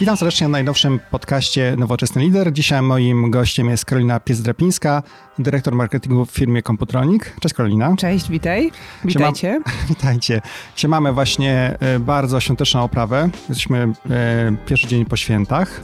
Witam 0.00 0.16
serdecznie 0.16 0.46
w 0.46 0.50
najnowszym 0.50 1.00
podcaście 1.10 1.74
Nowoczesny 1.78 2.22
Lider. 2.22 2.52
Dzisiaj 2.52 2.82
moim 2.82 3.30
gościem 3.30 3.68
jest 3.68 3.84
Karolina 3.84 4.20
Pies-Drapińska, 4.20 5.02
dyrektor 5.38 5.74
marketingu 5.74 6.26
w 6.26 6.30
firmie 6.30 6.62
Komputronik. 6.62 7.36
Cześć 7.40 7.54
Karolina. 7.54 7.96
Cześć, 7.96 8.28
witaj. 8.30 8.70
Witajcie. 9.04 9.60
witajcie. 9.88 10.40
Dzisiaj 10.76 10.88
mamy 10.88 11.12
właśnie 11.12 11.76
e, 11.80 11.98
bardzo 11.98 12.40
świąteczną 12.40 12.82
oprawę. 12.82 13.30
Jesteśmy 13.48 13.92
e, 14.10 14.56
pierwszy 14.66 14.86
dzień 14.86 15.04
po 15.04 15.16
świętach. 15.16 15.80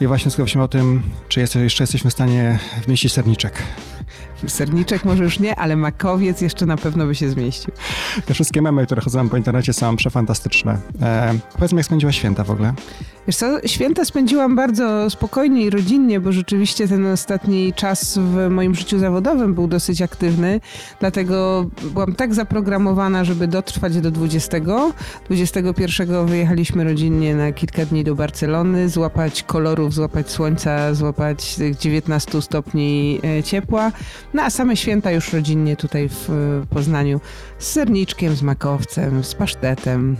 I 0.00 0.06
właśnie 0.06 0.30
skupiamy 0.30 0.64
o 0.64 0.68
tym, 0.68 1.02
czy 1.28 1.40
jeszcze 1.40 1.60
jesteśmy 1.60 2.10
w 2.10 2.12
stanie 2.12 2.58
wmieścić 2.86 3.12
serniczek. 3.12 3.62
Serniczek 4.46 5.04
może 5.04 5.24
już 5.24 5.38
nie, 5.40 5.56
ale 5.56 5.76
makowiec 5.76 6.40
jeszcze 6.40 6.66
na 6.66 6.76
pewno 6.76 7.06
by 7.06 7.14
się 7.14 7.30
zmieścił. 7.30 7.72
Te 8.26 8.34
wszystkie 8.34 8.62
memy, 8.62 8.86
które 8.86 9.02
chodzą 9.02 9.28
po 9.28 9.36
internecie 9.36 9.72
są 9.72 9.96
przefantastyczne. 9.96 10.78
E, 11.02 11.34
powiedz 11.54 11.72
mi, 11.72 11.76
jak 11.76 11.86
spędziła 11.86 12.12
święta 12.12 12.44
w 12.44 12.50
ogóle? 12.50 12.74
Wiesz 13.26 13.36
co, 13.36 13.68
święta 13.68 14.04
spędziłam 14.04 14.56
bardzo 14.56 15.10
spokojnie 15.10 15.62
i 15.62 15.70
rodzinnie, 15.70 16.20
bo 16.20 16.32
rzeczywiście 16.32 16.88
ten 16.88 17.06
ostatni 17.06 17.72
czas 17.72 18.18
w 18.18 18.48
moim 18.50 18.74
życiu 18.74 18.98
zawodowym 18.98 19.54
był 19.54 19.66
dosyć 19.66 20.02
aktywny, 20.02 20.60
dlatego 21.00 21.66
byłam 21.94 22.14
tak 22.14 22.34
zaprogramowana, 22.34 23.24
żeby 23.24 23.46
dotrwać 23.48 24.00
do 24.00 24.10
20. 24.10 24.58
21 25.26 26.26
wyjechaliśmy 26.26 26.84
rodzinnie 26.84 27.34
na 27.34 27.52
kilka 27.52 27.84
dni 27.84 28.04
do 28.04 28.14
Barcelony, 28.14 28.88
złapać 28.88 29.42
kolorów, 29.42 29.94
złapać 29.94 30.30
słońca, 30.30 30.94
złapać 30.94 31.56
19 31.80 32.42
stopni 32.42 33.20
e, 33.24 33.42
ciepła. 33.42 33.92
No 34.34 34.42
a 34.42 34.50
same 34.50 34.76
święta 34.76 35.10
już 35.10 35.32
rodzinnie 35.32 35.76
tutaj 35.76 36.08
w 36.08 36.28
Poznaniu 36.70 37.20
z 37.58 37.66
serniczkiem, 37.66 38.36
z 38.36 38.42
makowcem, 38.42 39.24
z 39.24 39.34
pasztetem. 39.34 40.16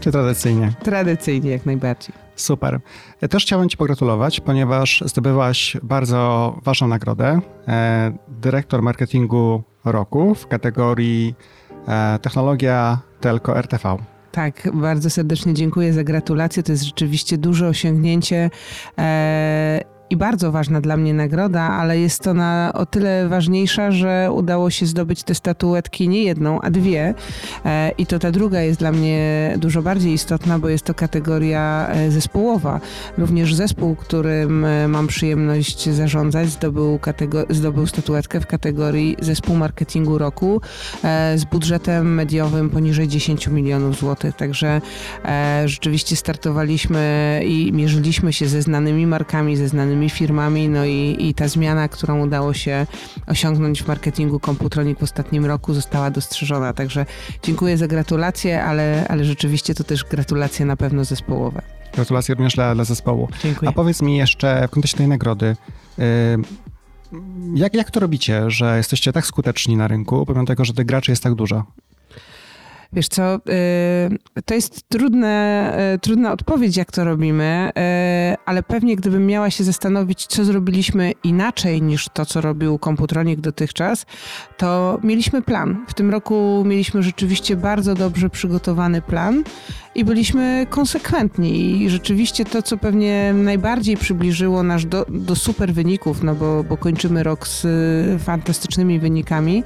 Czy 0.00 0.12
tradycyjnie? 0.12 0.72
Tradycyjnie, 0.82 1.50
jak 1.50 1.66
najbardziej. 1.66 2.14
Super. 2.36 2.80
Ja 3.20 3.28
też 3.28 3.44
chciałem 3.44 3.68
Ci 3.68 3.76
pogratulować, 3.76 4.40
ponieważ 4.40 5.02
zdobyłaś 5.06 5.76
bardzo 5.82 6.54
ważną 6.64 6.88
nagrodę. 6.88 7.40
E, 7.68 8.12
dyrektor 8.28 8.82
marketingu 8.82 9.62
roku 9.84 10.34
w 10.34 10.46
kategorii 10.46 11.34
e, 11.88 12.18
technologia 12.22 12.98
telco 13.20 13.58
RTV. 13.58 13.96
Tak, 14.32 14.68
bardzo 14.74 15.10
serdecznie 15.10 15.54
dziękuję 15.54 15.92
za 15.92 16.04
gratulacje. 16.04 16.62
To 16.62 16.72
jest 16.72 16.84
rzeczywiście 16.84 17.38
duże 17.38 17.68
osiągnięcie. 17.68 18.50
E, 18.98 19.80
i 20.10 20.16
bardzo 20.16 20.52
ważna 20.52 20.80
dla 20.80 20.96
mnie 20.96 21.14
nagroda, 21.14 21.62
ale 21.62 21.98
jest 21.98 22.26
ona 22.26 22.72
o 22.74 22.86
tyle 22.86 23.28
ważniejsza, 23.28 23.90
że 23.90 24.28
udało 24.32 24.70
się 24.70 24.86
zdobyć 24.86 25.22
te 25.22 25.34
statuetki 25.34 26.08
nie 26.08 26.22
jedną, 26.22 26.60
a 26.60 26.70
dwie. 26.70 27.14
E, 27.64 27.90
I 27.98 28.06
to 28.06 28.18
ta 28.18 28.30
druga 28.30 28.60
jest 28.60 28.78
dla 28.78 28.92
mnie 28.92 29.54
dużo 29.58 29.82
bardziej 29.82 30.12
istotna, 30.12 30.58
bo 30.58 30.68
jest 30.68 30.84
to 30.84 30.94
kategoria 30.94 31.88
e, 31.88 32.10
zespołowa. 32.10 32.80
Również 33.18 33.54
zespół, 33.54 33.96
którym 33.96 34.64
e, 34.64 34.88
mam 34.88 35.06
przyjemność 35.06 35.90
zarządzać, 35.90 36.48
zdobył, 36.48 36.98
zdobył 37.50 37.86
statuetkę 37.86 38.40
w 38.40 38.46
kategorii 38.46 39.16
zespół 39.20 39.56
marketingu 39.56 40.18
roku 40.18 40.60
z 41.36 41.44
budżetem 41.44 42.14
mediowym 42.14 42.70
poniżej 42.70 43.08
10 43.08 43.48
milionów 43.48 43.98
złotych. 43.98 44.36
Także 44.36 44.80
rzeczywiście 45.64 46.16
startowaliśmy 46.16 47.40
i 47.44 47.72
mierzyliśmy 47.72 48.32
się 48.32 48.48
ze 48.48 48.62
znanymi 48.62 49.06
markami, 49.06 49.56
ze 49.56 49.68
znanymi 49.68 49.97
firmami, 50.08 50.68
no 50.68 50.84
i, 50.84 51.16
i 51.18 51.34
ta 51.34 51.48
zmiana, 51.48 51.88
którą 51.88 52.26
udało 52.26 52.54
się 52.54 52.86
osiągnąć 53.26 53.82
w 53.82 53.88
marketingu 53.88 54.40
Computronic 54.40 54.98
w 54.98 55.02
ostatnim 55.02 55.44
roku 55.46 55.74
została 55.74 56.10
dostrzeżona. 56.10 56.72
Także 56.72 57.06
dziękuję 57.42 57.76
za 57.76 57.88
gratulacje, 57.88 58.64
ale, 58.64 59.06
ale 59.08 59.24
rzeczywiście 59.24 59.74
to 59.74 59.84
też 59.84 60.04
gratulacje 60.04 60.66
na 60.66 60.76
pewno 60.76 61.04
zespołowe. 61.04 61.62
Gratulacje 61.94 62.34
również 62.34 62.54
dla, 62.54 62.74
dla 62.74 62.84
zespołu. 62.84 63.28
Dziękuję. 63.42 63.68
A 63.68 63.72
powiedz 63.72 64.02
mi 64.02 64.16
jeszcze 64.16 64.68
w 64.68 64.70
kontekście 64.70 64.98
tej 64.98 65.08
nagrody, 65.08 65.56
yy, 65.98 66.04
jak, 67.54 67.74
jak 67.74 67.90
to 67.90 68.00
robicie, 68.00 68.50
że 68.50 68.76
jesteście 68.76 69.12
tak 69.12 69.26
skuteczni 69.26 69.76
na 69.76 69.88
rynku, 69.88 70.26
pomimo 70.26 70.46
tego, 70.46 70.64
że 70.64 70.74
tych 70.74 70.86
graczy 70.86 71.12
jest 71.12 71.22
tak 71.22 71.34
dużo? 71.34 71.64
Wiesz 72.92 73.08
co, 73.08 73.34
y, 73.34 74.42
to 74.44 74.54
jest 74.54 74.88
trudne, 74.88 75.72
y, 75.94 75.98
trudna 75.98 76.32
odpowiedź, 76.32 76.76
jak 76.76 76.92
to 76.92 77.04
robimy, 77.04 77.70
y, 77.70 78.36
ale 78.46 78.62
pewnie 78.62 78.96
gdybym 78.96 79.26
miała 79.26 79.50
się 79.50 79.64
zastanowić, 79.64 80.26
co 80.26 80.44
zrobiliśmy 80.44 81.12
inaczej 81.24 81.82
niż 81.82 82.08
to, 82.12 82.26
co 82.26 82.40
robił 82.40 82.78
komputronik 82.78 83.40
dotychczas, 83.40 84.06
to 84.56 84.98
mieliśmy 85.02 85.42
plan. 85.42 85.84
W 85.88 85.94
tym 85.94 86.10
roku 86.10 86.62
mieliśmy 86.66 87.02
rzeczywiście 87.02 87.56
bardzo 87.56 87.94
dobrze 87.94 88.30
przygotowany 88.30 89.02
plan 89.02 89.44
i 89.94 90.04
byliśmy 90.04 90.66
konsekwentni. 90.70 91.82
I 91.82 91.90
rzeczywiście 91.90 92.44
to, 92.44 92.62
co 92.62 92.76
pewnie 92.76 93.32
najbardziej 93.32 93.96
przybliżyło 93.96 94.62
nas 94.62 94.86
do, 94.86 95.06
do 95.08 95.36
super 95.36 95.72
wyników, 95.72 96.22
no 96.22 96.34
bo, 96.34 96.64
bo 96.64 96.76
kończymy 96.76 97.22
rok 97.22 97.48
z 97.48 97.66
fantastycznymi 98.22 98.98
wynikami, 98.98 99.64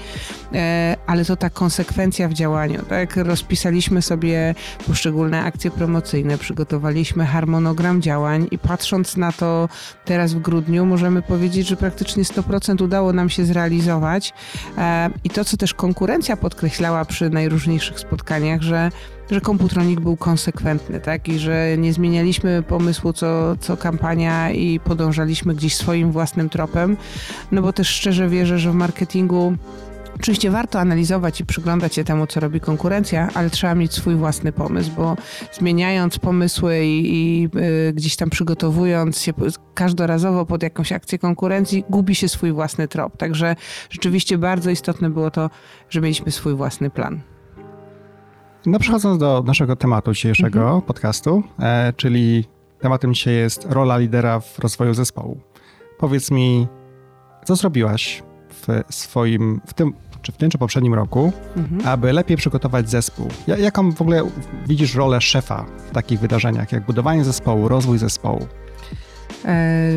ale 1.06 1.24
to 1.24 1.36
ta 1.36 1.50
konsekwencja 1.50 2.28
w 2.28 2.32
działaniu. 2.32 2.82
Tak? 2.88 3.11
Rozpisaliśmy 3.16 4.02
sobie 4.02 4.54
poszczególne 4.86 5.44
akcje 5.44 5.70
promocyjne, 5.70 6.38
przygotowaliśmy 6.38 7.26
harmonogram 7.26 8.02
działań 8.02 8.48
i 8.50 8.58
patrząc 8.58 9.16
na 9.16 9.32
to 9.32 9.68
teraz 10.04 10.34
w 10.34 10.40
grudniu, 10.40 10.86
możemy 10.86 11.22
powiedzieć, 11.22 11.68
że 11.68 11.76
praktycznie 11.76 12.22
100% 12.22 12.82
udało 12.82 13.12
nam 13.12 13.30
się 13.30 13.44
zrealizować. 13.44 14.32
E, 14.78 15.10
I 15.24 15.30
to, 15.30 15.44
co 15.44 15.56
też 15.56 15.74
konkurencja 15.74 16.36
podkreślała 16.36 17.04
przy 17.04 17.30
najróżniejszych 17.30 18.00
spotkaniach, 18.00 18.62
że 18.62 18.90
że 19.30 19.40
komputronik 19.40 20.00
był 20.00 20.16
konsekwentny, 20.16 21.00
tak? 21.00 21.28
I 21.28 21.38
że 21.38 21.78
nie 21.78 21.92
zmienialiśmy 21.92 22.62
pomysłu 22.62 23.12
co, 23.12 23.56
co 23.56 23.76
kampania 23.76 24.50
i 24.50 24.80
podążaliśmy 24.80 25.54
gdzieś 25.54 25.76
swoim 25.76 26.12
własnym 26.12 26.48
tropem. 26.48 26.96
No 27.52 27.62
bo 27.62 27.72
też 27.72 27.88
szczerze 27.88 28.28
wierzę, 28.28 28.58
że 28.58 28.70
w 28.70 28.74
marketingu 28.74 29.56
Oczywiście 30.16 30.50
warto 30.50 30.80
analizować 30.80 31.40
i 31.40 31.46
przyglądać 31.46 31.94
się 31.94 32.04
temu, 32.04 32.26
co 32.26 32.40
robi 32.40 32.60
konkurencja, 32.60 33.28
ale 33.34 33.50
trzeba 33.50 33.74
mieć 33.74 33.92
swój 33.92 34.14
własny 34.14 34.52
pomysł, 34.52 34.90
bo 34.96 35.16
zmieniając 35.52 36.18
pomysły 36.18 36.84
i, 36.84 37.14
i 37.14 37.48
y, 37.88 37.92
gdzieś 37.92 38.16
tam 38.16 38.30
przygotowując 38.30 39.20
się 39.20 39.32
każdorazowo 39.74 40.46
pod 40.46 40.62
jakąś 40.62 40.92
akcję 40.92 41.18
konkurencji, 41.18 41.84
gubi 41.90 42.14
się 42.14 42.28
swój 42.28 42.52
własny 42.52 42.88
trop. 42.88 43.16
Także 43.16 43.56
rzeczywiście 43.90 44.38
bardzo 44.38 44.70
istotne 44.70 45.10
było 45.10 45.30
to, 45.30 45.50
że 45.90 46.00
mieliśmy 46.00 46.32
swój 46.32 46.54
własny 46.54 46.90
plan. 46.90 47.20
No 48.66 48.78
przechodząc 48.78 49.18
do 49.18 49.42
naszego 49.46 49.76
tematu 49.76 50.12
dzisiejszego 50.12 50.60
mhm. 50.60 50.82
podcastu, 50.82 51.42
e, 51.58 51.92
czyli 51.96 52.44
tematem 52.80 53.14
dzisiaj 53.14 53.34
jest 53.34 53.66
rola 53.70 53.98
lidera 53.98 54.40
w 54.40 54.58
rozwoju 54.58 54.94
zespołu. 54.94 55.40
Powiedz 55.98 56.30
mi, 56.30 56.66
co 57.44 57.56
zrobiłaś 57.56 58.22
w 58.66 58.94
swoim, 58.94 59.60
w 59.66 59.74
tym, 59.74 59.92
czy 60.22 60.32
w 60.32 60.36
tym, 60.36 60.50
czy 60.50 60.58
poprzednim 60.58 60.94
roku, 60.94 61.32
mhm. 61.56 61.88
aby 61.88 62.12
lepiej 62.12 62.36
przygotować 62.36 62.90
zespół? 62.90 63.28
Jaką 63.46 63.92
w 63.92 64.02
ogóle 64.02 64.22
widzisz 64.68 64.94
rolę 64.94 65.20
szefa 65.20 65.64
w 65.90 65.90
takich 65.90 66.20
wydarzeniach, 66.20 66.72
jak 66.72 66.86
budowanie 66.86 67.24
zespołu, 67.24 67.68
rozwój 67.68 67.98
zespołu? 67.98 68.46
E, 69.44 69.90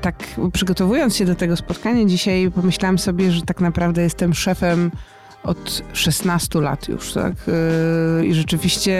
tak, 0.00 0.16
przygotowując 0.52 1.16
się 1.16 1.24
do 1.24 1.34
tego 1.34 1.56
spotkania 1.56 2.04
dzisiaj, 2.04 2.50
pomyślałam 2.54 2.98
sobie, 2.98 3.32
że 3.32 3.42
tak 3.42 3.60
naprawdę 3.60 4.02
jestem 4.02 4.34
szefem 4.34 4.90
od 5.44 5.82
16 5.92 6.60
lat 6.60 6.88
już, 6.88 7.12
tak? 7.12 7.32
Y, 8.20 8.26
I 8.26 8.34
rzeczywiście 8.34 8.94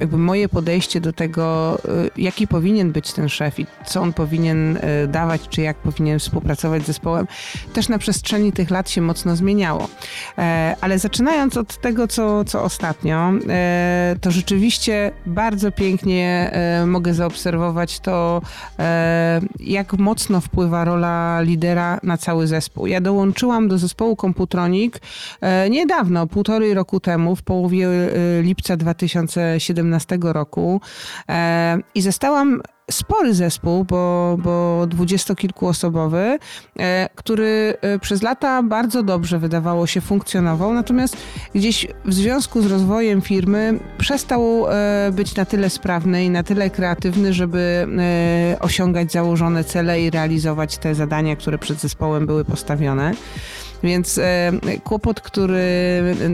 jakby 0.00 0.18
moje 0.18 0.48
podejście 0.48 1.00
do 1.00 1.12
tego, 1.12 1.78
y, 2.16 2.22
jaki 2.22 2.46
powinien 2.46 2.92
być 2.92 3.12
ten 3.12 3.28
szef 3.28 3.58
i 3.58 3.66
co 3.86 4.00
on 4.00 4.12
powinien 4.12 4.76
y, 4.76 4.80
dawać, 5.08 5.48
czy 5.48 5.62
jak 5.62 5.76
powinien 5.76 6.18
współpracować 6.18 6.82
z 6.82 6.86
zespołem, 6.86 7.26
też 7.72 7.88
na 7.88 7.98
przestrzeni 7.98 8.52
tych 8.52 8.70
lat 8.70 8.90
się 8.90 9.00
mocno 9.00 9.36
zmieniało. 9.36 9.88
E, 10.38 10.76
ale 10.80 10.98
zaczynając 10.98 11.56
od 11.56 11.76
tego, 11.76 12.08
co, 12.08 12.44
co 12.44 12.62
ostatnio, 12.62 13.32
e, 13.48 14.16
to 14.20 14.30
rzeczywiście 14.30 15.12
bardzo 15.26 15.72
pięknie 15.72 16.50
e, 16.52 16.86
mogę 16.86 17.14
zaobserwować 17.14 18.00
to, 18.00 18.42
jak 19.60 19.92
mocno 19.92 20.40
wpływa 20.40 20.84
rola 20.84 21.40
lidera 21.40 22.00
na 22.02 22.16
cały 22.16 22.46
zespół. 22.46 22.86
Ja 22.86 23.00
dołączyłam 23.00 23.68
do 23.68 23.78
zespołu 23.78 24.16
Komputronik 24.16 25.00
niedawno, 25.70 26.26
półtorej 26.26 26.74
roku 26.74 27.00
temu, 27.00 27.36
w 27.36 27.42
połowie 27.42 27.88
e, 27.88 28.42
lipca 28.42 28.76
2017 28.76 30.18
roku 30.22 30.80
e, 31.28 31.78
i 31.94 32.02
zostałam 32.02 32.62
spory 32.90 33.34
zespół, 33.34 33.84
bo, 33.84 34.36
bo 34.42 34.86
dwudziestokilkuosobowy, 34.86 36.38
który 37.14 37.74
przez 38.00 38.22
lata 38.22 38.62
bardzo 38.62 39.02
dobrze 39.02 39.38
wydawało 39.38 39.86
się 39.86 40.00
funkcjonował, 40.00 40.74
natomiast 40.74 41.16
gdzieś 41.54 41.86
w 42.04 42.14
związku 42.14 42.62
z 42.62 42.66
rozwojem 42.66 43.22
firmy 43.22 43.78
przestał 43.98 44.66
być 45.12 45.36
na 45.36 45.44
tyle 45.44 45.70
sprawny 45.70 46.24
i 46.24 46.30
na 46.30 46.42
tyle 46.42 46.70
kreatywny, 46.70 47.32
żeby 47.32 47.86
osiągać 48.60 49.12
założone 49.12 49.64
cele 49.64 50.02
i 50.02 50.10
realizować 50.10 50.78
te 50.78 50.94
zadania, 50.94 51.36
które 51.36 51.58
przed 51.58 51.80
zespołem 51.80 52.26
były 52.26 52.44
postawione. 52.44 53.14
Więc 53.82 54.18
e, 54.18 54.52
kłopot, 54.84 55.20
który, 55.20 55.58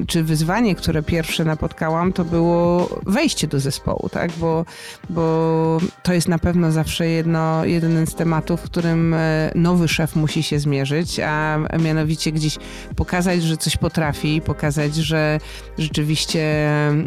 czy 0.06 0.23
wyzwanie, 0.23 0.75
które 0.75 1.03
pierwsze 1.03 1.45
napotkałam, 1.45 2.12
to 2.12 2.25
było 2.25 2.89
wejście 3.06 3.47
do 3.47 3.61
zespołu, 3.61 4.09
tak? 4.09 4.31
Bo, 4.33 4.65
bo 5.11 5.79
to 6.03 6.12
jest 6.12 6.29
na 6.29 6.39
pewno 6.39 6.73
zawsze 6.73 7.09
jedno, 7.09 7.65
jeden 7.65 8.06
z 8.06 8.15
tematów, 8.15 8.61
w 8.61 8.65
którym 8.65 9.15
e, 9.15 9.50
nowy 9.55 9.89
szef 9.89 10.17
musi 10.17 10.43
się 10.43 10.59
zmierzyć, 10.59 11.21
a 11.21 11.59
mianowicie 11.79 12.33
gdzieś 12.33 12.59
pokazać, 12.97 13.43
że 13.43 13.56
coś 13.56 13.77
potrafi, 13.77 14.41
pokazać, 14.41 14.95
że 14.95 15.39
rzeczywiście 15.79 16.41
e, 16.41 17.03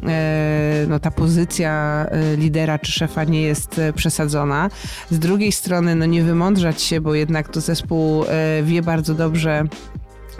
no, 0.87 0.99
ta 0.99 1.11
pozycja 1.11 2.05
lidera 2.37 2.79
czy 2.79 2.91
szefa 2.91 3.23
nie 3.23 3.41
jest 3.41 3.81
przesadzona. 3.95 4.69
Z 5.11 5.19
drugiej 5.19 5.51
strony, 5.51 5.95
no 5.95 6.05
nie 6.05 6.23
wymądrzać 6.23 6.81
się, 6.81 7.01
bo 7.01 7.15
jednak 7.15 7.49
to 7.49 7.61
zespół 7.61 8.25
wie 8.63 8.81
bardzo 8.81 9.13
dobrze, 9.13 9.67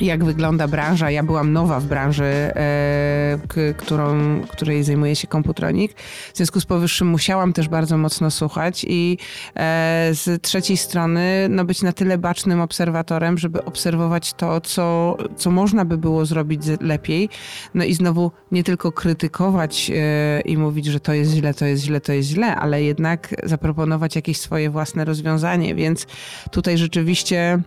jak 0.05 0.23
wygląda 0.23 0.67
branża. 0.67 1.11
Ja 1.11 1.23
byłam 1.23 1.53
nowa 1.53 1.79
w 1.79 1.85
branży, 1.85 2.23
e, 2.23 3.73
którą, 3.77 4.41
której 4.41 4.83
zajmuje 4.83 5.15
się 5.15 5.27
komputronik. 5.27 5.93
W 6.33 6.37
związku 6.37 6.59
z 6.59 6.65
powyższym 6.65 7.07
musiałam 7.07 7.53
też 7.53 7.69
bardzo 7.69 7.97
mocno 7.97 8.31
słuchać 8.31 8.85
i 8.87 9.17
e, 9.55 10.09
z 10.11 10.41
trzeciej 10.41 10.77
strony 10.77 11.47
no, 11.49 11.65
być 11.65 11.81
na 11.81 11.93
tyle 11.93 12.17
bacznym 12.17 12.61
obserwatorem, 12.61 13.37
żeby 13.37 13.65
obserwować 13.65 14.33
to, 14.33 14.61
co, 14.61 15.17
co 15.35 15.51
można 15.51 15.85
by 15.85 15.97
było 15.97 16.25
zrobić 16.25 16.61
lepiej. 16.81 17.29
No 17.73 17.83
i 17.83 17.93
znowu 17.93 18.31
nie 18.51 18.63
tylko 18.63 18.91
krytykować 18.91 19.91
e, 19.95 20.41
i 20.41 20.57
mówić, 20.57 20.85
że 20.85 20.99
to 20.99 21.13
jest 21.13 21.31
źle, 21.31 21.53
to 21.53 21.65
jest 21.65 21.83
źle, 21.83 22.01
to 22.01 22.13
jest 22.13 22.29
źle, 22.29 22.55
ale 22.55 22.83
jednak 22.83 23.35
zaproponować 23.43 24.15
jakieś 24.15 24.37
swoje 24.37 24.69
własne 24.69 25.05
rozwiązanie. 25.05 25.75
Więc 25.75 26.07
tutaj 26.51 26.77
rzeczywiście 26.77 27.61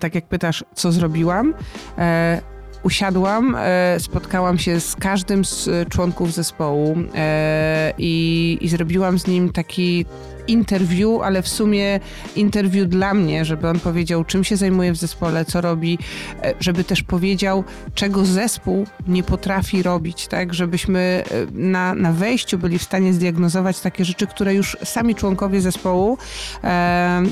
tak 0.00 0.14
jak 0.14 0.28
pytasz, 0.28 0.64
co 0.74 0.92
zrobiłam, 0.92 1.54
e, 1.98 2.40
usiadłam, 2.82 3.56
e, 3.58 4.00
spotkałam 4.00 4.58
się 4.58 4.80
z 4.80 4.96
każdym 4.96 5.44
z 5.44 5.68
członków 5.88 6.32
zespołu 6.32 6.96
i, 7.98 8.58
i 8.60 8.68
zrobiłam 8.68 9.18
z 9.18 9.26
nim 9.26 9.52
taki 9.52 10.06
interview, 10.46 11.22
ale 11.22 11.42
w 11.42 11.48
sumie 11.48 12.00
interview 12.36 12.88
dla 12.88 13.14
mnie, 13.14 13.44
żeby 13.44 13.68
on 13.68 13.80
powiedział, 13.80 14.24
czym 14.24 14.44
się 14.44 14.56
zajmuje 14.56 14.92
w 14.92 14.96
zespole, 14.96 15.44
co 15.44 15.60
robi, 15.60 15.98
e, 16.42 16.54
żeby 16.60 16.84
też 16.84 17.02
powiedział, 17.02 17.64
czego 17.94 18.24
zespół 18.24 18.86
nie 19.08 19.22
potrafi 19.22 19.82
robić, 19.82 20.26
tak? 20.26 20.54
Żebyśmy 20.54 21.00
e, 21.00 21.46
na, 21.52 21.94
na 21.94 22.12
wejściu 22.12 22.58
byli 22.58 22.78
w 22.78 22.82
stanie 22.82 23.12
zdiagnozować 23.12 23.80
takie 23.80 24.04
rzeczy, 24.04 24.26
które 24.26 24.54
już 24.54 24.76
sami 24.84 25.14
członkowie 25.14 25.60
zespołu 25.60 26.18
e, 26.64 26.66
e, 26.68 27.22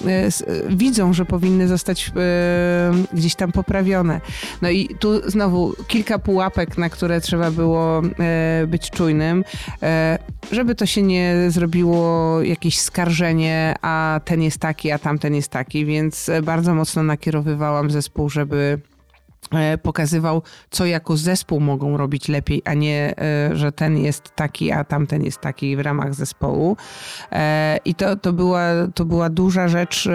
widzą, 0.68 1.12
że 1.12 1.24
powinny 1.24 1.68
zostać 1.68 2.12
e, 2.16 2.92
gdzieś 3.12 3.34
tam 3.34 3.52
poprawione. 3.52 4.20
No 4.62 4.70
i 4.70 4.88
tu 4.98 5.30
znowu 5.30 5.74
kilka 5.88 6.18
pułapek, 6.18 6.78
na 6.78 6.88
które 6.88 7.20
trzeba 7.20 7.50
było 7.50 8.02
być 8.66 8.90
czujnym, 8.90 9.44
żeby 10.52 10.74
to 10.74 10.86
się 10.86 11.02
nie 11.02 11.34
zrobiło 11.48 12.42
jakieś 12.42 12.80
skarżenie 12.80 13.01
oskarżenie, 13.02 13.74
a 13.82 14.20
ten 14.24 14.42
jest 14.42 14.58
taki, 14.58 14.92
a 14.92 14.98
tamten 14.98 15.34
jest 15.34 15.48
taki, 15.48 15.84
więc 15.84 16.30
bardzo 16.42 16.74
mocno 16.74 17.02
nakierowywałam 17.02 17.90
zespół, 17.90 18.28
żeby 18.28 18.80
e, 19.52 19.78
pokazywał, 19.78 20.42
co 20.70 20.86
jako 20.86 21.16
zespół 21.16 21.60
mogą 21.60 21.96
robić 21.96 22.28
lepiej, 22.28 22.62
a 22.64 22.74
nie, 22.74 23.14
e, 23.18 23.56
że 23.56 23.72
ten 23.72 23.98
jest 23.98 24.34
taki, 24.34 24.72
a 24.72 24.84
tamten 24.84 25.24
jest 25.24 25.40
taki 25.40 25.76
w 25.76 25.80
ramach 25.80 26.14
zespołu. 26.14 26.76
E, 27.32 27.78
I 27.84 27.94
to, 27.94 28.16
to, 28.16 28.32
była, 28.32 28.62
to 28.94 29.04
była 29.04 29.28
duża 29.28 29.68
rzecz, 29.68 30.08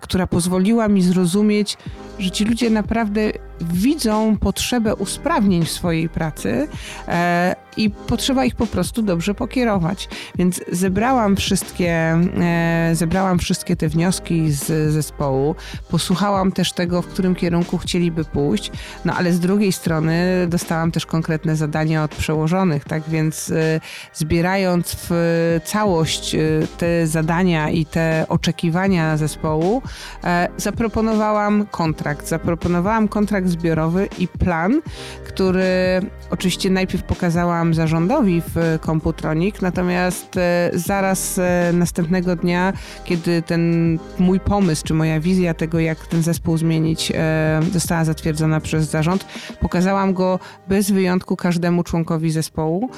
która 0.00 0.26
pozwoliła 0.26 0.88
mi 0.88 1.02
zrozumieć, 1.02 1.76
że 2.18 2.30
ci 2.30 2.44
ludzie 2.44 2.70
naprawdę 2.70 3.32
widzą 3.60 4.36
potrzebę 4.36 4.94
usprawnień 4.94 5.64
w 5.64 5.70
swojej 5.70 6.08
pracy 6.08 6.68
e, 7.08 7.56
i 7.76 7.90
potrzeba 7.90 8.44
ich 8.44 8.54
po 8.54 8.66
prostu 8.66 9.02
dobrze 9.02 9.34
pokierować. 9.34 10.08
Więc 10.38 10.60
zebrałam 10.72 11.36
wszystkie, 11.36 11.92
e, 11.92 12.90
zebrałam 12.92 13.38
wszystkie 13.38 13.76
te 13.76 13.88
wnioski 13.88 14.52
z 14.52 14.92
zespołu, 14.92 15.54
posłuchałam 15.90 16.52
też 16.52 16.72
tego, 16.72 17.02
w 17.02 17.06
którym 17.06 17.34
kierunku 17.34 17.78
chcieliby 17.78 18.24
pójść, 18.24 18.70
no 19.04 19.14
ale 19.14 19.32
z 19.32 19.40
drugiej 19.40 19.72
strony 19.72 20.46
dostałam 20.48 20.92
też 20.92 21.06
konkretne 21.06 21.56
zadania 21.56 22.04
od 22.04 22.14
przełożonych, 22.14 22.84
tak 22.84 23.02
więc 23.08 23.50
e, 23.50 23.80
zbierając 24.14 24.96
w 25.00 25.60
całość 25.64 26.34
e, 26.34 26.38
te 26.78 27.06
zadania 27.06 27.70
i 27.70 27.86
te 27.86 28.26
oczekiwania 28.28 29.16
zespołu, 29.16 29.82
zaproponowałam 30.56 31.66
kontrakt. 31.70 32.28
Zaproponowałam 32.28 33.08
kontrakt 33.08 33.48
zbiorowy 33.48 34.08
i 34.18 34.28
plan, 34.28 34.80
który 35.24 36.00
oczywiście 36.30 36.70
najpierw 36.70 37.04
pokazałam 37.04 37.74
zarządowi 37.74 38.42
w 38.54 38.78
Komputronik, 38.80 39.62
natomiast 39.62 40.36
e, 40.36 40.70
zaraz 40.74 41.38
e, 41.38 41.70
następnego 41.72 42.36
dnia, 42.36 42.72
kiedy 43.04 43.42
ten 43.42 43.98
mój 44.18 44.40
pomysł, 44.40 44.84
czy 44.84 44.94
moja 44.94 45.20
wizja 45.20 45.54
tego, 45.54 45.80
jak 45.80 46.06
ten 46.06 46.22
zespół 46.22 46.56
zmienić, 46.56 47.12
e, 47.14 47.60
została 47.72 48.04
zatwierdzona 48.04 48.60
przez 48.60 48.90
zarząd, 48.90 49.26
pokazałam 49.60 50.14
go 50.14 50.38
bez 50.68 50.90
wyjątku 50.90 51.36
każdemu 51.36 51.84
członkowi 51.84 52.30
zespołu 52.30 52.90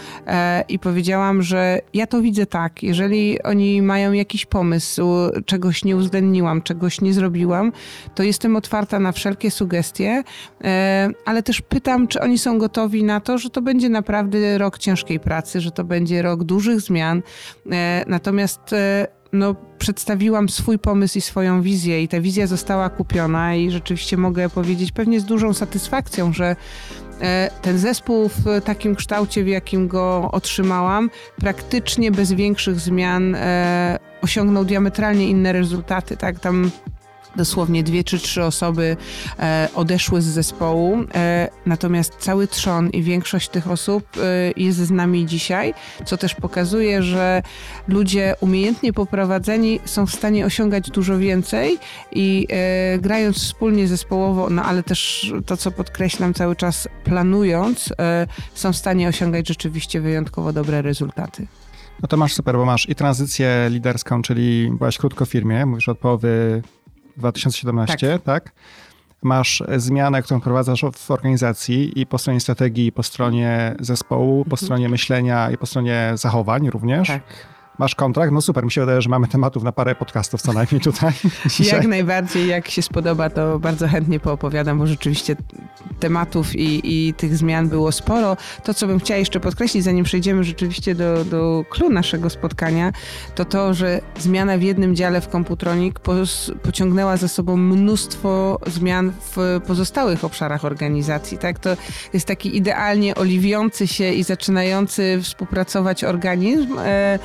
i 0.68 0.78
powiedziałam, 0.78 1.42
że 1.42 1.80
ja 1.94 2.06
to 2.06 2.20
widzę 2.20 2.46
tak, 2.46 2.82
jeżeli 2.82 3.42
oni 3.42 3.82
mają 3.82 4.12
jakiś 4.12 4.46
pomysł, 4.46 5.08
czegoś 5.46 5.84
nie 5.84 5.96
uwzględniłam, 5.96 6.62
czegoś 6.68 7.00
nie 7.00 7.12
zrobiłam, 7.12 7.72
to 8.14 8.22
jestem 8.22 8.56
otwarta 8.56 8.98
na 8.98 9.12
wszelkie 9.12 9.50
sugestie, 9.50 10.22
E, 10.64 11.10
ale 11.24 11.42
też 11.42 11.60
pytam, 11.60 12.08
czy 12.08 12.20
oni 12.20 12.38
są 12.38 12.58
gotowi 12.58 13.04
na 13.04 13.20
to, 13.20 13.38
że 13.38 13.50
to 13.50 13.62
będzie 13.62 13.88
naprawdę 13.88 14.58
rok 14.58 14.78
ciężkiej 14.78 15.20
pracy, 15.20 15.60
że 15.60 15.70
to 15.70 15.84
będzie 15.84 16.22
rok 16.22 16.44
dużych 16.44 16.80
zmian. 16.80 17.22
E, 17.72 18.04
natomiast 18.06 18.72
e, 18.72 19.06
no, 19.32 19.54
przedstawiłam 19.78 20.48
swój 20.48 20.78
pomysł 20.78 21.18
i 21.18 21.20
swoją 21.20 21.62
wizję, 21.62 22.02
i 22.02 22.08
ta 22.08 22.20
wizja 22.20 22.46
została 22.46 22.90
kupiona, 22.90 23.54
i 23.54 23.70
rzeczywiście 23.70 24.16
mogę 24.16 24.48
powiedzieć 24.48 24.92
pewnie 24.92 25.20
z 25.20 25.24
dużą 25.24 25.54
satysfakcją, 25.54 26.32
że 26.32 26.56
ten 27.62 27.78
zespół 27.78 28.28
w 28.28 28.44
takim 28.64 28.94
kształcie, 28.94 29.44
w 29.44 29.48
jakim 29.48 29.88
go 29.88 30.28
otrzymałam, 30.32 31.10
praktycznie 31.40 32.10
bez 32.10 32.32
większych 32.32 32.80
zmian 32.80 33.36
osiągnął 34.22 34.64
diametralnie 34.64 35.28
inne 35.28 35.52
rezultaty. 35.52 36.16
Tak, 36.16 36.40
tam 36.40 36.70
dosłownie 37.38 37.82
dwie 37.82 38.04
czy 38.04 38.18
trzy 38.18 38.44
osoby 38.44 38.96
e, 39.38 39.68
odeszły 39.74 40.22
z 40.22 40.24
zespołu, 40.24 41.04
e, 41.14 41.48
natomiast 41.66 42.16
cały 42.18 42.46
trzon 42.46 42.90
i 42.90 43.02
większość 43.02 43.48
tych 43.48 43.70
osób 43.70 44.04
e, 44.16 44.20
jest 44.56 44.78
z 44.78 44.90
nami 44.90 45.26
dzisiaj, 45.26 45.74
co 46.04 46.16
też 46.16 46.34
pokazuje, 46.34 47.02
że 47.02 47.42
ludzie 47.88 48.34
umiejętnie 48.40 48.92
poprowadzeni 48.92 49.80
są 49.84 50.06
w 50.06 50.14
stanie 50.14 50.46
osiągać 50.46 50.90
dużo 50.90 51.18
więcej 51.18 51.78
i 52.12 52.46
grając 52.98 53.36
wspólnie 53.36 53.88
zespołowo, 53.88 54.50
no 54.50 54.62
ale 54.62 54.82
też 54.82 55.32
to, 55.46 55.56
co 55.56 55.70
podkreślam 55.70 56.34
cały 56.34 56.56
czas, 56.56 56.88
planując, 57.04 57.92
są 58.54 58.72
w 58.72 58.76
stanie 58.76 59.08
osiągać 59.08 59.48
rzeczywiście 59.48 60.00
wyjątkowo 60.00 60.52
dobre 60.52 60.82
rezultaty. 60.82 61.46
No 62.02 62.08
to 62.08 62.16
masz 62.16 62.34
super, 62.34 62.56
bo 62.56 62.64
masz 62.64 62.88
i 62.88 62.94
tranzycję 62.94 63.68
liderską, 63.70 64.22
czyli 64.22 64.70
byłaś 64.78 64.98
krótko 64.98 65.26
w 65.26 65.28
firmie, 65.28 65.66
mówisz 65.66 65.88
od 65.88 65.98
połowy 65.98 66.62
2017, 67.18 68.18
tak? 68.18 68.22
tak? 68.22 68.52
Masz 69.22 69.62
zmianę, 69.76 70.22
którą 70.22 70.40
prowadzasz 70.40 70.84
w 70.96 71.10
organizacji 71.10 72.00
i 72.00 72.06
po 72.06 72.18
stronie 72.18 72.40
strategii, 72.40 72.86
i 72.86 72.92
po 72.92 73.02
stronie 73.02 73.74
zespołu, 73.80 74.44
po 74.44 74.54
mhm. 74.54 74.66
stronie 74.66 74.88
myślenia 74.88 75.50
i 75.50 75.58
po 75.58 75.66
stronie 75.66 76.12
zachowań 76.14 76.70
również. 76.70 77.08
Tak. 77.08 77.22
Masz 77.78 77.94
kontrakt? 77.94 78.32
No 78.32 78.40
super, 78.40 78.64
mi 78.64 78.70
się 78.70 78.80
wydaje, 78.80 79.02
że 79.02 79.08
mamy 79.08 79.28
tematów 79.28 79.62
na 79.62 79.72
parę 79.72 79.94
podcastów 79.94 80.42
co 80.42 80.52
najmniej 80.52 80.80
tutaj. 80.80 81.12
jak 81.72 81.86
najbardziej, 81.86 82.48
jak 82.48 82.68
się 82.68 82.82
spodoba, 82.82 83.30
to 83.30 83.58
bardzo 83.58 83.88
chętnie 83.88 84.20
poopowiadam, 84.20 84.78
bo 84.78 84.86
rzeczywiście 84.86 85.36
tematów 86.00 86.56
i, 86.56 86.80
i 87.08 87.14
tych 87.14 87.36
zmian 87.36 87.68
było 87.68 87.92
sporo. 87.92 88.36
To, 88.64 88.74
co 88.74 88.86
bym 88.86 88.98
chciała 88.98 89.18
jeszcze 89.18 89.40
podkreślić, 89.40 89.84
zanim 89.84 90.04
przejdziemy 90.04 90.44
rzeczywiście 90.44 90.94
do, 90.94 91.24
do 91.24 91.64
clue 91.70 91.90
naszego 91.90 92.30
spotkania, 92.30 92.92
to 93.34 93.44
to, 93.44 93.74
że 93.74 94.00
zmiana 94.18 94.58
w 94.58 94.62
jednym 94.62 94.96
dziale 94.96 95.20
w 95.20 95.28
Komputronik 95.28 96.00
pociągnęła 96.62 97.16
za 97.16 97.28
sobą 97.28 97.56
mnóstwo 97.56 98.58
zmian 98.66 99.12
w 99.36 99.60
pozostałych 99.66 100.24
obszarach 100.24 100.64
organizacji. 100.64 101.38
Tak? 101.38 101.58
To 101.58 101.76
jest 102.12 102.26
taki 102.26 102.56
idealnie 102.56 103.14
oliwiący 103.14 103.86
się 103.86 104.12
i 104.12 104.22
zaczynający 104.22 105.20
współpracować 105.22 106.04
organizm, 106.04 106.78
e, 106.78 107.18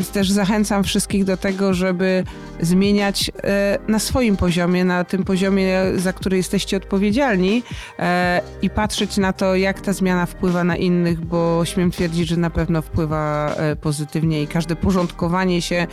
Więc 0.00 0.10
też 0.10 0.30
zachęcam 0.30 0.84
wszystkich 0.84 1.24
do 1.24 1.36
tego, 1.36 1.74
żeby 1.74 2.24
zmieniać 2.60 3.30
e, 3.44 3.78
na 3.88 3.98
swoim 3.98 4.36
poziomie, 4.36 4.84
na 4.84 5.04
tym 5.04 5.24
poziomie, 5.24 5.82
za 5.96 6.12
który 6.12 6.36
jesteście 6.36 6.76
odpowiedzialni 6.76 7.62
e, 7.98 8.40
i 8.62 8.70
patrzeć 8.70 9.16
na 9.16 9.32
to, 9.32 9.56
jak 9.56 9.80
ta 9.80 9.92
zmiana 9.92 10.26
wpływa 10.26 10.64
na 10.64 10.76
innych, 10.76 11.20
bo 11.20 11.64
śmiem 11.64 11.90
twierdzić, 11.90 12.28
że 12.28 12.36
na 12.36 12.50
pewno 12.50 12.82
wpływa 12.82 13.54
e, 13.56 13.76
pozytywnie 13.76 14.42
i 14.42 14.46
każde 14.46 14.76
porządkowanie 14.76 15.62
się 15.62 15.86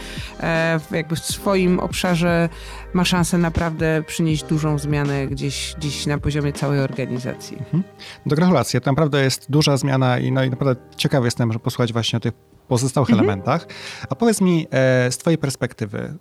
jakby 0.92 1.16
w 1.16 1.20
swoim 1.20 1.80
obszarze 1.80 2.50
ma 2.94 3.06
szansę 3.06 3.38
naprawdę 3.38 4.04
przynieść 4.08 4.44
dużą 4.44 4.78
zmianę 4.78 5.28
gdzieś, 5.28 5.76
gdzieś 5.78 6.06
na 6.06 6.18
poziomie 6.18 6.54
całej 6.54 6.80
organizacji. 6.80 7.58
Mhm. 7.58 7.84
Do 8.26 8.36
gratulacji. 8.36 8.82
To 8.82 8.92
naprawdę 8.92 9.24
jest 9.24 9.52
duża 9.52 9.78
zmiana 9.78 10.20
i, 10.20 10.32
no, 10.32 10.44
i 10.44 10.50
naprawdę 10.50 10.82
ciekawy 10.96 11.28
jestem, 11.28 11.54
że 11.54 11.60
posłuchać 11.60 11.94
właśnie 11.94 12.18
o 12.18 12.20
tych 12.20 12.34
pozostałych 12.68 13.10
mhm. 13.10 13.30
elementach. 13.30 13.68
A 14.10 14.16
powiedz 14.16 14.42
mi 14.42 14.68
e, 14.72 15.12
z 15.12 15.18
twojej 15.18 15.38
perspektywy, 15.38 16.00
e, 16.00 16.16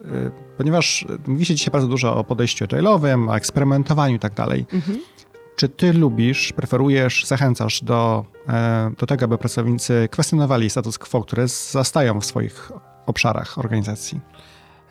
ponieważ 0.56 1.06
mówi 1.26 1.44
się 1.44 1.54
dzisiaj 1.54 1.72
bardzo 1.72 1.88
dużo 1.88 2.16
o 2.16 2.24
podejściu 2.24 2.64
agile'owym, 2.64 3.30
o 3.30 3.36
eksperymentowaniu 3.36 4.16
i 4.16 4.18
tak 4.18 4.34
dalej. 4.34 4.66
Mhm. 4.72 4.98
Czy 5.56 5.68
ty 5.68 5.92
lubisz, 5.92 6.52
preferujesz, 6.52 7.24
zachęcasz 7.24 7.84
do, 7.84 8.24
e, 8.48 8.90
do 8.98 9.06
tego, 9.06 9.24
aby 9.24 9.38
pracownicy 9.38 10.08
kwestionowali 10.10 10.70
status 10.70 10.98
quo, 10.98 11.22
które 11.22 11.48
zastają 11.48 12.20
w 12.20 12.26
swoich 12.26 12.72
obszarach 13.06 13.58
organizacji? 13.58 14.20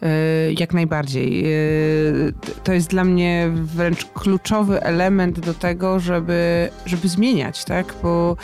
E, 0.02 0.54
jak 0.54 0.74
najbardziej. 0.74 1.46
E, 1.46 1.50
to 2.64 2.74
jest 2.74 2.90
dla 2.90 3.04
mnie 3.04 3.52
wręcz 3.54 4.06
kluczowy 4.06 4.82
element 4.82 5.40
do 5.40 5.54
tego, 5.54 6.00
żeby, 6.00 6.70
żeby 6.86 7.08
zmieniać, 7.08 7.66
tak? 7.66 7.96
Bo 8.04 8.38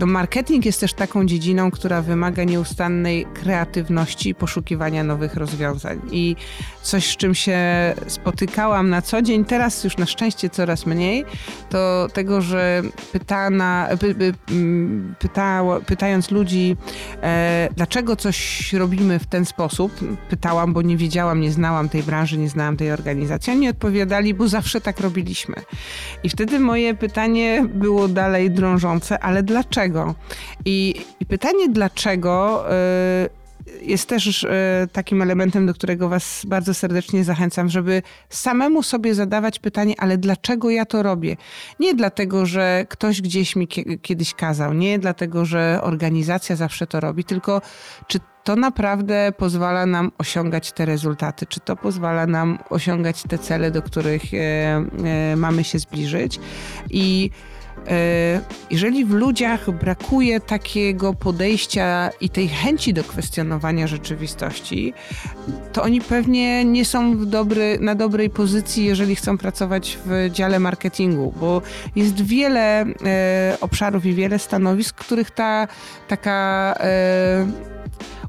no 0.00 0.06
marketing 0.06 0.66
jest 0.66 0.80
też 0.80 0.92
taką 0.92 1.26
dziedziną, 1.26 1.70
która 1.70 2.02
wymaga 2.02 2.44
nieustannej 2.44 3.26
kreatywności 3.34 4.28
i 4.28 4.34
poszukiwania 4.34 5.04
nowych 5.04 5.34
rozwiązań. 5.34 6.00
I 6.10 6.36
coś, 6.82 7.06
z 7.06 7.16
czym 7.16 7.34
się 7.34 7.58
spotykałam 8.06 8.90
na 8.90 9.02
co 9.02 9.22
dzień, 9.22 9.44
teraz 9.44 9.84
już 9.84 9.96
na 9.96 10.06
szczęście 10.06 10.50
coraz 10.50 10.86
mniej, 10.86 11.24
to 11.70 12.08
tego, 12.12 12.40
że 12.40 12.82
pytana, 13.12 13.88
py, 14.00 14.14
py, 14.14 14.34
pyta, 15.18 15.62
pytając 15.86 16.30
ludzi, 16.30 16.76
e, 17.22 17.68
dlaczego 17.76 18.16
coś 18.16 18.72
robimy 18.72 19.18
w 19.18 19.26
ten 19.26 19.44
sposób, 19.44 19.92
pytałam, 20.28 20.72
bo 20.72 20.82
nie 20.82 20.96
wiedziałam, 20.96 21.40
nie 21.40 21.52
znałam 21.52 21.88
tej 21.88 22.02
branży, 22.02 22.38
nie 22.38 22.48
znałam 22.48 22.76
tej 22.76 22.92
organizacji. 22.92 23.52
Oni 23.52 23.68
odpowiadali, 23.68 24.34
bo 24.34 24.48
zawsze 24.48 24.80
tak 24.80 25.00
robiliśmy. 25.00 25.56
I 26.24 26.28
wtedy 26.28 26.58
moje 26.58 26.94
pytanie 26.94 27.66
było 27.74 28.08
dalej 28.08 28.50
drążące, 28.50 29.18
ale 29.18 29.42
dlaczego? 29.42 29.89
Dlaczego. 29.90 30.14
I, 30.64 30.94
i 31.20 31.26
pytanie 31.26 31.68
dlaczego 31.68 32.64
y, 33.26 33.40
jest 33.82 34.08
też 34.08 34.44
y, 34.44 34.48
takim 34.92 35.22
elementem, 35.22 35.66
do 35.66 35.74
którego 35.74 36.08
Was 36.08 36.42
bardzo 36.46 36.74
serdecznie 36.74 37.24
zachęcam, 37.24 37.68
żeby 37.68 38.02
samemu 38.28 38.82
sobie 38.82 39.14
zadawać 39.14 39.58
pytanie, 39.58 39.94
ale 39.98 40.18
dlaczego 40.18 40.70
ja 40.70 40.84
to 40.84 41.02
robię? 41.02 41.36
Nie 41.80 41.94
dlatego, 41.94 42.46
że 42.46 42.86
ktoś 42.88 43.22
gdzieś 43.22 43.56
mi 43.56 43.68
kiedyś 44.02 44.34
kazał, 44.34 44.74
nie 44.74 44.98
dlatego, 44.98 45.44
że 45.44 45.80
organizacja 45.82 46.56
zawsze 46.56 46.86
to 46.86 47.00
robi, 47.00 47.24
tylko 47.24 47.62
czy 48.06 48.18
to 48.44 48.56
naprawdę 48.56 49.32
pozwala 49.36 49.86
nam 49.86 50.12
osiągać 50.18 50.72
te 50.72 50.86
rezultaty, 50.86 51.46
czy 51.46 51.60
to 51.60 51.76
pozwala 51.76 52.26
nam 52.26 52.58
osiągać 52.70 53.22
te 53.22 53.38
cele, 53.38 53.70
do 53.70 53.82
których 53.82 54.34
e, 54.34 54.38
e, 54.38 55.36
mamy 55.36 55.64
się 55.64 55.78
zbliżyć. 55.78 56.40
I 56.90 57.30
jeżeli 58.70 59.04
w 59.04 59.10
ludziach 59.10 59.70
brakuje 59.70 60.40
takiego 60.40 61.14
podejścia 61.14 62.10
i 62.20 62.30
tej 62.30 62.48
chęci 62.48 62.94
do 62.94 63.04
kwestionowania 63.04 63.86
rzeczywistości, 63.86 64.94
to 65.72 65.82
oni 65.82 66.00
pewnie 66.00 66.64
nie 66.64 66.84
są 66.84 67.26
dobry, 67.26 67.78
na 67.80 67.94
dobrej 67.94 68.30
pozycji, 68.30 68.84
jeżeli 68.84 69.16
chcą 69.16 69.38
pracować 69.38 69.98
w 70.06 70.30
dziale 70.32 70.58
marketingu, 70.58 71.34
bo 71.40 71.62
jest 71.96 72.22
wiele 72.22 72.84
e, 73.04 73.56
obszarów 73.60 74.06
i 74.06 74.14
wiele 74.14 74.38
stanowisk, 74.38 74.96
których 74.96 75.30
ta 75.30 75.68
taka 76.08 76.74
e, 76.80 77.79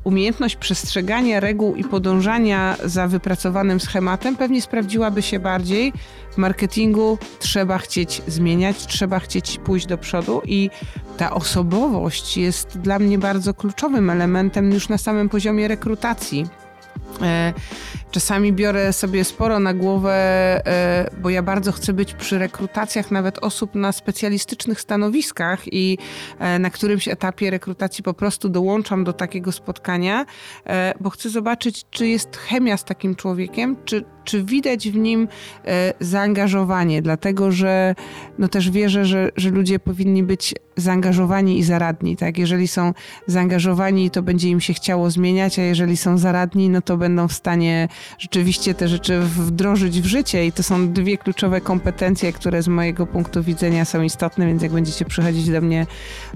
umiejętność 0.03 0.55
przestrzegania 0.55 1.39
reguł 1.39 1.75
i 1.75 1.83
podążania 1.83 2.77
za 2.85 3.07
wypracowanym 3.07 3.79
schematem 3.79 4.35
pewnie 4.35 4.61
sprawdziłaby 4.61 5.21
się 5.21 5.39
bardziej. 5.39 5.93
W 6.31 6.37
marketingu 6.37 7.17
trzeba 7.39 7.77
chcieć 7.77 8.21
zmieniać, 8.27 8.87
trzeba 8.87 9.19
chcieć 9.19 9.59
pójść 9.65 9.85
do 9.85 9.97
przodu 9.97 10.41
i 10.45 10.69
ta 11.17 11.33
osobowość 11.33 12.37
jest 12.37 12.79
dla 12.79 12.99
mnie 12.99 13.17
bardzo 13.17 13.53
kluczowym 13.53 14.09
elementem 14.09 14.71
już 14.71 14.89
na 14.89 14.97
samym 14.97 15.29
poziomie 15.29 15.67
rekrutacji. 15.67 16.60
E, 17.21 17.53
czasami 18.11 18.53
biorę 18.53 18.93
sobie 18.93 19.23
sporo 19.23 19.59
na 19.59 19.73
głowę, 19.73 20.13
e, 20.65 21.09
bo 21.17 21.29
ja 21.29 21.43
bardzo 21.43 21.71
chcę 21.71 21.93
być 21.93 22.13
przy 22.13 22.39
rekrutacjach 22.39 23.11
nawet 23.11 23.39
osób 23.39 23.75
na 23.75 23.91
specjalistycznych 23.91 24.81
stanowiskach 24.81 25.73
i 25.73 25.97
e, 26.39 26.59
na 26.59 26.69
którymś 26.69 27.07
etapie 27.07 27.49
rekrutacji 27.49 28.03
po 28.03 28.13
prostu 28.13 28.49
dołączam 28.49 29.03
do 29.03 29.13
takiego 29.13 29.51
spotkania, 29.51 30.25
bo 30.99 31.09
chcę 31.09 31.29
zobaczyć, 31.29 31.85
czy 31.89 32.07
jest 32.07 32.37
chemia 32.37 32.77
z 32.77 32.83
takim 32.83 33.15
człowiekiem, 33.15 33.75
czy, 33.85 34.05
czy 34.23 34.43
widać 34.43 34.89
w 34.89 34.95
nim 34.95 35.27
zaangażowanie, 35.99 37.01
dlatego 37.01 37.51
że 37.51 37.95
no 38.39 38.47
też 38.47 38.71
wierzę, 38.71 39.05
że, 39.05 39.31
że 39.35 39.49
ludzie 39.49 39.79
powinni 39.79 40.23
być 40.23 40.55
zaangażowani 40.77 41.59
i 41.59 41.63
zaradni. 41.63 42.17
Tak? 42.17 42.37
Jeżeli 42.37 42.67
są 42.67 42.93
zaangażowani, 43.27 44.11
to 44.11 44.21
będzie 44.21 44.49
im 44.49 44.61
się 44.61 44.73
chciało 44.73 45.11
zmieniać, 45.11 45.59
a 45.59 45.61
jeżeli 45.61 45.97
są 45.97 46.17
zaradni, 46.17 46.69
no 46.69 46.81
to 46.81 46.97
będą 46.97 47.27
w 47.27 47.33
stanie 47.33 47.87
rzeczywiście 48.19 48.73
te 48.73 48.87
rzeczy 48.87 49.19
wdrożyć 49.19 50.01
w 50.01 50.05
życie 50.05 50.45
i 50.45 50.51
to 50.51 50.63
są 50.63 50.93
dwie 50.93 51.17
kluczowe 51.17 51.61
kompetencje, 51.61 52.33
które 52.33 52.63
z 52.63 52.67
mojego 52.67 53.07
punktu 53.07 53.43
widzenia 53.43 53.85
są 53.85 54.01
istotne, 54.01 54.47
więc 54.47 54.63
jak 54.63 54.71
będziecie 54.71 55.05
przychodzić 55.05 55.49
do 55.49 55.61
mnie 55.61 55.85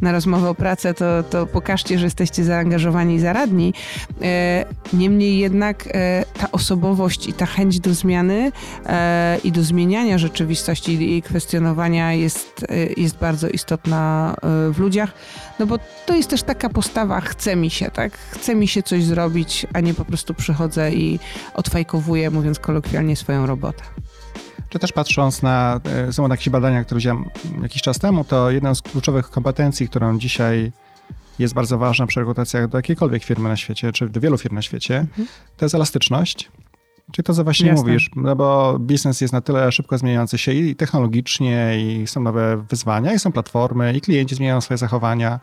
na 0.02 0.12
rozmowę 0.12 0.50
o 0.50 0.56
pracę, 0.56 0.94
to, 0.94 1.24
to 1.24 1.48
pokażcie, 1.48 2.00
że 2.00 2.06
jesteście 2.06 2.44
zaangażowani 2.44 3.16
i 3.16 3.20
zaradni. 3.20 3.74
E, 4.22 4.66
niemniej 4.94 5.38
jednak 5.38 5.88
e, 5.88 6.26
ta 6.40 6.52
osobowość 6.52 7.28
i 7.28 7.34
ta 7.34 7.46
chęć 7.46 7.75
do 7.80 7.94
zmiany 7.94 8.52
e, 8.86 9.38
i 9.44 9.52
do 9.52 9.64
zmieniania 9.64 10.18
rzeczywistości 10.18 11.16
i 11.18 11.22
kwestionowania 11.22 12.14
jest, 12.14 12.66
jest 12.98 13.18
bardzo 13.18 13.48
istotna 13.50 14.36
w 14.72 14.80
ludziach, 14.80 15.14
no 15.60 15.66
bo 15.66 15.80
to 16.06 16.16
jest 16.16 16.30
też 16.30 16.44
taka 16.44 16.70
postawa, 16.70 17.22
chce 17.22 17.56
mi 17.56 17.70
się, 17.70 17.92
tak? 17.92 18.18
Chce 18.18 18.56
mi 18.56 18.68
się 18.68 18.84
coś 18.84 19.04
zrobić, 19.04 19.68
a 19.74 19.80
nie 19.80 19.94
po 19.94 20.06
prostu 20.06 20.34
przychodzę 20.34 20.94
i 20.94 21.20
odfajkowuję, 21.54 22.30
mówiąc 22.30 22.60
kolokwialnie, 22.60 23.16
swoją 23.16 23.46
robotę. 23.46 23.84
Czy 24.70 24.80
też 24.80 24.92
patrząc 24.92 25.42
na, 25.42 25.80
e, 26.08 26.14
są 26.14 26.28
jakieś 26.28 26.50
badania, 26.50 26.84
które 26.84 26.98
widziałem 26.98 27.26
jakiś 27.62 27.82
czas 27.82 28.00
temu, 28.00 28.24
to 28.24 28.52
jedna 28.52 28.76
z 28.76 28.82
kluczowych 28.82 29.30
kompetencji, 29.30 29.90
którą 29.90 30.20
dzisiaj 30.20 30.72
jest 31.40 31.54
bardzo 31.54 31.78
ważna 31.78 32.08
przy 32.08 32.20
rekrutacjach 32.20 32.68
do 32.68 32.78
jakiejkolwiek 32.78 33.24
firmy 33.24 33.50
na 33.50 33.58
świecie, 33.58 33.92
czy 33.92 34.10
do 34.10 34.20
wielu 34.20 34.38
firm 34.38 34.56
na 34.56 34.62
świecie, 34.62 34.98
mhm. 34.98 35.28
to 35.58 35.66
jest 35.66 35.76
elastyczność. 35.76 36.52
Czyli 37.12 37.24
to, 37.24 37.34
co 37.34 37.44
właśnie 37.44 37.68
Jasne. 37.68 37.86
mówisz, 37.86 38.10
no 38.16 38.36
bo 38.36 38.80
biznes 38.80 39.22
jest 39.22 39.34
na 39.34 39.42
tyle 39.42 39.72
szybko 39.72 39.98
zmieniający 39.98 40.38
się 40.38 40.52
i 40.52 40.76
technologicznie, 40.76 41.74
i 41.80 42.08
są 42.08 42.22
nowe 42.22 42.66
wyzwania, 42.70 43.14
i 43.14 43.20
są 43.20 43.32
platformy, 43.32 43.94
i 43.94 44.02
klienci 44.02 44.36
zmieniają 44.36 44.62
swoje 44.62 44.78
zachowania 44.78 45.40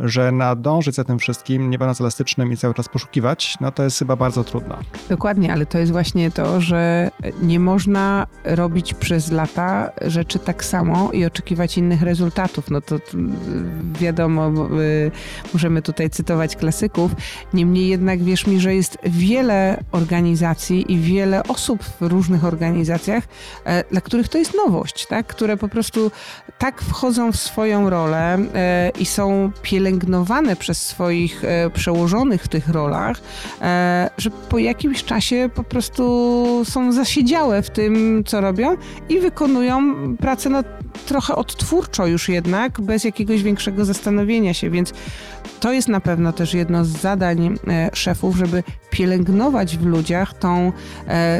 że 0.00 0.32
nadążyć 0.32 0.94
za 0.94 1.04
tym 1.04 1.18
wszystkim, 1.18 1.70
nie 1.70 1.78
będąc 1.78 2.00
elastycznym 2.00 2.52
i 2.52 2.56
cały 2.56 2.74
czas 2.74 2.88
poszukiwać, 2.88 3.54
no 3.60 3.72
to 3.72 3.82
jest 3.82 3.98
chyba 3.98 4.16
bardzo 4.16 4.44
trudno. 4.44 4.78
Dokładnie, 5.08 5.52
ale 5.52 5.66
to 5.66 5.78
jest 5.78 5.92
właśnie 5.92 6.30
to, 6.30 6.60
że 6.60 7.10
nie 7.42 7.60
można 7.60 8.26
robić 8.44 8.94
przez 8.94 9.30
lata 9.30 9.90
rzeczy 10.02 10.38
tak 10.38 10.64
samo 10.64 11.12
i 11.12 11.24
oczekiwać 11.24 11.78
innych 11.78 12.02
rezultatów. 12.02 12.70
No 12.70 12.80
to 12.80 12.96
wiadomo, 14.00 14.50
y, 14.80 15.10
możemy 15.52 15.82
tutaj 15.82 16.10
cytować 16.10 16.56
klasyków. 16.56 17.12
Niemniej 17.54 17.88
jednak 17.88 18.22
wierz 18.22 18.46
mi, 18.46 18.60
że 18.60 18.74
jest 18.74 18.98
wiele 19.04 19.84
organizacji 19.92 20.92
i 20.92 20.98
wiele 20.98 21.42
osób 21.42 21.84
w 21.84 22.02
różnych 22.02 22.44
organizacjach, 22.44 23.24
e, 23.64 23.84
dla 23.90 24.00
których 24.00 24.28
to 24.28 24.38
jest 24.38 24.54
nowość, 24.66 25.06
tak? 25.06 25.26
które 25.26 25.56
po 25.56 25.68
prostu 25.68 26.10
tak 26.58 26.82
wchodzą 26.82 27.32
w 27.32 27.36
swoją 27.36 27.90
rolę 27.90 28.38
e, 28.54 28.90
i 28.98 29.06
są 29.06 29.52
pielęgnione 29.62 29.89
pielęgnowane 29.90 30.56
przez 30.56 30.86
swoich 30.86 31.44
e, 31.44 31.70
przełożonych 31.70 32.42
w 32.42 32.48
tych 32.48 32.68
rolach, 32.68 33.20
e, 33.60 34.10
że 34.18 34.30
po 34.30 34.58
jakimś 34.58 35.04
czasie 35.04 35.50
po 35.54 35.62
prostu 35.62 36.64
są 36.64 36.92
zasiedziałe 36.92 37.62
w 37.62 37.70
tym, 37.70 38.22
co 38.26 38.40
robią 38.40 38.76
i 39.08 39.18
wykonują 39.18 39.94
pracę 40.16 40.50
no, 40.50 40.62
trochę 41.06 41.34
odtwórczo 41.34 42.06
już 42.06 42.28
jednak, 42.28 42.80
bez 42.80 43.04
jakiegoś 43.04 43.42
większego 43.42 43.84
zastanowienia 43.84 44.54
się, 44.54 44.70
więc 44.70 44.92
to 45.60 45.72
jest 45.72 45.88
na 45.88 46.00
pewno 46.00 46.32
też 46.32 46.54
jedno 46.54 46.84
z 46.84 46.88
zadań 46.88 47.58
e, 47.68 47.90
szefów, 47.92 48.36
żeby 48.36 48.62
pielęgnować 48.90 49.76
w 49.76 49.86
ludziach 49.86 50.34
tą, 50.34 50.72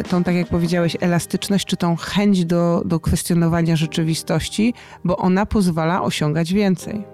tą 0.09 0.25
tak 0.25 0.35
jak 0.35 0.49
powiedziałeś, 0.49 0.97
elastyczność, 1.01 1.67
czy 1.67 1.77
tą 1.77 1.97
chęć 1.97 2.45
do, 2.45 2.83
do 2.85 3.01
kwestionowania 3.01 3.77
rzeczywistości, 3.77 4.75
bo 5.05 5.17
ona 5.17 5.47
pozwala 5.47 6.03
osiągać 6.03 6.53
więcej. 6.53 7.10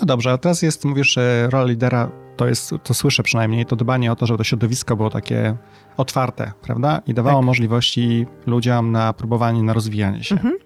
No 0.00 0.06
dobrze, 0.06 0.32
a 0.32 0.38
teraz 0.38 0.62
jest, 0.62 0.84
mówisz, 0.84 1.18
rola 1.50 1.64
lidera 1.64 2.10
to 2.36 2.46
jest, 2.46 2.74
to 2.82 2.94
słyszę 2.94 3.22
przynajmniej, 3.22 3.66
to 3.66 3.76
dbanie 3.76 4.12
o 4.12 4.16
to, 4.16 4.26
żeby 4.26 4.38
to 4.38 4.44
środowisko 4.44 4.96
było 4.96 5.10
takie 5.10 5.56
otwarte, 5.96 6.52
prawda? 6.62 7.00
I 7.06 7.14
dawało 7.14 7.38
tak. 7.38 7.46
możliwości 7.46 8.26
ludziom 8.46 8.92
na 8.92 9.12
próbowanie, 9.12 9.62
na 9.62 9.72
rozwijanie 9.72 10.24
się. 10.24 10.34
Mhm. 10.34 10.58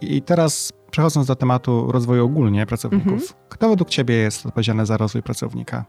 I 0.00 0.22
teraz 0.22 0.72
przechodząc 0.90 1.26
do 1.26 1.36
tematu 1.36 1.92
rozwoju 1.92 2.24
ogólnie 2.24 2.66
pracowników, 2.66 3.12
mhm. 3.12 3.30
kto 3.48 3.68
według 3.68 3.88
Ciebie 3.88 4.14
jest 4.14 4.46
odpowiedzialny 4.46 4.86
za 4.86 4.96
rozwój 4.96 5.22
pracownika? 5.22 5.84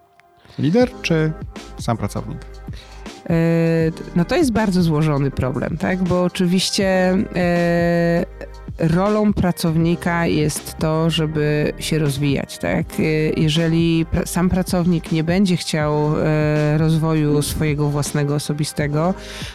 Lider 0.59 0.91
czy 1.01 1.33
sam 1.79 1.97
pracownik? 1.97 2.45
E, 3.29 3.33
no 4.15 4.25
to 4.25 4.35
jest 4.35 4.51
bardzo 4.51 4.81
złożony 4.81 5.31
problem, 5.31 5.77
tak? 5.77 6.03
Bo 6.03 6.23
oczywiście 6.23 7.17
e, 7.35 8.25
rolą 8.81 9.33
pracownika 9.33 10.25
jest 10.25 10.77
to, 10.77 11.09
żeby 11.09 11.73
się 11.79 11.99
rozwijać. 11.99 12.57
Tak? 12.57 12.85
Jeżeli 13.37 14.05
sam 14.25 14.49
pracownik 14.49 15.11
nie 15.11 15.23
będzie 15.23 15.57
chciał 15.57 16.19
e, 16.19 16.77
rozwoju 16.77 17.41
swojego 17.41 17.89
własnego, 17.89 18.35
osobistego, 18.35 19.13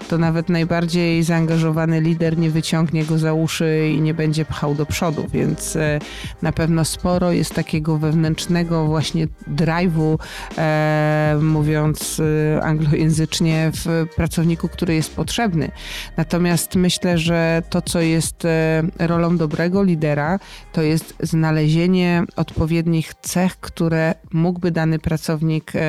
to 0.08 0.18
nawet 0.18 0.48
najbardziej 0.48 1.22
zaangażowany 1.22 2.00
lider 2.00 2.38
nie 2.38 2.50
wyciągnie 2.50 3.04
go 3.04 3.18
za 3.18 3.32
uszy 3.32 3.92
i 3.96 4.00
nie 4.00 4.14
będzie 4.14 4.44
pchał 4.44 4.74
do 4.74 4.86
przodu, 4.86 5.26
więc 5.32 5.76
e, 5.76 5.98
na 6.42 6.52
pewno 6.52 6.84
sporo 6.84 7.32
jest 7.32 7.54
takiego 7.54 7.98
wewnętrznego 7.98 8.86
właśnie 8.86 9.28
drive'u, 9.56 10.18
e, 10.58 11.38
mówiąc 11.42 12.22
anglojęzycznie, 12.62 13.65
w 13.72 14.06
pracowniku, 14.16 14.68
który 14.68 14.94
jest 14.94 15.16
potrzebny. 15.16 15.70
Natomiast 16.16 16.74
myślę, 16.74 17.18
że 17.18 17.62
to, 17.70 17.82
co 17.82 18.00
jest 18.00 18.46
rolą 18.98 19.36
dobrego 19.36 19.82
lidera 19.82 20.38
to 20.72 20.82
jest 20.82 21.14
znalezienie 21.20 22.24
odpowiednich 22.36 23.14
cech, 23.14 23.56
które 23.60 24.14
mógłby 24.32 24.70
dany 24.70 24.98
pracownik 24.98 25.72
e, 25.76 25.80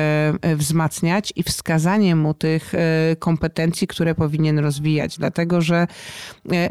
e, 0.42 0.56
wzmacniać 0.56 1.32
i 1.36 1.42
wskazanie 1.42 2.16
mu 2.16 2.34
tych 2.34 2.74
e, 2.74 2.78
kompetencji, 3.16 3.86
które 3.86 4.14
powinien 4.14 4.58
rozwijać. 4.58 5.18
Dlatego, 5.18 5.60
że 5.60 5.86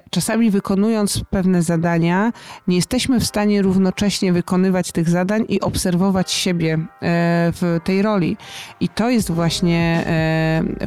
czasami 0.09 0.51
wykonując 0.51 1.21
pewne 1.29 1.61
zadania, 1.61 2.33
nie 2.67 2.75
jesteśmy 2.75 3.19
w 3.19 3.25
stanie 3.25 3.61
równocześnie 3.61 4.33
wykonywać 4.33 4.91
tych 4.91 5.09
zadań 5.09 5.45
i 5.49 5.61
obserwować 5.61 6.31
siebie 6.31 6.79
w 7.53 7.79
tej 7.83 8.01
roli. 8.01 8.37
I 8.79 8.89
to 8.89 9.09
jest 9.09 9.31
właśnie 9.31 10.05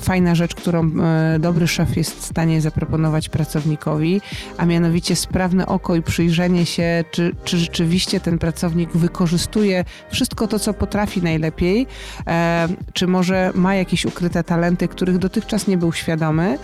fajna 0.01 0.35
rzecz, 0.35 0.55
którą 0.55 0.91
dobry 1.39 1.69
szef 1.69 1.97
jest 1.97 2.21
w 2.21 2.25
stanie 2.25 2.61
zaproponować 2.61 3.29
pracownikowi, 3.29 4.21
a 4.59 4.67
mianowicie 4.67 5.17
sprawne 5.17 5.67
oko 5.67 5.95
i 5.95 6.03
przyjrzenie 6.03 6.67
się, 6.67 7.05
czy, 7.11 7.35
czy 7.45 7.59
rzeczywiście 7.59 8.21
ten 8.21 8.39
pracownik 8.39 8.91
wykorzystuje 8.91 9.85
wszystko 10.11 10.49
to, 10.49 10.59
co 10.59 10.75
potrafi 10.75 11.23
najlepiej, 11.23 11.87
e, 12.27 12.69
czy 12.93 13.07
może 13.07 13.53
ma 13.55 13.75
jakieś 13.75 14.05
ukryte 14.05 14.45
talenty, 14.45 14.89
których 14.89 15.19
dotychczas 15.19 15.67
nie 15.67 15.77
był 15.77 15.93
świadomy 15.93 16.59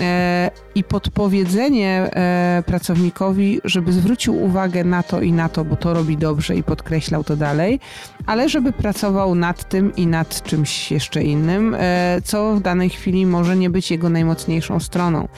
e, 0.00 0.50
i 0.74 0.84
podpowiedzenie 0.84 2.10
e, 2.12 2.62
pracownikowi, 2.66 3.60
żeby 3.64 3.92
zwrócił 3.92 4.42
uwagę 4.42 4.84
na 4.84 5.02
to 5.02 5.20
i 5.20 5.32
na 5.32 5.48
to, 5.48 5.64
bo 5.64 5.76
to 5.76 5.94
robi 5.94 6.16
dobrze 6.16 6.56
i 6.56 6.62
podkreślał 6.62 7.24
to 7.24 7.36
dalej, 7.36 7.80
ale 8.26 8.48
żeby 8.48 8.72
pracował 8.72 9.34
nad 9.34 9.68
tym 9.68 9.96
i 9.96 10.06
nad 10.06 10.42
czymś 10.42 10.90
jeszcze 10.92 11.22
innym, 11.22 11.76
e, 11.78 12.20
co 12.24 12.54
w 12.54 12.60
danej 12.78 12.90
chwili 12.90 13.26
może 13.26 13.56
nie 13.56 13.70
być 13.70 13.90
jego 13.90 14.10
najmocniejszą 14.10 14.80
stroną. 14.80 15.28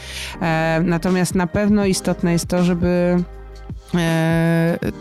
E, 0.43 0.83
natomiast 0.85 1.35
na 1.35 1.47
pewno 1.47 1.87
istotne 1.87 2.33
jest 2.33 2.47
to, 2.47 2.65
żeby 2.65 3.17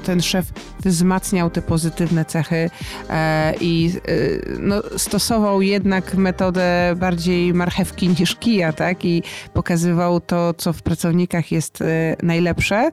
ten 0.03 0.22
szef 0.22 0.46
wzmacniał 0.86 1.50
te 1.50 1.62
pozytywne 1.62 2.25
cechy 2.25 2.69
e, 3.10 3.53
i 3.62 3.93
e, 3.96 4.12
no, 4.60 4.81
stosował 4.98 5.62
jednak 5.62 6.15
metodę 6.15 6.96
bardziej 6.98 7.53
marchewki 7.53 8.10
niż 8.19 8.36
kija, 8.36 8.74
tak? 8.74 9.05
I 9.05 9.24
pokazywał 9.53 10.19
to, 10.19 10.53
co 10.53 10.74
w 10.74 10.81
pracownikach 10.81 11.51
jest 11.51 11.84
najlepsze 12.24 12.91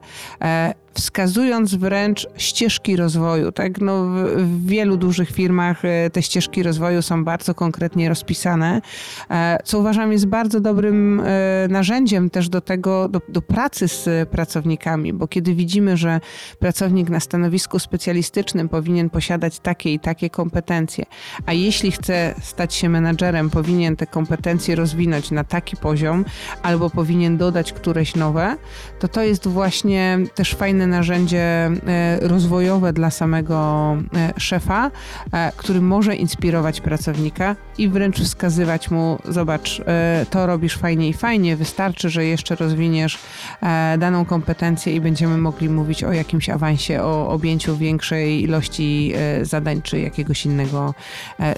wskazując 0.97 1.75
wręcz 1.75 2.27
ścieżki 2.37 2.95
rozwoju. 2.95 3.51
Tak? 3.51 3.81
No, 3.81 4.05
w, 4.35 4.65
wielu 4.65 4.97
dużych 4.97 5.31
firmach 5.31 5.85
e, 5.85 6.09
te 6.09 6.21
ścieżki 6.21 6.63
rozwoju 6.63 7.01
są 7.01 7.23
bardzo 7.23 7.55
konkretnie 7.55 8.09
rozpisane, 8.09 8.81
e, 9.29 9.57
co 9.63 9.79
uważam 9.79 10.11
jest 10.11 10.25
bardzo 10.25 10.59
dobrym 10.59 11.19
e, 11.19 11.67
narzędziem 11.69 12.29
też 12.29 12.49
do 12.49 12.61
tego, 12.61 13.09
do, 13.09 13.21
do 13.29 13.41
pracy 13.41 13.87
z 13.87 14.29
pracownikami, 14.29 15.13
bo 15.13 15.27
kiedy 15.27 15.55
widzimy, 15.55 15.86
że 15.95 16.19
pracownik 16.59 17.09
na 17.09 17.19
stanowisku 17.19 17.79
specjalistycznym 17.79 18.69
powinien 18.69 19.09
posiadać 19.09 19.59
takie 19.59 19.93
i 19.93 19.99
takie 19.99 20.29
kompetencje, 20.29 21.05
a 21.45 21.53
jeśli 21.53 21.91
chce 21.91 22.35
stać 22.41 22.73
się 22.73 22.89
menadżerem, 22.89 23.49
powinien 23.49 23.95
te 23.95 24.07
kompetencje 24.07 24.75
rozwinąć 24.75 25.31
na 25.31 25.43
taki 25.43 25.77
poziom, 25.77 26.25
albo 26.63 26.89
powinien 26.89 27.37
dodać 27.37 27.73
któreś 27.73 28.15
nowe, 28.15 28.57
to 28.99 29.07
to 29.07 29.21
jest 29.21 29.47
właśnie 29.47 30.19
też 30.35 30.53
fajne 30.53 30.87
narzędzie 30.87 31.39
e, 31.39 31.71
rozwojowe 32.21 32.93
dla 32.93 33.11
samego 33.11 33.57
e, 34.15 34.33
szefa, 34.37 34.91
e, 35.33 35.51
który 35.57 35.81
może 35.81 36.15
inspirować 36.15 36.81
pracownika 36.81 37.55
i 37.77 37.89
wręcz 37.89 38.21
wskazywać 38.21 38.91
mu: 38.91 39.19
Zobacz, 39.25 39.81
to 40.29 40.47
robisz 40.47 40.77
fajnie 40.77 41.09
i 41.09 41.13
fajnie, 41.13 41.55
wystarczy, 41.55 42.09
że 42.09 42.25
jeszcze 42.25 42.55
rozwiniesz 42.55 43.19
daną 43.97 44.25
kompetencję 44.25 44.95
i 44.95 45.01
będziemy 45.01 45.37
mogli 45.37 45.69
mówić 45.77 46.03
o 46.03 46.13
jakimś 46.13 46.49
awansie, 46.49 47.03
o 47.03 47.29
objęciu 47.29 47.77
większej 47.77 48.43
ilości 48.43 49.13
zadań 49.41 49.81
czy 49.81 49.99
jakiegoś 49.99 50.45
innego 50.45 50.93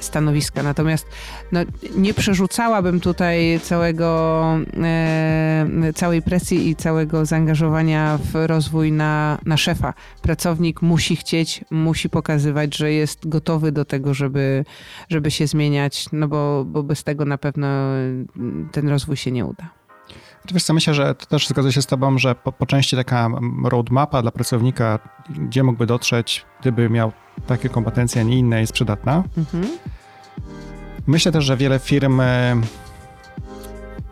stanowiska. 0.01 0.63
Natomiast 0.63 1.07
no, 1.51 1.59
nie 1.95 2.13
przerzucałabym 2.13 2.99
tutaj 2.99 3.59
całego, 3.63 4.43
całej 5.95 6.21
presji 6.21 6.69
i 6.69 6.75
całego 6.75 7.25
zaangażowania 7.25 8.19
w 8.33 8.47
rozwój 8.47 8.91
na 8.91 9.29
na, 9.45 9.57
szefa. 9.57 9.93
Pracownik 10.21 10.81
musi 10.81 11.15
chcieć, 11.15 11.65
musi 11.71 12.09
pokazywać, 12.09 12.77
że 12.77 12.91
jest 12.91 13.29
gotowy 13.29 13.71
do 13.71 13.85
tego, 13.85 14.13
żeby, 14.13 14.65
żeby 15.09 15.31
się 15.31 15.47
zmieniać, 15.47 16.05
no 16.11 16.27
bo, 16.27 16.65
bo 16.65 16.83
bez 16.83 17.03
tego 17.03 17.25
na 17.25 17.37
pewno 17.37 17.67
ten 18.71 18.89
rozwój 18.89 19.17
się 19.17 19.31
nie 19.31 19.45
uda. 19.45 19.78
Wiesz 20.53 20.63
co, 20.63 20.73
myślę, 20.73 20.93
że 20.93 21.15
to 21.15 21.25
też 21.25 21.47
zgodzę 21.47 21.71
się 21.71 21.81
z 21.81 21.85
tobą, 21.85 22.17
że 22.17 22.35
po, 22.35 22.51
po 22.51 22.65
części 22.65 22.95
taka 22.95 23.29
roadmapa 23.63 24.21
dla 24.21 24.31
pracownika, 24.31 24.99
gdzie 25.29 25.63
mógłby 25.63 25.85
dotrzeć, 25.85 26.45
gdyby 26.61 26.89
miał 26.89 27.11
takie 27.47 27.69
kompetencje, 27.69 28.21
a 28.21 28.23
nie 28.23 28.37
inne, 28.37 28.59
jest 28.61 28.73
przydatna. 28.73 29.23
Mhm. 29.37 29.67
Myślę 31.07 31.31
też, 31.31 31.45
że 31.45 31.57
wiele 31.57 31.79
firm 31.79 32.21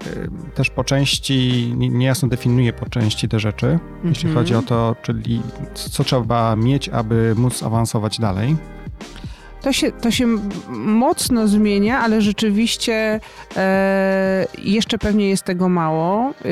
Y, 0.07 0.29
też 0.55 0.69
po 0.69 0.83
części 0.83 1.73
niejasno 1.77 2.27
definiuje 2.27 2.73
po 2.73 2.89
części 2.89 3.29
te 3.29 3.39
rzeczy, 3.39 3.67
mm 3.67 3.79
-hmm. 3.79 4.09
jeśli 4.09 4.33
chodzi 4.33 4.55
o 4.55 4.61
to, 4.61 4.95
czyli 5.01 5.41
co 5.73 6.03
trzeba 6.03 6.55
mieć, 6.55 6.89
aby 6.89 7.33
móc 7.37 7.63
awansować 7.63 8.19
dalej. 8.19 8.55
To 9.67 9.73
się, 9.73 9.91
to 9.91 10.11
się 10.11 10.27
mocno 10.69 11.47
zmienia, 11.47 11.99
ale 11.99 12.21
rzeczywiście 12.21 13.19
e, 13.57 14.45
jeszcze 14.57 14.97
pewnie 14.97 15.29
jest 15.29 15.43
tego 15.43 15.69
mało. 15.69 16.29
E, 16.29 16.49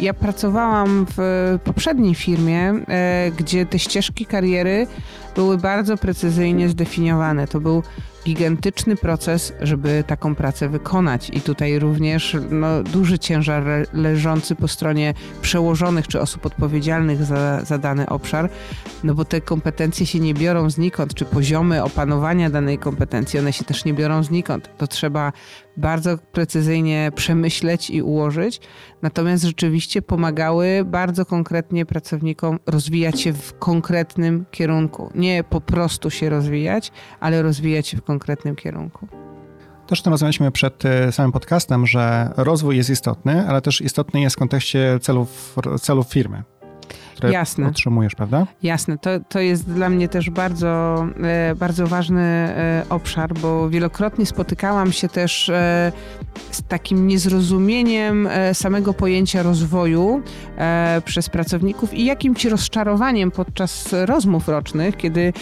ja 0.00 0.14
pracowałam 0.14 1.06
w 1.16 1.58
poprzedniej 1.64 2.14
firmie, 2.14 2.74
e, 2.88 3.30
gdzie 3.36 3.66
te 3.66 3.78
ścieżki 3.78 4.26
kariery 4.26 4.86
były 5.34 5.58
bardzo 5.58 5.96
precyzyjnie 5.96 6.68
zdefiniowane. 6.68 7.46
To 7.46 7.60
był 7.60 7.82
gigantyczny 8.24 8.96
proces, 8.96 9.52
żeby 9.60 10.04
taką 10.06 10.34
pracę 10.34 10.68
wykonać. 10.68 11.30
I 11.32 11.40
tutaj 11.40 11.78
również 11.78 12.36
no, 12.50 12.82
duży 12.82 13.18
ciężar 13.18 13.64
leżący 13.92 14.54
po 14.54 14.68
stronie 14.68 15.14
przełożonych 15.42 16.08
czy 16.08 16.20
osób 16.20 16.46
odpowiedzialnych 16.46 17.24
za, 17.24 17.64
za 17.64 17.78
dany 17.78 18.08
obszar, 18.08 18.50
no 19.04 19.14
bo 19.14 19.24
te 19.24 19.40
kompetencje 19.40 20.06
się 20.06 20.20
nie 20.20 20.34
biorą 20.34 20.70
znikąd, 20.70 21.14
czy 21.14 21.24
poziomy 21.24 21.84
opanowania 21.84 22.50
danej 22.50 22.78
kompetencji, 22.78 23.38
one 23.38 23.52
się 23.52 23.64
też 23.64 23.84
nie 23.84 23.94
biorą 23.94 24.22
znikąd. 24.22 24.70
To 24.78 24.86
trzeba 24.86 25.32
bardzo 25.76 26.18
precyzyjnie 26.18 27.12
przemyśleć 27.14 27.90
i 27.90 28.02
ułożyć, 28.02 28.60
natomiast 29.02 29.44
rzeczywiście 29.44 30.02
pomagały 30.02 30.84
bardzo 30.84 31.26
konkretnie 31.26 31.86
pracownikom 31.86 32.58
rozwijać 32.66 33.20
się 33.20 33.32
w 33.32 33.58
konkretnym 33.58 34.44
kierunku. 34.50 35.10
Nie 35.14 35.44
po 35.44 35.60
prostu 35.60 36.10
się 36.10 36.30
rozwijać, 36.30 36.92
ale 37.20 37.42
rozwijać 37.42 37.86
się 37.86 37.96
w 37.96 38.02
konkretnym 38.02 38.11
kierunku. 38.56 39.08
Też 39.86 40.02
to 40.02 40.10
rozmawialiśmy 40.10 40.50
przed 40.50 40.84
e, 40.84 41.12
samym 41.12 41.32
podcastem, 41.32 41.86
że 41.86 42.30
rozwój 42.36 42.76
jest 42.76 42.90
istotny, 42.90 43.48
ale 43.48 43.60
też 43.60 43.80
istotny 43.80 44.20
jest 44.20 44.36
w 44.36 44.38
kontekście 44.38 44.98
celów, 45.00 45.56
celów 45.80 46.06
firmy 46.06 46.42
które 47.22 47.32
Jasne. 47.32 47.66
otrzymujesz, 47.66 48.14
prawda? 48.14 48.46
Jasne, 48.62 48.98
to, 48.98 49.10
to 49.28 49.40
jest 49.40 49.70
dla 49.70 49.88
mnie 49.88 50.08
też 50.08 50.30
bardzo, 50.30 51.06
e, 51.22 51.54
bardzo 51.54 51.86
ważny 51.86 52.20
e, 52.20 52.84
obszar, 52.88 53.34
bo 53.34 53.70
wielokrotnie 53.70 54.26
spotykałam 54.26 54.92
się 54.92 55.08
też 55.08 55.48
e, 55.48 55.92
z 56.50 56.62
takim 56.62 57.06
niezrozumieniem 57.06 58.28
samego 58.52 58.94
pojęcia 58.94 59.42
rozwoju 59.42 60.22
przez 61.04 61.28
pracowników 61.28 61.94
i 61.94 62.04
jakimś 62.04 62.44
rozczarowaniem 62.44 63.30
podczas 63.30 63.88
rozmów 63.92 64.48
rocznych, 64.48 64.96
kiedy 64.96 65.32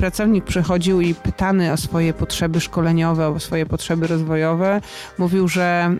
pracownik 0.00 0.44
przychodził 0.44 1.00
i 1.00 1.14
pytany 1.14 1.72
o 1.72 1.76
swoje 1.76 2.12
potrzeby 2.12 2.60
szkoleniowe, 2.60 3.28
o 3.28 3.40
swoje 3.40 3.66
potrzeby 3.66 4.06
rozwojowe, 4.06 4.80
mówił, 5.18 5.48
że 5.48 5.96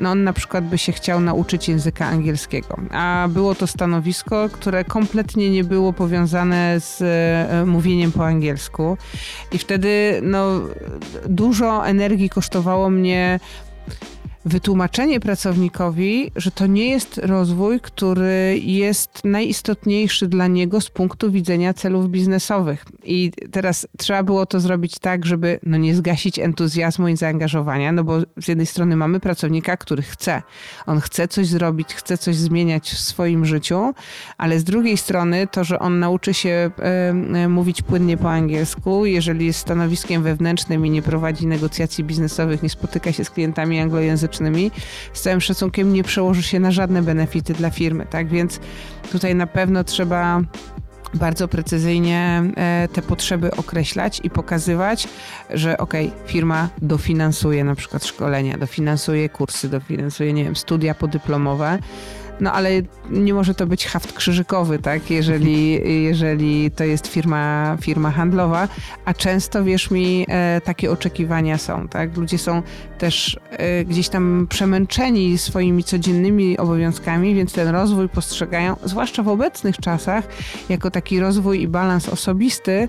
no 0.00 0.10
on 0.10 0.24
na 0.24 0.32
przykład 0.32 0.64
by 0.64 0.78
się 0.78 0.92
chciał 0.92 1.20
nauczyć 1.20 1.68
języka 1.68 2.06
angielskiego, 2.06 2.76
a 2.90 3.28
było 3.30 3.54
to 3.54 3.66
stanowisko, 3.66 4.48
które 4.52 4.77
kompletnie 4.84 5.50
nie 5.50 5.64
było 5.64 5.92
powiązane 5.92 6.80
z 6.80 7.02
e, 7.02 7.64
mówieniem 7.66 8.12
po 8.12 8.26
angielsku. 8.26 8.96
I 9.52 9.58
wtedy 9.58 10.20
no, 10.22 10.60
dużo 11.28 11.86
energii 11.86 12.30
kosztowało 12.30 12.90
mnie 12.90 13.40
wytłumaczenie 14.48 15.20
pracownikowi, 15.20 16.30
że 16.36 16.50
to 16.50 16.66
nie 16.66 16.90
jest 16.90 17.18
rozwój, 17.18 17.80
który 17.80 18.58
jest 18.62 19.24
najistotniejszy 19.24 20.28
dla 20.28 20.46
niego 20.46 20.80
z 20.80 20.90
punktu 20.90 21.32
widzenia 21.32 21.74
celów 21.74 22.10
biznesowych. 22.10 22.84
I 23.04 23.32
teraz 23.50 23.86
trzeba 23.98 24.22
było 24.22 24.46
to 24.46 24.60
zrobić 24.60 24.98
tak, 24.98 25.26
żeby 25.26 25.60
no 25.62 25.76
nie 25.76 25.94
zgasić 25.94 26.38
entuzjazmu 26.38 27.08
i 27.08 27.16
zaangażowania, 27.16 27.92
no 27.92 28.04
bo 28.04 28.20
z 28.36 28.48
jednej 28.48 28.66
strony 28.66 28.96
mamy 28.96 29.20
pracownika, 29.20 29.76
który 29.76 30.02
chce. 30.02 30.42
On 30.86 31.00
chce 31.00 31.28
coś 31.28 31.46
zrobić, 31.46 31.94
chce 31.94 32.18
coś 32.18 32.36
zmieniać 32.36 32.90
w 32.90 32.98
swoim 32.98 33.44
życiu, 33.44 33.94
ale 34.38 34.58
z 34.58 34.64
drugiej 34.64 34.96
strony 34.96 35.46
to, 35.46 35.64
że 35.64 35.78
on 35.78 35.98
nauczy 35.98 36.34
się 36.34 36.70
y, 37.44 37.48
mówić 37.48 37.82
płynnie 37.82 38.16
po 38.16 38.30
angielsku, 38.30 39.06
jeżeli 39.06 39.46
jest 39.46 39.58
stanowiskiem 39.58 40.22
wewnętrznym 40.22 40.86
i 40.86 40.90
nie 40.90 41.02
prowadzi 41.02 41.46
negocjacji 41.46 42.04
biznesowych, 42.04 42.62
nie 42.62 42.70
spotyka 42.70 43.12
się 43.12 43.24
z 43.24 43.30
klientami 43.30 43.80
anglojęzycznymi, 43.80 44.37
z 45.12 45.20
całym 45.20 45.40
szacunkiem 45.40 45.92
nie 45.92 46.04
przełoży 46.04 46.42
się 46.42 46.60
na 46.60 46.70
żadne 46.70 47.02
benefity 47.02 47.54
dla 47.54 47.70
firmy, 47.70 48.06
tak? 48.10 48.28
Więc 48.28 48.60
tutaj 49.12 49.34
na 49.34 49.46
pewno 49.46 49.84
trzeba 49.84 50.40
bardzo 51.14 51.48
precyzyjnie 51.48 52.42
e, 52.56 52.88
te 52.92 53.02
potrzeby 53.02 53.50
określać 53.50 54.20
i 54.24 54.30
pokazywać, 54.30 55.08
że 55.50 55.78
ok, 55.78 55.94
firma 56.26 56.68
dofinansuje 56.82 57.64
na 57.64 57.74
przykład 57.74 58.04
szkolenia, 58.04 58.58
dofinansuje 58.58 59.28
kursy, 59.28 59.68
dofinansuje, 59.68 60.32
nie 60.32 60.44
wiem, 60.44 60.56
studia 60.56 60.94
podyplomowe, 60.94 61.78
no 62.40 62.52
ale 62.52 62.70
nie 63.10 63.34
może 63.34 63.54
to 63.54 63.66
być 63.66 63.86
haft 63.86 64.12
krzyżykowy, 64.12 64.78
tak? 64.78 65.10
Jeżeli, 65.10 65.72
jeżeli 66.04 66.70
to 66.70 66.84
jest 66.84 67.06
firma, 67.06 67.76
firma 67.80 68.10
handlowa, 68.10 68.68
a 69.04 69.14
często, 69.14 69.64
wierz 69.64 69.90
mi, 69.90 70.26
e, 70.28 70.60
takie 70.64 70.90
oczekiwania 70.90 71.58
są, 71.58 71.88
tak? 71.88 72.16
Ludzie 72.16 72.38
są 72.38 72.62
też 72.98 73.40
e, 73.50 73.84
gdzieś 73.84 74.08
tam 74.08 74.46
przemęczeni 74.50 75.38
swoimi 75.38 75.84
codziennymi 75.84 76.58
obowiązkami, 76.58 77.34
więc 77.34 77.52
ten 77.52 77.68
rozwój 77.68 78.08
postrzegają, 78.08 78.76
zwłaszcza 78.84 79.22
w 79.22 79.28
obecnych 79.28 79.76
czasach, 79.76 80.24
jako 80.68 80.90
taki 80.90 81.20
rozwój 81.20 81.62
i 81.62 81.68
balans 81.68 82.08
osobisty, 82.08 82.88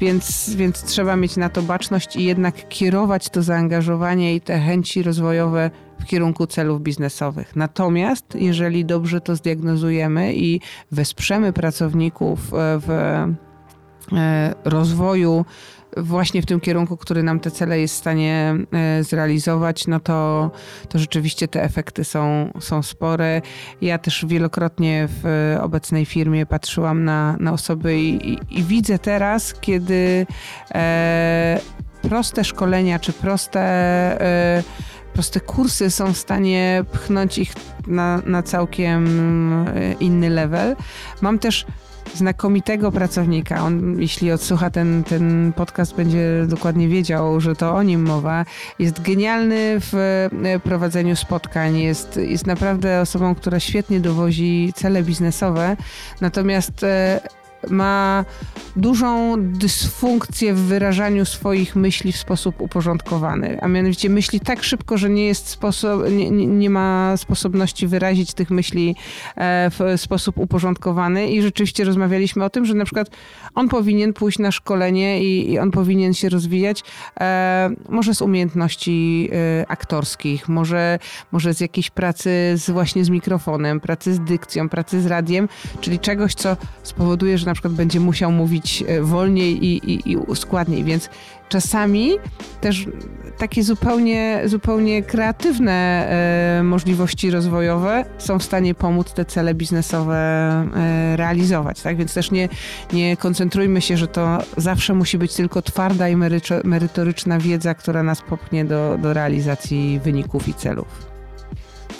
więc, 0.00 0.54
więc 0.54 0.82
trzeba 0.84 1.16
mieć 1.16 1.36
na 1.36 1.48
to 1.48 1.62
baczność 1.62 2.16
i 2.16 2.24
jednak 2.24 2.68
kierować 2.68 3.28
to 3.28 3.42
zaangażowanie 3.42 4.34
i 4.34 4.40
te 4.40 4.58
chęci 4.58 5.02
rozwojowe 5.02 5.70
w 6.00 6.04
kierunku 6.04 6.46
celów 6.46 6.82
biznesowych. 6.82 7.56
Natomiast 7.56 8.34
jeżeli 8.34 8.84
dobrze 8.84 9.20
to 9.20 9.36
zdiagnozujemy 9.36 10.34
i 10.34 10.60
wesprzemy 10.92 11.52
pracowników 11.52 12.54
e, 12.54 12.78
w 12.78 12.90
e, 12.90 14.54
rozwoju 14.64 15.44
właśnie 15.96 16.42
w 16.42 16.46
tym 16.46 16.60
kierunku, 16.60 16.96
który 16.96 17.22
nam 17.22 17.40
te 17.40 17.50
cele 17.50 17.80
jest 17.80 17.94
w 17.94 17.98
stanie 17.98 18.54
e, 18.72 19.04
zrealizować, 19.04 19.86
no 19.86 20.00
to, 20.00 20.50
to 20.88 20.98
rzeczywiście 20.98 21.48
te 21.48 21.62
efekty 21.62 22.04
są, 22.04 22.52
są 22.60 22.82
spore. 22.82 23.42
Ja 23.82 23.98
też 23.98 24.26
wielokrotnie 24.26 25.08
w 25.22 25.56
obecnej 25.60 26.04
firmie 26.04 26.46
patrzyłam 26.46 27.04
na, 27.04 27.36
na 27.40 27.52
osoby 27.52 28.00
i, 28.00 28.32
i, 28.32 28.38
i 28.50 28.62
widzę 28.62 28.98
teraz, 28.98 29.54
kiedy 29.60 30.26
e, 30.74 31.60
proste 32.02 32.44
szkolenia 32.44 32.98
czy 32.98 33.12
proste 33.12 33.60
e, 34.20 34.62
proste 35.12 35.40
kursy 35.40 35.90
są 35.90 36.12
w 36.12 36.16
stanie 36.16 36.84
pchnąć 36.92 37.38
ich 37.38 37.52
na, 37.86 38.22
na 38.26 38.42
całkiem 38.42 39.06
e, 39.68 39.92
inny 39.92 40.30
level. 40.30 40.76
Mam 41.20 41.38
też 41.38 41.66
znakomitego 42.14 42.92
pracownika. 42.92 43.64
On, 43.64 44.00
jeśli 44.00 44.32
odsłucha 44.32 44.70
ten, 44.70 45.04
ten 45.04 45.52
podcast, 45.56 45.94
będzie 45.94 46.44
dokładnie 46.48 46.88
wiedział, 46.88 47.40
że 47.40 47.56
to 47.56 47.74
o 47.74 47.82
nim 47.82 48.02
mowa. 48.02 48.44
Jest 48.78 49.02
genialny 49.02 49.80
w 49.80 49.94
e, 50.44 50.60
prowadzeniu 50.60 51.16
spotkań. 51.16 51.78
Jest, 51.78 52.16
jest 52.16 52.46
naprawdę 52.46 53.00
osobą, 53.00 53.34
która 53.34 53.60
świetnie 53.60 54.00
dowozi 54.00 54.72
cele 54.76 55.02
biznesowe. 55.02 55.76
Natomiast 56.20 56.84
e, 56.84 57.20
ma 57.68 58.24
dużą 58.76 59.34
dysfunkcję 59.38 60.54
w 60.54 60.60
wyrażaniu 60.60 61.24
swoich 61.24 61.76
myśli 61.76 62.12
w 62.12 62.16
sposób 62.16 62.60
uporządkowany, 62.60 63.58
a 63.60 63.68
mianowicie 63.68 64.10
myśli 64.10 64.40
tak 64.40 64.62
szybko, 64.62 64.98
że 64.98 65.10
nie 65.10 65.26
jest 65.26 65.48
sposób, 65.48 65.90
nie, 66.10 66.30
nie 66.46 66.70
ma 66.70 67.16
sposobności 67.16 67.86
wyrazić 67.86 68.34
tych 68.34 68.50
myśli 68.50 68.96
e, 69.36 69.70
w 69.70 70.00
sposób 70.00 70.38
uporządkowany. 70.38 71.30
I 71.30 71.42
rzeczywiście 71.42 71.84
rozmawialiśmy 71.84 72.44
o 72.44 72.50
tym, 72.50 72.64
że 72.64 72.74
na 72.74 72.84
przykład 72.84 73.08
on 73.54 73.68
powinien 73.68 74.12
pójść 74.12 74.38
na 74.38 74.52
szkolenie 74.52 75.22
i, 75.22 75.52
i 75.52 75.58
on 75.58 75.70
powinien 75.70 76.14
się 76.14 76.28
rozwijać 76.28 76.82
e, 77.20 77.70
może 77.88 78.14
z 78.14 78.22
umiejętności 78.22 79.28
e, 79.32 79.64
aktorskich, 79.70 80.48
może, 80.48 80.98
może 81.32 81.54
z 81.54 81.60
jakiejś 81.60 81.90
pracy 81.90 82.30
z, 82.54 82.70
właśnie 82.70 83.04
z 83.04 83.10
mikrofonem, 83.10 83.80
pracy 83.80 84.14
z 84.14 84.20
dykcją, 84.20 84.68
pracy 84.68 85.00
z 85.00 85.06
radiem, 85.06 85.48
czyli 85.80 85.98
czegoś, 85.98 86.34
co 86.34 86.56
spowoduje, 86.82 87.38
że 87.38 87.49
na 87.50 87.54
przykład 87.54 87.74
będzie 87.74 88.00
musiał 88.00 88.32
mówić 88.32 88.84
e, 88.86 89.02
wolniej 89.02 89.64
i, 89.64 89.92
i, 89.92 90.12
i 90.12 90.36
składniej, 90.36 90.84
więc 90.84 91.10
czasami 91.48 92.10
też 92.60 92.86
takie 93.38 93.62
zupełnie, 93.62 94.42
zupełnie 94.44 95.02
kreatywne 95.02 95.72
e, 95.72 96.62
możliwości 96.62 97.30
rozwojowe 97.30 98.04
są 98.18 98.38
w 98.38 98.42
stanie 98.42 98.74
pomóc 98.74 99.12
te 99.12 99.24
cele 99.24 99.54
biznesowe 99.54 100.16
e, 100.16 101.16
realizować. 101.16 101.82
Tak? 101.82 101.96
Więc 101.96 102.14
też 102.14 102.30
nie, 102.30 102.48
nie 102.92 103.16
koncentrujmy 103.16 103.80
się, 103.80 103.96
że 103.96 104.08
to 104.08 104.38
zawsze 104.56 104.94
musi 104.94 105.18
być 105.18 105.34
tylko 105.34 105.62
twarda 105.62 106.08
i 106.08 106.16
merytoryczna 106.64 107.38
wiedza, 107.38 107.74
która 107.74 108.02
nas 108.02 108.22
popchnie 108.22 108.64
do, 108.64 108.98
do 109.02 109.12
realizacji 109.12 110.00
wyników 110.04 110.48
i 110.48 110.54
celów. 110.54 111.10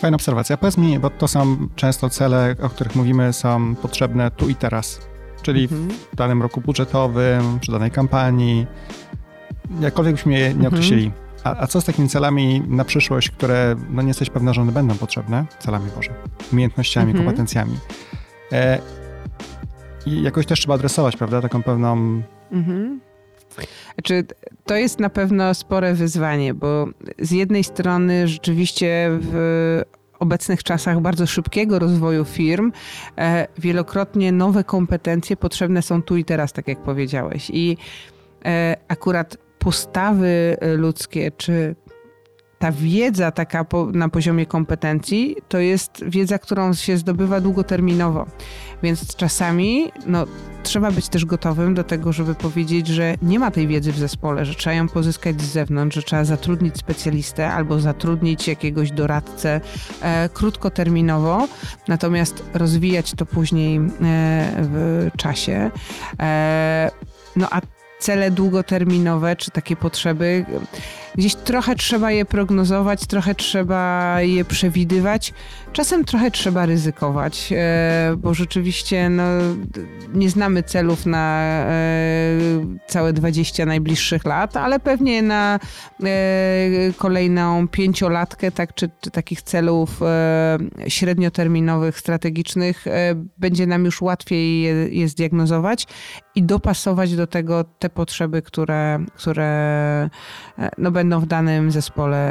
Fajna 0.01 0.15
obserwacja. 0.15 0.57
Powiedz 0.57 0.79
mi, 0.79 0.99
bo 0.99 1.11
to 1.11 1.29
są 1.29 1.69
często 1.77 2.11
cele, 2.11 2.57
o 2.63 2.69
których 2.69 2.97
mówimy, 2.97 3.33
są 3.33 3.75
potrzebne 3.75 4.31
tu 4.31 4.49
i 4.49 4.55
teraz 4.55 5.10
czyli 5.43 5.63
mhm. 5.63 5.89
w 6.13 6.17
danym 6.17 6.43
roku 6.43 6.61
budżetowym, 6.61 7.61
przy 7.61 7.73
danej 7.73 7.91
kampanii, 7.91 8.67
jakkolwiek 9.81 10.15
byśmy 10.15 10.33
je 10.33 10.41
nie 10.41 10.51
mhm. 10.51 10.67
określili. 10.67 11.13
A, 11.45 11.63
a, 11.63 11.67
co 11.67 11.81
z 11.81 11.85
takimi 11.85 12.09
celami 12.09 12.63
na 12.69 12.85
przyszłość, 12.85 13.31
które 13.31 13.77
no 13.91 14.03
nie 14.03 14.09
jesteś 14.09 14.31
pewna, 14.31 14.53
że 14.53 14.61
one 14.61 14.73
będą 14.73 14.95
potrzebne? 14.95 15.45
Celami 15.59 15.91
Boże, 15.97 16.11
umiejętnościami, 16.53 17.11
mhm. 17.11 17.25
kompetencjami. 17.25 17.77
E, 18.53 18.79
I 20.07 20.23
jakoś 20.23 20.47
też 20.47 20.61
trzeba 20.61 20.75
adresować, 20.75 21.17
prawda, 21.17 21.41
taką 21.41 21.63
pewną... 21.63 22.23
Mhm. 22.53 23.01
Znaczy, 23.95 24.25
to 24.65 24.77
jest 24.77 25.01
na 25.01 25.11
pewno 25.11 25.55
spore 25.55 25.95
wyzwanie, 25.95 26.55
bo 26.55 26.87
z 27.19 27.31
jednej 27.31 27.65
strony 27.65 28.29
rzeczywiście 28.29 29.09
w 29.21 29.83
obecnych 30.21 30.63
czasach 30.63 31.01
bardzo 31.01 31.27
szybkiego 31.27 31.79
rozwoju 31.79 32.25
firm, 32.25 32.73
e, 33.19 33.47
wielokrotnie 33.59 34.33
nowe 34.33 34.65
kompetencje 34.65 35.37
potrzebne 35.37 35.83
są 35.83 36.03
tu 36.03 36.17
i 36.17 36.25
teraz, 36.25 36.53
tak 36.53 36.69
jak 36.69 36.83
powiedziałeś. 36.83 37.51
I 37.55 37.77
e, 38.45 38.77
akurat 38.89 39.37
postawy 39.59 40.57
ludzkie, 40.77 41.31
czy 41.37 41.75
ta 42.61 42.73
wiedza 42.73 43.31
taka 43.31 43.65
po, 43.65 43.87
na 43.87 44.09
poziomie 44.09 44.47
kompetencji, 44.47 45.37
to 45.49 45.59
jest 45.59 46.05
wiedza, 46.07 46.39
którą 46.39 46.75
się 46.75 46.97
zdobywa 46.97 47.41
długoterminowo. 47.41 48.27
Więc 48.83 49.17
czasami 49.17 49.93
no, 50.07 50.27
trzeba 50.63 50.91
być 50.91 51.09
też 51.09 51.25
gotowym 51.25 51.75
do 51.75 51.85
tego, 51.85 52.13
żeby 52.13 52.35
powiedzieć, 52.35 52.87
że 52.87 53.15
nie 53.23 53.39
ma 53.39 53.51
tej 53.51 53.67
wiedzy 53.67 53.93
w 53.93 53.99
zespole, 53.99 54.45
że 54.45 54.55
trzeba 54.55 54.75
ją 54.75 54.89
pozyskać 54.89 55.43
z 55.43 55.53
zewnątrz, 55.53 55.97
że 55.97 56.03
trzeba 56.03 56.25
zatrudnić 56.25 56.77
specjalistę 56.77 57.53
albo 57.53 57.81
zatrudnić 57.81 58.49
jakiegoś 58.49 58.91
doradcę 58.91 59.61
e, 60.03 60.29
krótkoterminowo, 60.29 61.49
natomiast 61.89 62.45
rozwijać 62.55 63.13
to 63.13 63.27
później 63.27 63.77
e, 63.77 63.81
w 64.59 65.09
czasie. 65.17 65.71
E, 66.21 66.91
no 67.37 67.49
a 67.51 67.61
cele 68.01 68.31
długoterminowe, 68.31 69.37
czy 69.37 69.51
takie 69.51 69.77
potrzeby, 69.77 70.45
gdzieś 71.15 71.35
trochę 71.35 71.75
trzeba 71.75 72.11
je 72.11 72.25
prognozować, 72.25 73.07
trochę 73.07 73.35
trzeba 73.35 74.17
je 74.23 74.45
przewidywać, 74.45 75.33
czasem 75.73 76.05
trochę 76.05 76.31
trzeba 76.31 76.67
ryzykować, 76.67 77.53
e, 77.57 78.15
bo 78.19 78.35
rzeczywiście 78.35 79.09
no, 79.09 79.25
nie 80.15 80.31
znamy 80.31 80.63
celów 80.63 81.07
na 81.07 81.43
e, 81.43 81.73
całe 82.87 83.13
20 83.13 83.67
najbliższych 83.67 84.25
lat, 84.25 84.57
ale 84.57 84.81
pewnie 84.81 85.23
na 85.23 85.59
e, 86.05 86.09
kolejną 86.97 87.69
pięciolatkę, 87.69 88.51
tak, 88.53 88.75
czy, 88.75 88.91
czy 89.01 89.11
takich 89.11 89.43
celów 89.43 90.01
średnioterminowych, 90.89 91.99
strategicznych, 91.99 92.85
będzie 93.39 93.67
nam 93.67 93.85
już 93.85 94.03
łatwiej 94.03 94.63
je, 94.63 94.73
je 94.89 95.09
zdiagnozować 95.09 95.87
i 96.35 96.43
dopasować 96.43 97.17
do 97.17 97.27
tego 97.27 97.65
te 97.65 97.90
potrzeby, 97.91 98.43
które, 98.43 98.99
które 99.15 100.11
no, 100.79 100.91
będą 100.91 101.21
w 101.21 101.27
danym 101.27 101.71
zespole 101.71 102.31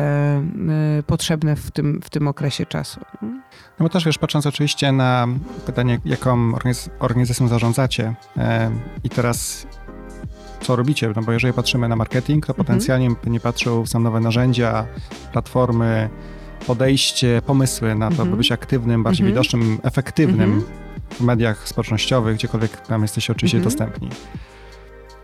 y, 1.00 1.04
potrzebne 1.04 1.56
w 1.56 1.72
tym, 1.72 2.02
w 2.04 2.10
tym 2.10 2.28
okresie 2.28 2.66
czasu. 2.66 3.00
No 3.22 3.84
bo 3.84 3.90
też 3.90 4.06
wiesz, 4.06 4.18
patrząc 4.18 4.46
oczywiście 4.46 4.92
na 4.92 5.28
pytanie, 5.66 6.00
jaką 6.06 6.54
organizacją 7.00 7.48
zarządzacie 7.48 8.16
e, 8.38 8.72
i 9.04 9.10
teraz 9.10 9.68
co 10.62 10.76
robicie, 10.76 11.14
no 11.16 11.22
bo 11.22 11.32
jeżeli 11.32 11.54
patrzymy 11.54 11.88
na 11.88 11.96
marketing, 11.96 12.46
to 12.46 12.54
mhm. 12.54 12.66
potencjalnie 12.66 13.16
nie 13.28 13.40
patrzył 13.40 13.84
w 13.84 13.90
sam 13.90 14.04
nowe 14.04 14.20
narzędzia, 14.20 14.86
platformy, 15.32 16.10
podejście, 16.68 17.42
pomysły 17.46 17.96
na 17.96 18.10
to, 18.10 18.16
by 18.16 18.22
mhm. 18.22 18.38
być 18.38 18.52
aktywnym, 18.52 19.04
bardziej 19.04 19.28
mhm. 19.28 19.34
widocznym, 19.34 19.80
efektywnym 19.84 20.64
w 21.12 21.22
mediach 21.22 21.68
społecznościowych, 21.68 22.36
gdziekolwiek 22.36 22.88
tam 22.88 23.02
jesteście 23.02 23.34
oczywiście 23.34 23.60
dostępni. 23.60 24.10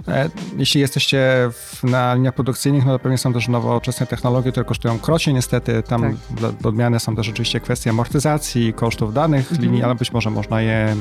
E, 0.07 0.29
jeśli 0.57 0.81
jesteście 0.81 1.49
w, 1.51 1.83
na 1.83 2.13
liniach 2.13 2.33
produkcyjnych, 2.33 2.85
no 2.85 2.91
to 2.91 2.99
pewnie 2.99 3.17
są 3.17 3.33
też 3.33 3.47
nowoczesne 3.47 4.05
technologie, 4.07 4.51
które 4.51 4.65
kosztują 4.65 4.99
krocie 4.99 5.33
niestety. 5.33 5.83
Tam 5.83 6.01
tak. 6.01 6.41
do, 6.41 6.51
do 6.51 6.69
odmiany 6.69 6.99
są 6.99 7.15
też 7.15 7.25
rzeczywiście 7.25 7.59
kwestie 7.59 7.89
amortyzacji, 7.89 8.73
kosztów 8.73 9.13
danych 9.13 9.51
mhm. 9.51 9.61
linii, 9.61 9.83
ale 9.83 9.95
być 9.95 10.11
może 10.11 10.29
można 10.29 10.61
je 10.61 10.95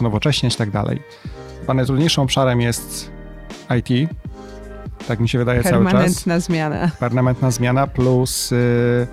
nowocześniać 0.00 0.54
i 0.54 0.56
tak 0.56 0.70
dalej. 0.70 1.02
Chyba 1.60 1.74
najtrudniejszym 1.74 2.24
obszarem 2.24 2.60
jest 2.60 3.10
IT. 3.78 4.10
Tak 5.08 5.20
mi 5.20 5.28
się 5.28 5.38
wydaje 5.38 5.62
cały 5.62 5.84
czas. 5.84 5.92
Permanentna 5.92 6.40
zmiana. 6.40 6.90
Permanentna 7.00 7.50
zmiana 7.50 7.86
plus 7.86 8.52
y, 8.52 9.06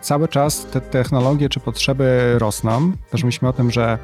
cały 0.00 0.28
czas 0.28 0.66
te 0.66 0.80
technologie 0.80 1.48
czy 1.48 1.60
potrzeby 1.60 2.34
rosną. 2.38 2.92
Też 3.10 3.24
myślimy 3.24 3.48
o 3.48 3.52
tym, 3.52 3.70
że 3.70 3.98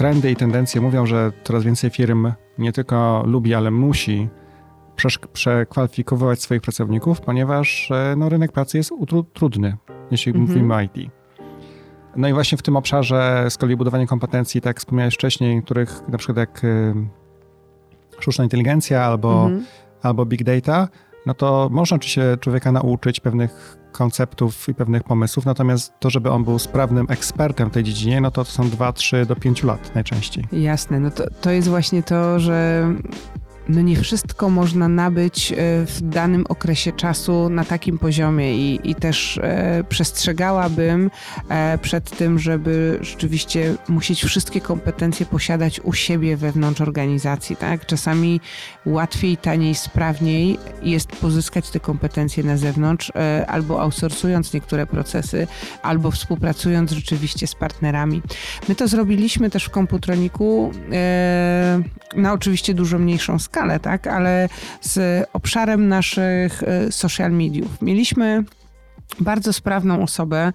trendy 0.00 0.30
i 0.30 0.36
tendencje 0.36 0.80
mówią, 0.80 1.06
że 1.06 1.32
coraz 1.44 1.64
więcej 1.64 1.90
firm 1.90 2.32
nie 2.58 2.72
tylko 2.72 3.22
lubi, 3.26 3.54
ale 3.54 3.70
musi 3.70 4.28
przekwalifikować 5.32 6.42
swoich 6.42 6.62
pracowników, 6.62 7.20
ponieważ 7.20 7.90
e, 7.90 8.14
no, 8.16 8.28
rynek 8.28 8.52
pracy 8.52 8.78
jest 8.78 8.92
trudny, 9.34 9.76
jeśli 10.10 10.32
-hmm. 10.32 10.38
mówimy 10.38 10.74
o 10.74 10.80
IT. 10.80 11.10
No 12.16 12.28
i 12.28 12.32
właśnie 12.32 12.58
w 12.58 12.62
tym 12.62 12.76
obszarze 12.76 13.46
z 13.50 13.56
kolei 13.56 13.76
budowanie 13.76 14.06
kompetencji, 14.06 14.60
tak 14.60 14.70
jak 14.70 14.78
wspomniałeś 14.78 15.14
wcześniej, 15.14 15.62
których 15.62 16.08
na 16.08 16.18
przykład 16.18 16.36
jak 16.36 16.64
y, 16.64 16.94
sztuczna 18.20 18.44
inteligencja 18.44 19.04
albo, 19.04 19.46
-hmm. 19.46 19.60
albo 20.02 20.26
big 20.26 20.44
data, 20.44 20.88
no 21.26 21.34
to 21.34 21.68
można 21.72 21.94
oczywiście 21.94 22.36
człowieka 22.40 22.72
nauczyć 22.72 23.20
pewnych 23.20 23.76
konceptów 23.92 24.68
i 24.68 24.74
pewnych 24.74 25.02
pomysłów, 25.02 25.46
natomiast 25.46 25.92
to, 25.98 26.10
żeby 26.10 26.30
on 26.30 26.44
był 26.44 26.58
sprawnym 26.58 27.06
ekspertem 27.08 27.70
w 27.70 27.72
tej 27.72 27.84
dziedzinie, 27.84 28.20
no 28.20 28.30
to, 28.30 28.44
to 28.44 28.50
są 28.50 28.70
2, 28.70 28.92
3 28.92 29.26
do 29.26 29.36
5 29.36 29.62
lat 29.62 29.94
najczęściej. 29.94 30.44
Jasne, 30.52 31.00
no 31.00 31.10
to, 31.10 31.24
to 31.40 31.50
jest 31.50 31.68
właśnie 31.68 32.02
to, 32.02 32.40
że 32.40 32.86
no 33.70 33.80
nie 33.80 33.96
wszystko 33.96 34.50
można 34.50 34.88
nabyć 34.88 35.52
e, 35.52 35.56
w 35.86 36.00
danym 36.02 36.44
okresie 36.48 36.92
czasu 36.92 37.48
na 37.50 37.64
takim 37.64 37.98
poziomie 37.98 38.54
i, 38.54 38.90
i 38.90 38.94
też 38.94 39.38
e, 39.42 39.84
przestrzegałabym 39.88 41.10
e, 41.48 41.78
przed 41.78 42.10
tym, 42.10 42.38
żeby 42.38 42.98
rzeczywiście 43.00 43.74
musieć 43.88 44.24
wszystkie 44.24 44.60
kompetencje 44.60 45.26
posiadać 45.26 45.80
u 45.80 45.92
siebie 45.92 46.36
wewnątrz 46.36 46.80
organizacji. 46.80 47.56
Tak? 47.56 47.86
Czasami 47.86 48.40
łatwiej, 48.86 49.36
taniej, 49.36 49.74
sprawniej 49.74 50.58
jest 50.82 51.08
pozyskać 51.08 51.70
te 51.70 51.80
kompetencje 51.80 52.44
na 52.44 52.56
zewnątrz 52.56 53.12
albo 53.46 53.82
outsourcując 53.82 54.52
niektóre 54.52 54.86
procesy, 54.86 55.46
albo 55.82 56.10
współpracując 56.10 56.90
rzeczywiście 56.90 57.46
z 57.46 57.54
partnerami. 57.54 58.22
My 58.68 58.74
to 58.74 58.88
zrobiliśmy 58.88 59.50
też 59.50 59.64
w 59.64 59.70
Komputroniku 59.70 60.72
na 62.16 62.32
oczywiście 62.32 62.74
dużo 62.74 62.98
mniejszą 62.98 63.38
skalę, 63.38 63.59
skalę, 63.60 63.80
tak, 63.80 64.06
ale 64.06 64.48
z 64.80 65.26
obszarem 65.32 65.88
naszych 65.88 66.62
e, 66.62 66.92
social 66.92 67.32
mediów. 67.32 67.82
Mieliśmy 67.82 68.44
bardzo 69.20 69.52
sprawną 69.52 70.02
osobę 70.02 70.38
e, 70.38 70.52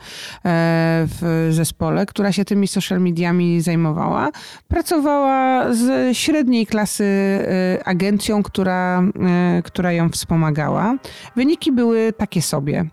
w 1.08 1.48
zespole, 1.52 2.06
która 2.06 2.32
się 2.32 2.46
tymi 2.46 2.68
social 2.68 3.02
mediami 3.02 3.62
zajmowała. 3.62 4.32
Pracowała 4.68 5.74
z 5.74 6.18
średniej 6.18 6.66
klasy 6.66 7.04
e, 7.04 7.88
agencją, 7.88 8.44
która, 8.44 9.02
e, 9.02 9.62
która 9.62 9.92
ją 9.92 10.10
wspomagała. 10.10 10.96
Wyniki 11.36 11.72
były 11.72 12.14
takie 12.14 12.42
sobie. 12.42 12.86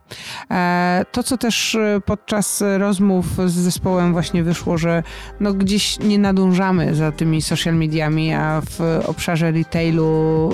To, 1.12 1.22
co 1.22 1.38
też 1.38 1.77
podczas 2.07 2.64
rozmów 2.79 3.27
z 3.46 3.53
zespołem 3.53 4.12
właśnie 4.12 4.42
wyszło, 4.42 4.79
że 4.79 5.03
no 5.40 5.53
gdzieś 5.53 5.98
nie 5.98 6.18
nadążamy 6.18 6.94
za 6.94 7.12
tymi 7.12 7.42
social 7.42 7.75
mediami, 7.75 8.35
a 8.35 8.61
w 8.61 9.03
obszarze 9.07 9.51
retailu 9.51 10.51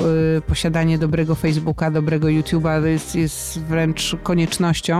posiadanie 0.47 0.99
dobrego 0.99 1.35
Facebooka, 1.35 1.90
dobrego 1.90 2.27
YouTube'a 2.27 2.85
jest, 2.85 3.14
jest 3.14 3.61
wręcz 3.61 4.16
koniecznością 4.23 4.98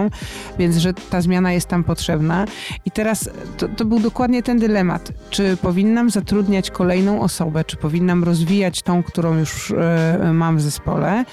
więc 0.59 0.77
że 0.77 0.95
ta 0.95 1.21
zmiana 1.21 1.53
jest 1.53 1.69
tam 1.69 1.85
potrzebna. 1.85 2.47
I 2.85 2.91
teraz 2.91 3.31
to, 3.57 3.69
to 3.69 3.85
był 3.85 4.01
dokładnie 4.01 4.43
ten 4.43 4.59
dylemat. 4.59 5.13
Czy 5.31 5.57
powinnam 5.57 6.11
zatrudniać 6.11 6.71
kolejną 6.71 7.21
osobę, 7.21 7.65
czy 7.65 7.77
powinnam 7.77 8.25
rozwijać 8.25 8.83
tą, 8.83 9.03
którą 9.03 9.39
już 9.39 9.71
e, 9.71 10.33
mam 10.33 10.57
w 10.57 10.61
zespole 10.61 11.25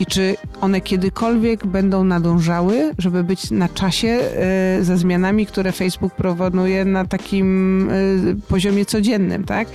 i 0.00 0.06
czy 0.06 0.36
one 0.60 0.80
kiedykolwiek 0.80 1.66
będą 1.66 2.04
nadążały, 2.04 2.92
żeby 2.98 3.24
być 3.24 3.50
na 3.50 3.68
czasie 3.68 4.08
e, 4.08 4.84
ze 4.84 4.96
zmianami, 4.96 5.46
które 5.46 5.72
Facebook 5.72 6.14
proponuje 6.14 6.84
na 6.84 7.04
takim 7.04 7.88
e, 7.90 7.94
poziomie 8.48 8.84
codziennym, 8.84 9.44
tak? 9.44 9.68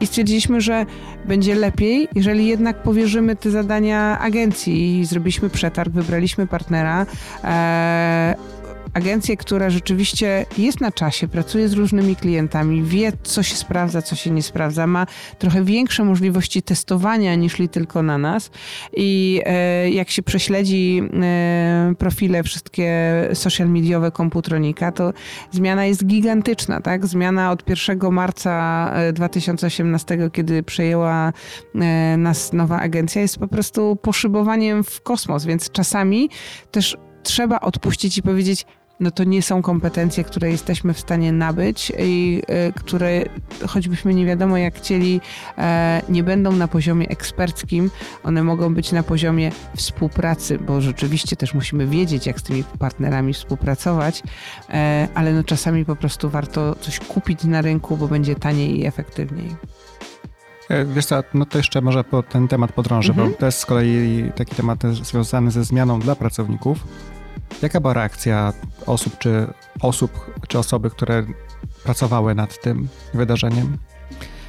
I 0.00 0.06
stwierdziliśmy, 0.06 0.60
że 0.60 0.86
będzie 1.24 1.54
lepiej, 1.54 2.08
jeżeli 2.14 2.46
jednak 2.46 2.82
powierzymy 2.82 3.36
te 3.36 3.50
zadania 3.50 4.18
agencji 4.18 4.98
i 4.98 5.04
zrobiliśmy 5.04 5.50
przetarg, 5.50 5.92
wybraliśmy 5.92 6.46
partnera, 6.46 7.06
agencję, 8.94 9.36
która 9.36 9.70
rzeczywiście 9.70 10.46
jest 10.58 10.80
na 10.80 10.92
czasie, 10.92 11.28
pracuje 11.28 11.68
z 11.68 11.72
różnymi 11.72 12.16
klientami, 12.16 12.82
wie, 12.82 13.12
co 13.22 13.42
się 13.42 13.56
sprawdza, 13.56 14.02
co 14.02 14.16
się 14.16 14.30
nie 14.30 14.42
sprawdza, 14.42 14.86
ma 14.86 15.06
trochę 15.38 15.64
większe 15.64 16.04
możliwości 16.04 16.62
testowania 16.62 17.34
niż 17.34 17.52
tylko 17.70 18.02
na 18.02 18.18
nas. 18.18 18.50
I 18.96 19.40
e, 19.44 19.90
jak 19.90 20.10
się 20.10 20.22
prześledzi 20.22 21.02
e, 21.22 21.94
profile 21.98 22.42
wszystkie 22.42 23.12
social 23.34 23.68
mediowe 23.68 24.10
komputronika, 24.10 24.92
to 24.92 25.12
zmiana 25.50 25.86
jest 25.86 26.06
gigantyczna, 26.06 26.80
tak? 26.80 27.06
Zmiana 27.06 27.50
od 27.50 27.68
1 27.68 28.12
marca 28.12 28.94
2018, 29.12 30.30
kiedy 30.32 30.62
przejęła 30.62 31.32
nas 32.18 32.52
nowa 32.52 32.80
agencja, 32.80 33.22
jest 33.22 33.38
po 33.38 33.48
prostu 33.48 33.96
poszybowaniem 33.96 34.84
w 34.84 35.00
kosmos, 35.00 35.44
więc 35.44 35.70
czasami 35.70 36.30
też 36.70 36.96
trzeba 37.22 37.60
odpuścić 37.60 38.18
i 38.18 38.22
powiedzieć, 38.22 38.66
no 39.02 39.10
to 39.10 39.24
nie 39.24 39.42
są 39.42 39.62
kompetencje, 39.62 40.24
które 40.24 40.50
jesteśmy 40.50 40.94
w 40.94 41.00
stanie 41.00 41.32
nabyć 41.32 41.92
i 41.98 42.42
y, 42.68 42.72
które, 42.72 43.24
choćbyśmy 43.68 44.14
nie 44.14 44.26
wiadomo 44.26 44.56
jak 44.56 44.74
chcieli, 44.74 45.20
e, 45.58 46.02
nie 46.08 46.22
będą 46.22 46.52
na 46.52 46.68
poziomie 46.68 47.08
eksperckim, 47.08 47.90
one 48.24 48.42
mogą 48.42 48.74
być 48.74 48.92
na 48.92 49.02
poziomie 49.02 49.52
współpracy, 49.76 50.58
bo 50.58 50.80
rzeczywiście 50.80 51.36
też 51.36 51.54
musimy 51.54 51.86
wiedzieć, 51.86 52.26
jak 52.26 52.40
z 52.40 52.42
tymi 52.42 52.64
partnerami 52.78 53.32
współpracować, 53.32 54.22
e, 54.70 55.08
ale 55.14 55.32
no 55.32 55.44
czasami 55.44 55.84
po 55.84 55.96
prostu 55.96 56.30
warto 56.30 56.74
coś 56.74 57.00
kupić 57.00 57.44
na 57.44 57.62
rynku, 57.62 57.96
bo 57.96 58.08
będzie 58.08 58.34
taniej 58.34 58.80
i 58.80 58.86
efektywniej. 58.86 59.56
E, 60.70 60.84
wiesz 60.84 61.06
co, 61.06 61.22
no 61.34 61.46
to 61.46 61.58
jeszcze 61.58 61.80
może 61.80 62.04
po 62.04 62.22
ten 62.22 62.48
temat 62.48 62.72
podrążę, 62.72 63.12
bo 63.14 63.22
mhm. 63.22 63.38
to 63.38 63.46
jest 63.46 63.58
z 63.58 63.66
kolei 63.66 64.32
taki 64.36 64.54
temat 64.54 64.82
związany 65.02 65.50
ze 65.50 65.64
zmianą 65.64 66.00
dla 66.00 66.16
pracowników. 66.16 66.78
Jaka 67.62 67.80
była 67.80 67.92
reakcja 67.92 68.52
osób, 68.86 69.18
czy 69.18 69.46
osób, 69.80 70.34
czy 70.48 70.58
osoby, 70.58 70.90
które 70.90 71.26
pracowały 71.84 72.34
nad 72.34 72.60
tym 72.60 72.88
wydarzeniem, 73.14 73.78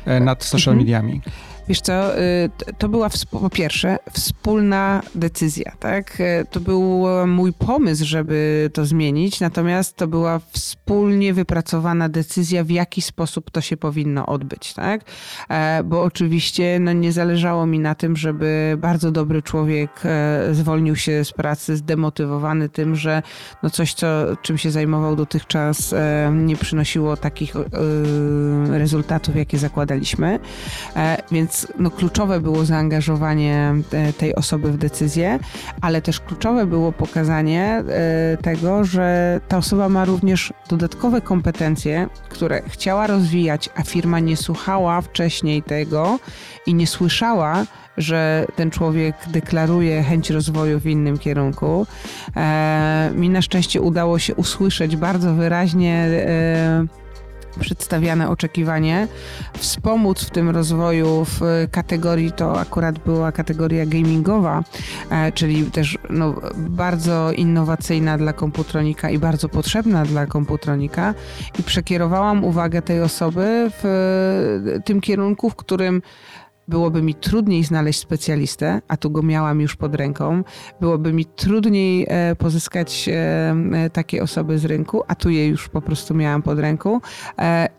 e, 0.06 0.20
nad 0.20 0.44
social 0.44 0.74
mhm. 0.74 0.78
mediami? 0.78 1.22
Wiesz 1.68 1.82
co, 1.82 2.20
y, 2.20 2.50
to 2.78 2.90
była 2.90 3.10
po 3.32 3.50
pierwsze 3.50 3.98
wspólna 4.12 5.02
decyzja, 5.16 5.72
tak? 5.80 6.20
Y, 6.20 6.46
to 6.52 6.60
był 6.60 7.06
mój 7.28 7.54
pomysł, 7.54 8.06
żeby 8.06 8.70
to 8.74 8.86
zmienić, 8.86 9.40
natomiast 9.40 9.96
to 9.96 10.08
była 10.08 10.40
wspólnie 10.52 11.34
wypracowana 11.34 12.10
decyzja, 12.10 12.64
w 12.64 12.70
jaki 12.70 13.02
sposób 13.02 13.52
to 13.52 13.62
się 13.62 13.78
powinno 13.78 14.26
odbyć, 14.26 14.74
tak? 14.74 15.02
E, 15.50 15.84
bo 15.84 16.04
oczywiście 16.04 16.80
no, 16.80 16.94
nie 16.94 17.12
zależało 17.12 17.66
mi 17.66 17.80
na 17.80 17.96
tym, 17.96 18.18
żeby 18.18 18.78
bardzo 18.78 19.12
dobry 19.12 19.42
człowiek 19.42 19.90
e, 20.06 20.48
zwolnił 20.52 20.96
się 20.96 21.26
z 21.26 21.32
pracy, 21.32 21.78
zdemotywowany 21.78 22.70
tym, 22.70 22.96
że 22.96 23.22
no 23.64 23.70
coś, 23.70 23.94
co, 23.94 24.08
czym 24.42 24.58
się 24.58 24.72
zajmował 24.72 25.16
dotychczas, 25.16 25.94
e, 25.94 26.32
nie 26.36 26.56
przynosiło 26.56 27.18
takich 27.18 27.54
rezultatów, 28.70 29.36
jakie 29.36 29.58
zakładaliśmy. 29.58 30.40
Więc 31.32 31.53
więc 31.54 31.68
no, 31.80 31.92
kluczowe 31.92 32.40
było 32.40 32.66
zaangażowanie 32.66 33.76
e, 33.92 34.14
tej 34.14 34.36
osoby 34.36 34.72
w 34.72 34.78
decyzję, 34.78 35.40
ale 35.82 36.02
też 36.02 36.20
kluczowe 36.20 36.66
było 36.66 36.92
pokazanie 36.92 37.84
e, 37.90 38.38
tego, 38.38 38.84
że 38.84 39.40
ta 39.48 39.58
osoba 39.58 39.90
ma 39.90 40.06
również 40.06 40.54
dodatkowe 40.70 41.22
kompetencje, 41.22 42.08
które 42.30 42.62
chciała 42.68 43.08
rozwijać, 43.08 43.70
a 43.76 43.84
firma 43.84 44.20
nie 44.20 44.38
słuchała 44.38 45.02
wcześniej 45.02 45.64
tego 45.64 46.20
i 46.66 46.74
nie 46.74 46.88
słyszała, 46.88 47.66
że 47.98 48.46
ten 48.56 48.72
człowiek 48.72 49.16
deklaruje 49.28 50.04
chęć 50.04 50.30
rozwoju 50.30 50.80
w 50.80 50.88
innym 50.88 51.18
kierunku. 51.18 51.88
E, 52.36 53.12
mi 53.16 53.30
na 53.30 53.42
szczęście 53.42 53.82
udało 53.82 54.20
się 54.20 54.36
usłyszeć 54.36 54.96
bardzo 54.96 55.34
wyraźnie 55.34 56.10
przedstawiane 57.60 58.30
oczekiwanie, 58.30 59.08
wspomóc 59.58 60.24
w 60.24 60.30
tym 60.30 60.50
rozwoju 60.50 61.26
w 61.26 61.42
kategorii, 61.72 62.32
to 62.32 62.60
akurat 62.60 63.00
była 63.00 63.32
kategoria 63.32 63.86
gamingowa, 63.86 64.64
e, 65.10 65.32
czyli 65.32 65.66
też 65.66 65.98
no, 66.10 66.36
bardzo 66.56 67.32
innowacyjna 67.32 68.18
dla 68.18 68.34
komputronika 68.34 69.10
i 69.10 69.18
bardzo 69.18 69.50
potrzebna 69.50 70.06
dla 70.06 70.26
komputronika. 70.26 71.14
I 71.60 71.64
przekierowałam 71.64 72.44
uwagę 72.44 72.82
tej 72.82 73.02
osoby 73.02 73.72
w 73.84 74.80
tym 74.86 75.02
kierunku, 75.02 75.50
w 75.50 75.56
którym 75.56 76.02
byłoby 76.68 77.02
mi 77.02 77.16
trudniej 77.16 77.64
znaleźć 77.64 78.00
specjalistę, 78.00 78.82
a 78.88 78.98
tu 78.98 79.12
go 79.12 79.24
miałam 79.24 79.62
już 79.62 79.76
pod 79.76 79.96
ręką. 79.96 80.44
Byłoby 80.82 81.14
mi 81.14 81.26
trudniej 81.26 82.06
e, 82.10 82.36
pozyskać 82.36 83.10
e, 83.10 83.56
e, 83.74 83.90
takie 83.90 84.24
osoby 84.24 84.58
z 84.58 84.66
rynku, 84.66 85.04
a 85.08 85.16
tu 85.16 85.30
je 85.30 85.48
już 85.48 85.70
po 85.70 85.82
prostu 85.82 86.14
miałam 86.14 86.42
pod 86.42 86.60
ręką. 86.60 87.00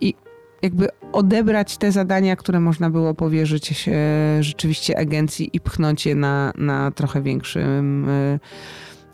I 0.01 0.15
jakby 0.63 0.89
odebrać 1.13 1.77
te 1.77 1.93
zadania, 1.93 2.37
które 2.37 2.61
można 2.61 2.91
było 2.91 3.15
powierzyć 3.15 3.91
rzeczywiście 4.41 4.99
agencji 4.99 5.51
i 5.53 5.61
pchnąć 5.61 6.07
je 6.07 6.15
na, 6.15 6.53
na 6.59 6.91
trochę 6.91 7.23
większym, 7.23 8.07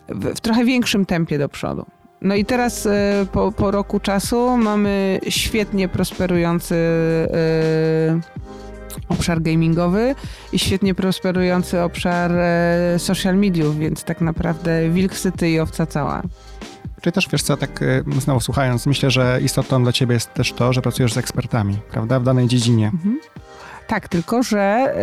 w 0.08 0.40
trochę 0.40 0.64
większym 0.64 1.06
tempie 1.06 1.38
do 1.38 1.48
przodu. 1.48 1.86
No 2.22 2.34
i 2.34 2.44
teraz 2.44 2.88
po, 3.32 3.52
po 3.52 3.70
roku 3.70 4.00
czasu 4.00 4.56
mamy 4.56 5.20
świetnie 5.28 5.88
prosperujący 5.88 6.74
obszar 9.08 9.42
gamingowy 9.42 10.14
i 10.52 10.58
świetnie 10.58 10.94
prosperujący 10.94 11.80
obszar 11.80 12.32
e, 12.32 12.98
social 12.98 13.36
mediów, 13.36 13.78
więc 13.78 14.04
tak 14.04 14.20
naprawdę 14.20 14.90
wilk 14.90 15.14
syty 15.14 15.50
i 15.50 15.60
owca 15.60 15.86
cała. 15.86 16.22
Czy 17.00 17.12
też 17.12 17.28
wiesz 17.32 17.42
co, 17.42 17.56
tak 17.56 17.82
e, 17.82 18.20
znowu 18.20 18.40
słuchając, 18.40 18.86
myślę, 18.86 19.10
że 19.10 19.38
istotą 19.42 19.82
dla 19.82 19.92
ciebie 19.92 20.14
jest 20.14 20.34
też 20.34 20.52
to, 20.52 20.72
że 20.72 20.82
pracujesz 20.82 21.12
z 21.12 21.18
ekspertami, 21.18 21.78
prawda, 21.90 22.20
w 22.20 22.24
danej 22.24 22.48
dziedzinie. 22.48 22.86
Mhm. 22.86 23.20
Tak, 23.90 24.08
tylko 24.08 24.42
że 24.42 24.94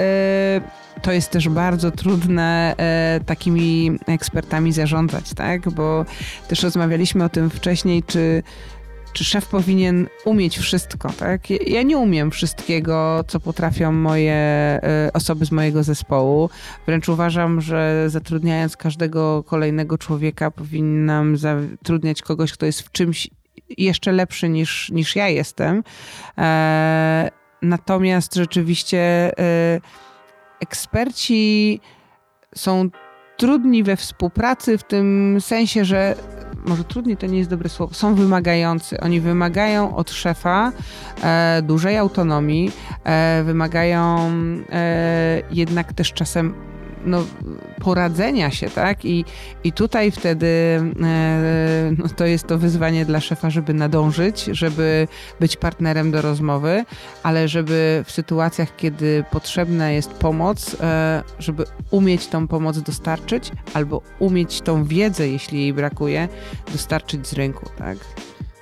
y, 0.97 1.01
to 1.01 1.11
jest 1.11 1.31
też 1.31 1.49
bardzo 1.49 1.91
trudne 1.91 2.75
y, 3.19 3.23
takimi 3.23 3.91
ekspertami 4.07 4.71
zarządzać, 4.73 5.33
tak? 5.33 5.69
Bo 5.69 6.05
też 6.47 6.63
rozmawialiśmy 6.63 7.23
o 7.23 7.29
tym 7.29 7.49
wcześniej, 7.49 8.03
czy 8.03 8.43
czy 9.17 9.23
szef 9.23 9.47
powinien 9.47 10.07
umieć 10.25 10.57
wszystko, 10.57 11.09
tak? 11.09 11.49
Ja 11.49 11.83
nie 11.83 11.97
umiem 11.97 12.31
wszystkiego, 12.31 13.23
co 13.27 13.39
potrafią 13.39 13.91
moje 13.91 14.33
e, 14.33 15.09
osoby 15.13 15.45
z 15.45 15.51
mojego 15.51 15.83
zespołu. 15.83 16.49
Wręcz 16.85 17.09
uważam, 17.09 17.61
że 17.61 18.05
zatrudniając 18.07 18.77
każdego 18.77 19.43
kolejnego 19.43 19.97
człowieka, 19.97 20.51
powinnam 20.51 21.37
zatrudniać 21.37 22.21
kogoś, 22.21 22.53
kto 22.53 22.65
jest 22.65 22.81
w 22.81 22.91
czymś 22.91 23.29
jeszcze 23.77 24.11
lepszy 24.11 24.49
niż, 24.49 24.89
niż 24.91 25.15
ja 25.15 25.29
jestem. 25.29 25.83
E, 26.37 27.31
natomiast 27.61 28.35
rzeczywiście 28.35 28.99
e, 29.39 29.79
eksperci 30.59 31.79
są 32.55 32.89
trudni 33.37 33.83
we 33.83 33.95
współpracy 33.95 34.77
w 34.77 34.83
tym 34.83 35.37
sensie, 35.41 35.85
że 35.85 36.15
może 36.65 36.83
trudniej 36.83 37.17
to 37.17 37.27
nie 37.27 37.37
jest 37.37 37.49
dobre 37.49 37.69
słowo, 37.69 37.93
są 37.93 38.15
wymagający. 38.15 38.99
Oni 38.99 39.21
wymagają 39.21 39.95
od 39.95 40.11
szefa 40.11 40.71
e, 41.23 41.61
dużej 41.61 41.97
autonomii, 41.97 42.71
e, 43.03 43.43
wymagają 43.43 44.31
e, 44.71 45.41
jednak 45.51 45.93
też 45.93 46.13
czasem 46.13 46.53
no, 47.05 47.23
poradzenia 47.81 48.51
się, 48.51 48.69
tak? 48.69 49.05
I, 49.05 49.25
i 49.63 49.71
tutaj 49.71 50.11
wtedy 50.11 50.47
e, 51.03 51.91
no, 51.97 52.05
to 52.15 52.25
jest 52.25 52.47
to 52.47 52.57
wyzwanie 52.57 53.05
dla 53.05 53.19
szefa, 53.19 53.49
żeby 53.49 53.73
nadążyć, 53.73 54.45
żeby 54.51 55.07
być 55.39 55.57
partnerem 55.57 56.11
do 56.11 56.21
rozmowy, 56.21 56.85
ale 57.23 57.47
żeby 57.47 58.03
w 58.05 58.11
sytuacjach, 58.11 58.75
kiedy 58.75 59.23
potrzebna 59.31 59.91
jest 59.91 60.13
pomoc, 60.13 60.75
e, 60.81 61.23
żeby 61.39 61.65
umieć 61.91 62.27
tą 62.27 62.47
pomoc 62.47 62.81
dostarczyć 62.81 63.51
albo 63.73 64.01
umieć 64.19 64.61
tą 64.61 64.83
wiedzę, 64.83 65.27
jeśli 65.27 65.61
jej 65.61 65.73
brakuje, 65.73 66.27
dostarczyć 66.71 67.27
z 67.27 67.33
rynku, 67.33 67.69
tak? 67.77 67.97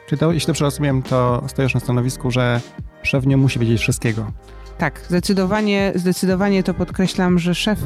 Czy 0.07 0.17
to, 0.17 0.31
jeśli 0.31 0.47
dobrze 0.47 0.65
rozumiem, 0.65 1.03
to 1.03 1.43
stoisz 1.47 1.73
na 1.73 1.79
stanowisku, 1.79 2.31
że 2.31 2.61
szef 3.03 3.25
nie 3.25 3.37
musi 3.37 3.59
wiedzieć 3.59 3.81
wszystkiego. 3.81 4.31
Tak, 4.77 5.01
zdecydowanie, 5.07 5.91
zdecydowanie 5.95 6.63
to 6.63 6.73
podkreślam, 6.73 7.39
że 7.39 7.55
szef 7.55 7.79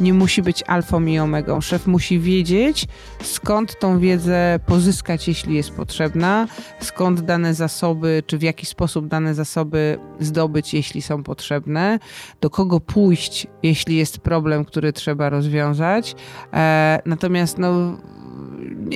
nie 0.00 0.14
musi 0.14 0.42
być 0.42 0.62
alfą 0.62 1.04
i 1.06 1.18
omegą. 1.18 1.60
Szef 1.60 1.86
musi 1.86 2.18
wiedzieć, 2.18 2.86
skąd 3.22 3.78
tą 3.78 3.98
wiedzę 3.98 4.60
pozyskać, 4.66 5.28
jeśli 5.28 5.54
jest 5.54 5.70
potrzebna, 5.70 6.46
skąd 6.80 7.20
dane 7.20 7.54
zasoby, 7.54 8.22
czy 8.26 8.38
w 8.38 8.42
jaki 8.42 8.66
sposób 8.66 9.06
dane 9.08 9.34
zasoby 9.34 9.98
zdobyć, 10.20 10.74
jeśli 10.74 11.02
są 11.02 11.22
potrzebne, 11.22 11.98
do 12.40 12.50
kogo 12.50 12.80
pójść, 12.80 13.46
jeśli 13.62 13.96
jest 13.96 14.18
problem, 14.18 14.64
który 14.64 14.92
trzeba 14.92 15.28
rozwiązać. 15.28 16.14
E, 16.52 17.02
natomiast 17.06 17.58
no, 17.58 17.96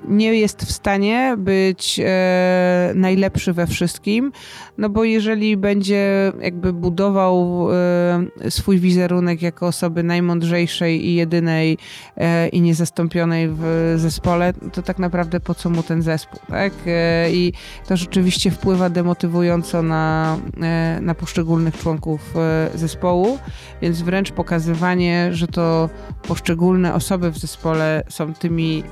nie 0.09 0.35
jest 0.35 0.62
w 0.62 0.72
stanie 0.72 1.35
być 1.38 2.00
e, 2.05 2.92
najlepszy 2.94 3.53
we 3.53 3.66
wszystkim, 3.66 4.33
no 4.79 4.88
bo 4.88 5.05
jeżeli 5.05 5.57
będzie 5.57 6.33
jakby 6.40 6.72
budował 6.72 7.68
e, 7.72 8.50
swój 8.50 8.79
wizerunek 8.79 9.42
jako 9.42 9.66
osoby 9.66 10.03
najmądrzejszej 10.03 11.07
i 11.07 11.14
jedynej 11.14 11.79
e, 12.16 12.48
i 12.48 12.61
niezastąpionej 12.61 13.48
w 13.50 13.94
zespole, 13.96 14.53
to 14.72 14.83
tak 14.83 14.98
naprawdę 14.98 15.40
po 15.40 15.55
co 15.55 15.70
mu 15.70 15.83
ten 15.83 16.03
zespół, 16.03 16.40
tak? 16.48 16.72
E, 16.87 17.31
I 17.33 17.53
to 17.87 17.96
rzeczywiście 17.96 18.50
wpływa 18.50 18.90
demotywująco 18.90 19.83
na, 19.83 20.37
e, 20.62 20.98
na 21.03 21.14
poszczególnych 21.14 21.79
członków 21.79 22.35
e, 22.37 22.70
zespołu, 22.79 23.38
więc 23.83 24.03
wręcz 24.03 24.33
pokazywanie, 24.33 25.29
że 25.33 25.46
to 25.46 25.90
poszczególne 26.29 26.94
osoby 26.94 27.31
w 27.31 27.38
zespole 27.38 28.05
są 28.09 28.35
tymi 28.35 28.83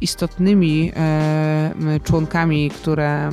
istotnymi 0.00 0.92
członkami, 2.04 2.70
które, 2.70 3.30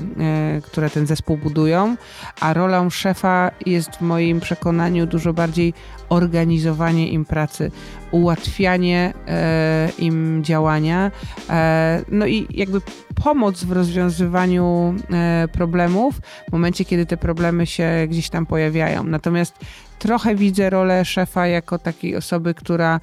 które 0.64 0.90
ten 0.90 1.08
zespół 1.08 1.38
budują, 1.38 1.96
a 2.40 2.54
rolą 2.54 2.90
szefa 2.90 3.52
jest 3.66 3.96
w 3.96 4.02
moim 4.02 4.40
przekonaniu 4.40 5.06
dużo 5.06 5.34
bardziej 5.34 5.74
organizowanie 6.10 7.10
im 7.10 7.26
pracy, 7.26 7.72
ułatwianie 8.12 9.14
e, 9.28 9.90
im 10.00 10.44
działania, 10.44 11.12
e, 11.50 12.02
no 12.12 12.26
i 12.26 12.48
jakby 12.50 12.82
pomoc 13.24 13.64
w 13.64 13.72
rozwiązywaniu 13.72 14.96
e, 15.12 15.48
problemów 15.52 16.16
w 16.50 16.52
momencie, 16.52 16.86
kiedy 16.86 17.06
te 17.06 17.18
problemy 17.18 17.66
się 17.66 17.90
gdzieś 18.10 18.30
tam 18.30 18.46
pojawiają. 18.46 19.04
Natomiast 19.04 19.56
trochę 20.00 20.36
widzę 20.36 20.70
rolę 20.70 21.06
szefa 21.06 21.48
jako 21.48 21.80
takiej 21.80 22.16
osoby, 22.16 22.54
która 22.54 23.00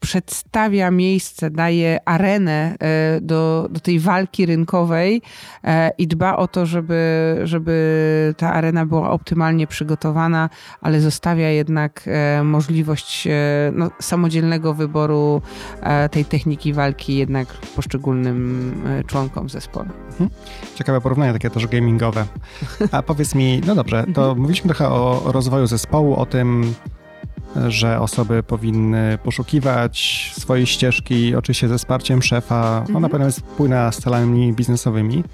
przedstawia 0.00 0.90
miejsce, 0.90 1.50
daje 1.50 1.98
arenę 2.04 2.74
e, 2.80 3.20
do, 3.20 3.68
do 3.70 3.80
tej 3.80 4.00
walki 4.00 4.46
rynkowej 4.46 5.22
e, 5.64 5.90
i 5.98 6.06
dba 6.06 6.36
o 6.36 6.48
to, 6.48 6.66
żeby, 6.66 7.36
żeby 7.44 8.34
ta 8.36 8.52
arena 8.52 8.86
była 8.86 9.10
optymalnie 9.10 9.66
przygotowana, 9.66 10.50
ale 10.80 11.00
zostawia 11.00 11.48
jednak 11.48 12.02
e, 12.06 12.44
możliwość 12.44 13.28
no, 13.72 13.90
samodzielnego 14.00 14.74
wyboru 14.74 15.42
tej 16.10 16.24
techniki 16.24 16.72
walki 16.72 17.16
jednak 17.16 17.48
poszczególnym 17.48 18.74
członkom 19.06 19.48
zespołu. 19.48 19.86
Mhm. 20.10 20.30
Ciekawe 20.74 21.00
porównanie, 21.00 21.32
takie 21.32 21.50
też 21.50 21.66
gamingowe. 21.66 22.24
A 22.92 23.02
powiedz 23.02 23.34
mi, 23.34 23.60
no 23.66 23.74
dobrze, 23.74 24.04
to 24.14 24.34
mówiliśmy 24.38 24.68
trochę 24.68 24.88
o 24.88 25.22
rozwoju 25.24 25.66
zespołu, 25.66 26.16
o 26.16 26.26
tym, 26.26 26.74
że 27.68 28.00
osoby 28.00 28.42
powinny 28.42 29.18
poszukiwać 29.24 30.32
swojej 30.38 30.66
ścieżki, 30.66 31.34
oczywiście 31.34 31.68
ze 31.68 31.78
wsparciem 31.78 32.22
szefa. 32.22 32.78
Mhm. 32.78 32.96
Ona 32.96 33.08
pewno 33.08 33.26
jest 33.26 33.38
spójna 33.38 33.92
z 33.92 33.98
celami 33.98 34.52
biznesowymi. 34.52 35.24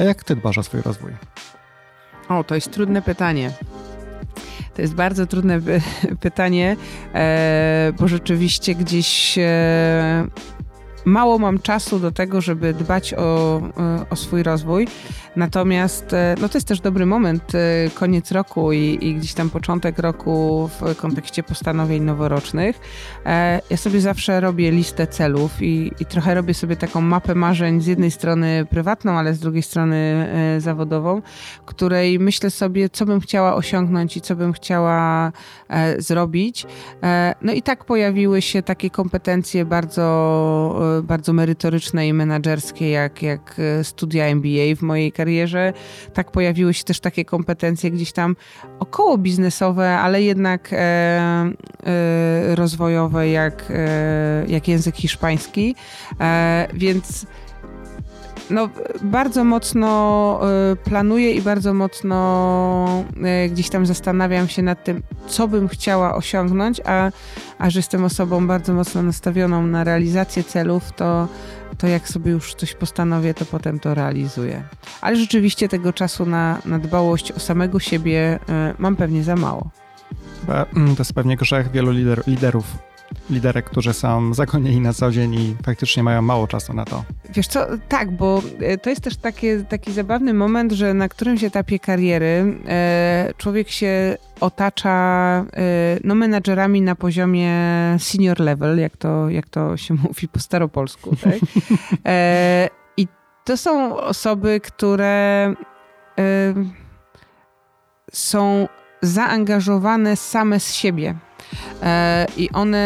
A 0.00 0.04
jak 0.04 0.24
ty 0.24 0.36
dbasz 0.36 0.58
o 0.58 0.62
swój 0.62 0.82
rozwój? 0.82 1.12
O, 2.28 2.44
to 2.44 2.54
jest 2.54 2.70
trudne 2.70 3.02
pytanie. 3.02 3.50
To 4.74 4.82
jest 4.82 4.94
bardzo 4.94 5.26
trudne 5.26 5.60
pytanie, 6.20 6.76
e, 7.14 7.92
bo 8.00 8.08
rzeczywiście 8.08 8.74
gdzieś 8.74 9.38
e, 9.38 10.26
mało 11.04 11.38
mam 11.38 11.58
czasu 11.58 11.98
do 11.98 12.12
tego, 12.12 12.40
żeby 12.40 12.74
dbać 12.74 13.14
o, 13.14 13.60
e, 13.78 14.06
o 14.10 14.16
swój 14.16 14.42
rozwój. 14.42 14.88
Natomiast 15.36 16.12
e, 16.12 16.34
no 16.40 16.48
to 16.48 16.58
jest 16.58 16.68
też 16.68 16.80
dobry 16.80 17.06
moment, 17.06 17.54
e, 17.54 17.90
koniec 17.94 18.32
roku 18.32 18.72
i, 18.72 18.98
i, 19.00 19.14
gdzieś 19.14 19.34
tam 19.34 19.50
początek 19.50 19.98
roku 19.98 20.68
w 20.80 20.96
kontekście 20.96 21.42
postanowień 21.42 22.02
noworocznych. 22.02 22.80
Ja 23.70 23.76
sobie 23.76 24.00
zawsze 24.00 24.40
robię 24.40 24.70
listę 24.70 25.06
celów 25.06 25.62
i, 25.62 25.92
i 26.00 26.06
trochę 26.06 26.34
robię 26.34 26.54
sobie 26.54 26.76
taką 26.76 27.00
mapę 27.00 27.34
marzeń 27.34 27.80
z 27.80 27.86
jednej 27.86 28.10
strony 28.10 28.66
prywatną, 28.70 29.12
ale 29.12 29.34
z 29.34 29.38
drugiej 29.38 29.62
strony 29.62 30.28
zawodową, 30.58 31.22
której 31.66 32.18
myślę 32.18 32.50
sobie, 32.50 32.88
co 32.88 33.06
bym 33.06 33.20
chciała 33.20 33.54
osiągnąć 33.54 34.16
i 34.16 34.20
co 34.20 34.36
bym 34.36 34.52
chciała 34.52 35.32
zrobić. 35.98 36.66
No 37.42 37.52
i 37.52 37.62
tak 37.62 37.84
pojawiły 37.84 38.42
się 38.42 38.62
takie 38.62 38.90
kompetencje 38.90 39.64
bardzo 39.64 40.93
bardzo 41.02 41.32
merytoryczne 41.32 42.08
i 42.08 42.12
menedżerskie, 42.12 42.90
jak, 42.90 43.22
jak 43.22 43.56
e, 43.58 43.84
studia 43.84 44.26
MBA 44.26 44.76
w 44.76 44.82
mojej 44.82 45.12
karierze. 45.12 45.72
Tak 46.14 46.30
pojawiły 46.30 46.74
się 46.74 46.84
też 46.84 47.00
takie 47.00 47.24
kompetencje 47.24 47.90
gdzieś 47.90 48.12
tam 48.12 48.36
około 48.78 49.18
biznesowe, 49.18 49.98
ale 49.98 50.22
jednak 50.22 50.72
e, 50.72 50.76
e, 50.76 52.54
rozwojowe, 52.54 53.28
jak, 53.28 53.64
e, 53.70 54.44
jak 54.48 54.68
język 54.68 54.96
hiszpański. 54.96 55.74
E, 56.20 56.68
więc 56.74 57.26
no, 58.50 58.68
bardzo 59.02 59.44
mocno 59.44 60.40
y, 60.72 60.76
planuję 60.76 61.32
i 61.32 61.42
bardzo 61.42 61.74
mocno 61.74 63.04
y, 63.46 63.48
gdzieś 63.48 63.70
tam 63.70 63.86
zastanawiam 63.86 64.48
się 64.48 64.62
nad 64.62 64.84
tym, 64.84 65.02
co 65.26 65.48
bym 65.48 65.68
chciała 65.68 66.14
osiągnąć, 66.14 66.80
a, 66.84 67.10
a 67.58 67.70
że 67.70 67.78
jestem 67.78 68.04
osobą 68.04 68.46
bardzo 68.46 68.74
mocno 68.74 69.02
nastawioną 69.02 69.66
na 69.66 69.84
realizację 69.84 70.44
celów, 70.44 70.92
to, 70.92 71.28
to 71.78 71.86
jak 71.86 72.08
sobie 72.08 72.30
już 72.30 72.54
coś 72.54 72.74
postanowię, 72.74 73.34
to 73.34 73.44
potem 73.44 73.80
to 73.80 73.94
realizuję. 73.94 74.62
Ale 75.00 75.16
rzeczywiście 75.16 75.68
tego 75.68 75.92
czasu 75.92 76.26
na, 76.26 76.58
na 76.64 76.78
dbałość 76.78 77.32
o 77.32 77.40
samego 77.40 77.80
siebie 77.80 78.38
y, 78.70 78.74
mam 78.78 78.96
pewnie 78.96 79.24
za 79.24 79.36
mało. 79.36 79.70
Mm, 80.48 80.96
to 80.96 81.00
jest 81.00 81.12
pewnie 81.12 81.36
grzech 81.36 81.70
wielu 81.70 81.90
lider, 81.90 82.22
liderów 82.26 82.64
liderek, 83.30 83.64
którzy 83.64 83.92
są 83.92 84.34
zagonieni 84.34 84.80
na 84.80 84.92
co 84.92 85.10
dzień 85.10 85.34
i 85.34 85.56
faktycznie 85.64 86.02
mają 86.02 86.22
mało 86.22 86.46
czasu 86.46 86.72
na 86.72 86.84
to. 86.84 87.04
Wiesz 87.34 87.46
co, 87.46 87.66
tak, 87.88 88.10
bo 88.10 88.42
e, 88.60 88.78
to 88.78 88.90
jest 88.90 89.02
też 89.02 89.16
takie, 89.16 89.64
taki 89.64 89.92
zabawny 89.92 90.34
moment, 90.34 90.72
że 90.72 90.94
na 90.94 91.08
którymś 91.08 91.44
etapie 91.44 91.78
kariery 91.78 92.56
e, 92.68 93.32
człowiek 93.36 93.70
się 93.70 94.16
otacza 94.40 94.90
e, 95.56 95.98
no, 96.04 96.14
menadżerami 96.14 96.82
na 96.82 96.94
poziomie 96.94 97.52
senior 97.98 98.40
level, 98.40 98.78
jak 98.78 98.96
to, 98.96 99.30
jak 99.30 99.48
to 99.48 99.76
się 99.76 99.94
mówi 100.08 100.28
po 100.28 100.40
staropolsku. 100.40 101.16
Tak? 101.16 101.34
E, 102.06 102.68
I 102.96 103.08
to 103.44 103.56
są 103.56 103.96
osoby, 103.96 104.60
które 104.60 105.54
e, 106.18 106.54
są 108.12 108.68
zaangażowane 109.02 110.16
same 110.16 110.60
z 110.60 110.74
siebie 110.74 111.14
i 112.36 112.50
one 112.50 112.78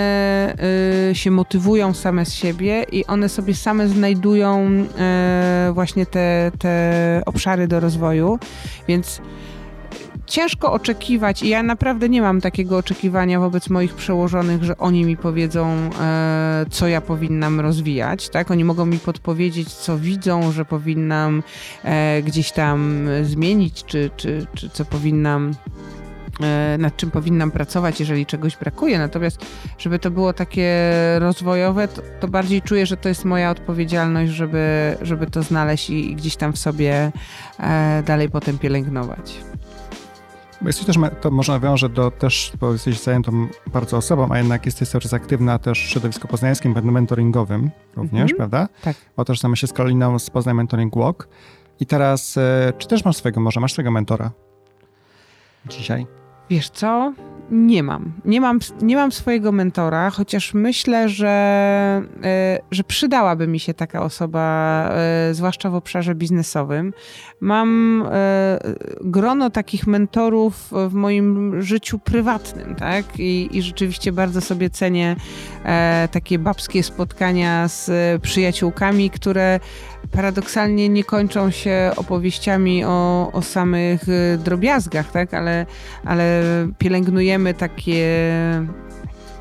e, 1.10 1.14
się 1.14 1.30
motywują 1.30 1.94
same 1.94 2.26
z 2.26 2.34
siebie 2.34 2.86
i 2.92 3.06
one 3.06 3.28
sobie 3.28 3.54
same 3.54 3.88
znajdują 3.88 4.70
e, 4.98 5.70
właśnie 5.74 6.06
te, 6.06 6.52
te 6.58 7.22
obszary 7.26 7.68
do 7.68 7.80
rozwoju, 7.80 8.38
więc 8.88 9.20
ciężko 10.26 10.72
oczekiwać 10.72 11.42
i 11.42 11.48
ja 11.48 11.62
naprawdę 11.62 12.08
nie 12.08 12.22
mam 12.22 12.40
takiego 12.40 12.76
oczekiwania 12.76 13.40
wobec 13.40 13.70
moich 13.70 13.94
przełożonych, 13.94 14.64
że 14.64 14.78
oni 14.78 15.04
mi 15.04 15.16
powiedzą, 15.16 15.90
co 16.70 16.88
ja 16.88 17.00
powinnam 17.00 17.60
rozwijać, 17.60 18.28
tak? 18.28 18.50
Oni 18.50 18.64
mogą 18.64 18.86
mi 18.86 18.98
podpowiedzieć, 18.98 19.72
co 19.72 19.98
widzą, 19.98 20.52
że 20.52 20.64
powinnam 20.64 21.42
gdzieś 22.24 22.52
tam 22.52 23.08
zmienić, 23.22 23.84
czy, 23.84 24.10
czy, 24.16 24.46
czy 24.54 24.70
co 24.70 24.84
powinnam 24.84 25.52
E, 25.52 25.97
nad 26.78 26.96
czym 26.96 27.10
powinnam 27.10 27.50
pracować, 27.50 28.00
jeżeli 28.00 28.26
czegoś 28.26 28.56
brakuje. 28.56 28.98
Natomiast, 28.98 29.46
żeby 29.78 29.98
to 29.98 30.10
było 30.10 30.32
takie 30.32 30.92
rozwojowe, 31.18 31.88
to, 31.88 32.02
to 32.20 32.28
bardziej 32.28 32.62
czuję, 32.62 32.86
że 32.86 32.96
to 32.96 33.08
jest 33.08 33.24
moja 33.24 33.50
odpowiedzialność, 33.50 34.32
żeby, 34.32 34.96
żeby 35.02 35.26
to 35.26 35.42
znaleźć 35.42 35.90
i, 35.90 36.10
i 36.10 36.16
gdzieś 36.16 36.36
tam 36.36 36.52
w 36.52 36.58
sobie 36.58 37.12
e, 37.60 38.02
dalej 38.06 38.30
potem 38.30 38.58
pielęgnować. 38.58 39.34
Jesteś 40.66 40.86
też, 40.86 40.96
to 41.20 41.30
może 41.30 41.52
nawiąże 41.52 41.88
do 41.88 42.10
też, 42.10 42.52
bo 42.60 42.72
jesteś 42.72 43.00
zajętą 43.00 43.48
bardzo 43.66 43.96
osobą, 43.96 44.28
a 44.30 44.38
jednak 44.38 44.66
jesteś 44.66 44.88
cały 44.88 45.02
czas 45.02 45.14
aktywna 45.14 45.58
też 45.58 45.84
w 45.86 45.88
środowisku 45.88 46.28
poznańskim, 46.28 46.74
mentoringowym 46.84 47.70
również, 47.96 48.32
mhm. 48.32 48.36
prawda? 48.36 48.68
Tak. 48.82 48.96
Bo 49.16 49.24
też 49.24 49.40
znamy 49.40 49.56
się 49.56 49.66
z 49.66 49.72
Karoliną 49.72 50.18
z 50.18 50.30
Poznań 50.30 50.54
Mentoring 50.54 50.96
Walk. 50.96 51.28
I 51.80 51.86
teraz, 51.86 52.36
e, 52.36 52.72
czy 52.78 52.88
też 52.88 53.04
masz 53.04 53.16
swojego, 53.16 53.40
może 53.40 53.60
masz 53.60 53.72
swojego 53.72 53.90
mentora 53.90 54.30
dzisiaj? 55.68 56.06
Wiesz 56.50 56.70
co? 56.70 57.12
Nie 57.50 57.82
mam. 57.82 58.12
Nie 58.24 58.40
mam, 58.40 58.58
nie 58.82 58.96
mam 58.96 59.12
swojego 59.12 59.52
mentora, 59.52 60.10
chociaż 60.10 60.54
myślę, 60.54 61.08
że, 61.08 62.02
y, 62.58 62.62
że 62.70 62.84
przydałaby 62.84 63.46
mi 63.46 63.60
się 63.60 63.74
taka 63.74 64.02
osoba, 64.02 64.90
y, 65.30 65.34
zwłaszcza 65.34 65.70
w 65.70 65.74
obszarze 65.74 66.14
biznesowym. 66.14 66.92
Mam 67.40 68.02
y, 68.02 68.08
grono 69.00 69.50
takich 69.50 69.86
mentorów 69.86 70.70
w 70.88 70.94
moim 70.94 71.62
życiu 71.62 71.98
prywatnym, 71.98 72.74
tak? 72.74 73.04
I, 73.18 73.48
i 73.52 73.62
rzeczywiście 73.62 74.12
bardzo 74.12 74.40
sobie 74.40 74.70
cenię 74.70 75.16
takie 76.12 76.38
babskie 76.38 76.82
spotkania 76.82 77.68
z 77.68 77.90
przyjaciółkami, 78.22 79.10
które 79.10 79.60
paradoksalnie 80.12 80.88
nie 80.88 81.04
kończą 81.04 81.50
się 81.50 81.92
opowieściami 81.96 82.84
o, 82.84 83.30
o 83.32 83.42
samych 83.42 84.08
y, 84.08 84.38
drobiazgach, 84.44 85.10
tak? 85.12 85.34
ale, 85.34 85.66
ale 86.04 86.42
pielęgnujemy 86.78 87.54
takie 87.54 88.04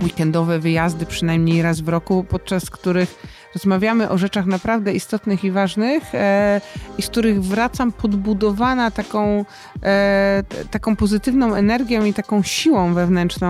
weekendowe 0.03 0.59
wyjazdy 0.59 1.05
przynajmniej 1.05 1.61
raz 1.61 1.82
w 1.82 1.89
roku, 1.89 2.26
podczas 2.30 2.70
których 2.70 3.36
rozmawiamy 3.58 4.10
o 4.10 4.18
rzeczach 4.18 4.45
naprawdę 4.45 4.93
istotnych 4.93 5.43
i 5.43 5.51
ważnych 5.51 6.16
e, 6.16 6.62
i 6.97 7.01
z 7.01 7.08
których 7.08 7.41
wracam 7.41 7.91
podbudowana 7.91 8.91
taką, 8.91 9.45
e, 9.84 10.43
taką 10.72 10.95
pozytywną 10.95 11.55
energią 11.55 12.05
i 12.05 12.14
taką 12.14 12.43
siłą 12.43 12.93
wewnętrzną, 12.93 13.49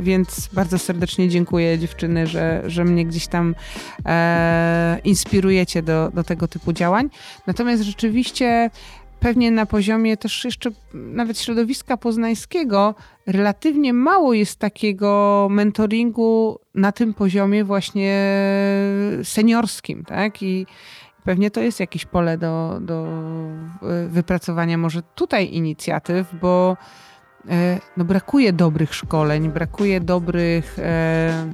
więc 0.00 0.48
bardzo 0.52 0.78
serdecznie 0.78 1.28
dziękuję 1.28 1.78
dziewczyny, 1.78 2.26
że, 2.26 2.62
że 2.66 2.84
mnie 2.84 3.06
gdzieś 3.06 3.26
tam 3.26 3.54
e, 4.06 4.98
inspirujecie 5.04 5.82
do, 5.82 6.10
do 6.14 6.24
tego 6.24 6.48
typu 6.48 6.72
działań. 6.72 7.10
Natomiast 7.46 7.82
rzeczywiście 7.82 8.70
pewnie 9.22 9.50
na 9.50 9.66
poziomie 9.66 10.16
też 10.16 10.44
jeszcze 10.44 10.70
nawet 10.94 11.38
środowiska 11.38 11.96
poznańskiego 11.96 12.94
relatywnie 13.26 13.92
mało 13.92 14.34
jest 14.34 14.58
takiego 14.58 15.48
mentoringu 15.50 16.58
na 16.74 16.92
tym 16.92 17.14
poziomie 17.14 17.64
właśnie 17.64 18.36
seniorskim, 19.22 20.04
tak? 20.04 20.42
I 20.42 20.66
pewnie 21.24 21.50
to 21.50 21.60
jest 21.60 21.80
jakieś 21.80 22.06
pole 22.06 22.38
do, 22.38 22.78
do 22.80 23.06
wypracowania 24.08 24.78
może 24.78 25.02
tutaj 25.14 25.48
inicjatyw, 25.52 26.34
bo 26.40 26.76
e, 27.48 27.78
no, 27.96 28.04
brakuje 28.04 28.52
dobrych 28.52 28.94
szkoleń, 28.94 29.48
brakuje 29.48 30.00
dobrych 30.00 30.78
e, 30.78 31.52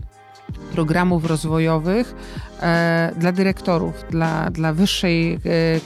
programów 0.72 1.24
rozwojowych 1.24 2.14
e, 2.62 3.12
dla 3.16 3.32
dyrektorów, 3.32 4.04
dla, 4.10 4.50
dla 4.50 4.72
wyższej 4.72 5.34
e, 5.34 5.38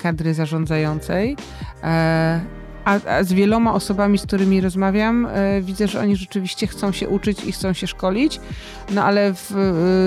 kadry 0.03 0.35
zarządzającej. 0.35 1.37
E, 1.83 2.41
a, 2.85 2.99
a, 3.07 3.25
z 3.25 3.33
wieloma 3.33 3.75
osobami, 3.75 4.19
z 4.19 4.23
którymi 4.23 4.61
rozmawiam, 4.61 5.29
widzę, 5.61 5.89
że 5.89 6.01
oni 6.01 6.17
rzeczywiście 6.17 6.67
chcą 6.67 6.93
się 6.93 7.09
uczyć 7.09 7.45
i 7.45 7.53
chcą 7.53 7.73
się 7.73 7.87
szkolić, 7.87 8.41
no 8.91 9.05
ale 9.05 9.35
w 9.35 9.53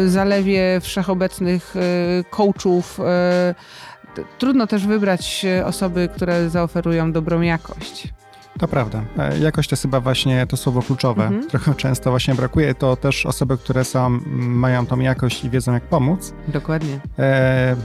zalewie 0.07 0.79
wszechobecnych 0.81 1.75
coachów 2.29 2.99
trudno 4.39 4.67
też 4.67 4.87
wybrać 4.87 5.45
osoby, 5.65 6.09
które 6.15 6.49
zaoferują 6.49 7.11
dobrą 7.11 7.41
jakość. 7.41 8.13
To 8.59 8.67
prawda. 8.67 9.03
E, 9.17 9.39
jakość 9.39 9.69
to 9.69 9.73
jest 9.73 9.81
chyba 9.81 9.99
właśnie 9.99 10.47
to 10.47 10.57
słowo 10.57 10.81
kluczowe. 10.81 11.23
Mhm. 11.23 11.47
Trochę 11.47 11.75
często 11.75 12.09
właśnie 12.09 12.35
brakuje. 12.35 12.75
To 12.75 12.95
też 12.95 13.25
osoby, 13.25 13.57
które 13.57 13.85
są, 13.85 14.19
mają 14.35 14.85
tą 14.85 14.99
jakość 14.99 15.43
i 15.43 15.49
wiedzą, 15.49 15.73
jak 15.73 15.83
pomóc. 15.83 16.33
Dokładnie. 16.47 16.99
E, 17.19 17.75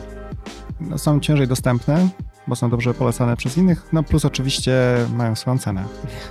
no, 0.80 0.98
są 0.98 1.20
ciężej 1.20 1.48
dostępne, 1.48 2.08
bo 2.46 2.56
są 2.56 2.70
dobrze 2.70 2.94
polecane 2.94 3.36
przez 3.36 3.56
innych, 3.56 3.86
no 3.92 4.02
plus 4.02 4.24
oczywiście 4.24 4.72
mają 5.16 5.34
swoją 5.36 5.58
cenę. 5.58 5.84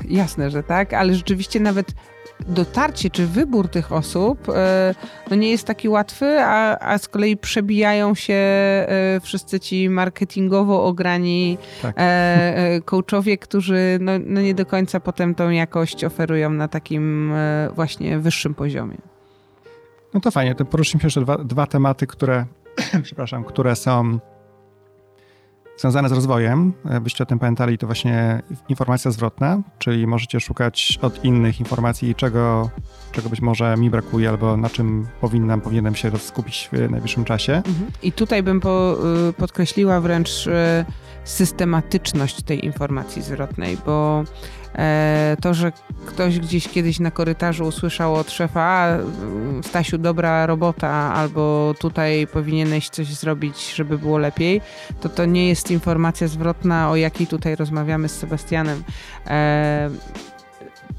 Jasne, 0.10 0.52
że 0.52 0.64
tak, 0.64 0.94
ale 0.94 1.16
rzeczywiście 1.16 1.60
nawet 1.60 1.94
dotarcie 2.48 3.10
czy 3.10 3.28
wybór 3.28 3.70
tych 3.70 3.92
osób 3.92 4.50
e, 4.50 4.96
no 5.30 5.36
nie 5.36 5.52
jest 5.52 5.68
taki 5.68 5.90
łatwy, 5.90 6.40
a, 6.40 6.80
a 6.80 6.98
z 6.98 7.08
kolei 7.08 7.38
przebijają 7.38 8.16
się 8.16 8.34
e, 8.34 9.20
wszyscy 9.22 9.60
ci 9.60 9.90
marketingowo 9.90 10.86
ograni 10.86 11.58
tak. 11.82 11.96
E, 11.98 12.82
coachowie, 12.86 13.38
którzy 13.38 13.98
no, 14.02 14.12
no 14.26 14.42
nie 14.42 14.56
do 14.56 14.66
końca 14.66 15.00
potem 15.00 15.36
tą 15.36 15.50
jakość 15.50 16.04
oferują 16.04 16.50
na 16.50 16.68
takim 16.68 17.34
właśnie 17.76 18.20
wyższym 18.20 18.54
poziomie. 18.54 18.98
No 20.14 20.20
to 20.20 20.32
fajnie, 20.32 20.56
to 20.56 20.66
poruszymy 20.66 21.02
jeszcze 21.04 21.22
dwa, 21.22 21.38
dwa 21.38 21.68
tematy, 21.68 22.08
które, 22.08 22.46
przepraszam, 23.04 23.44
które 23.44 23.76
są 23.76 24.20
związane 25.80 26.10
z 26.10 26.12
rozwojem, 26.12 26.74
byście 27.02 27.24
o 27.24 27.28
tym 27.28 27.40
pamiętali, 27.40 27.78
to 27.78 27.86
właśnie 27.86 28.42
informacja 28.70 29.12
zwrotna, 29.12 29.62
czyli 29.80 30.08
możecie 30.08 30.40
szukać 30.40 31.00
od 31.02 31.26
innych 31.26 31.60
informacji, 31.60 32.16
czego, 32.16 32.70
czego 33.12 33.30
być 33.30 33.42
może 33.42 33.78
mi 33.78 33.90
brakuje, 33.90 34.30
albo 34.30 34.58
na 34.58 34.70
czym 34.70 35.08
powinnam, 35.22 35.62
powinienem 35.62 35.96
się 35.96 36.18
skupić 36.18 36.70
w 36.72 36.92
najbliższym 36.92 37.26
czasie. 37.26 37.54
Mhm. 37.54 37.92
I 38.04 38.12
tutaj 38.12 38.44
bym 38.44 38.60
po, 38.60 38.98
y, 39.30 39.34
podkreśliła 39.34 40.02
wręcz 40.02 40.48
y, 40.48 40.52
systematyczność 41.24 42.42
tej 42.44 42.66
informacji 42.66 43.22
zwrotnej, 43.22 43.78
bo 43.86 44.24
E, 44.24 44.59
to, 45.42 45.54
że 45.54 45.72
ktoś 46.06 46.40
gdzieś 46.40 46.68
kiedyś 46.68 47.00
na 47.00 47.12
korytarzu 47.12 47.66
usłyszał 47.66 48.16
od 48.16 48.32
szefa, 48.32 48.98
Stasiu, 49.64 49.98
dobra 49.98 50.46
robota, 50.46 51.14
albo 51.14 51.74
tutaj 51.80 52.28
powinieneś 52.28 52.90
coś 52.90 53.08
zrobić, 53.08 53.74
żeby 53.76 53.98
było 53.98 54.18
lepiej, 54.18 54.62
to 55.02 55.10
to 55.10 55.26
nie 55.26 55.48
jest 55.48 55.72
informacja 55.72 56.28
zwrotna, 56.28 56.90
o 56.90 56.96
jakiej 56.96 57.28
tutaj 57.28 57.56
rozmawiamy 57.56 58.10
z 58.10 58.20
Sebastianem. 58.20 58.84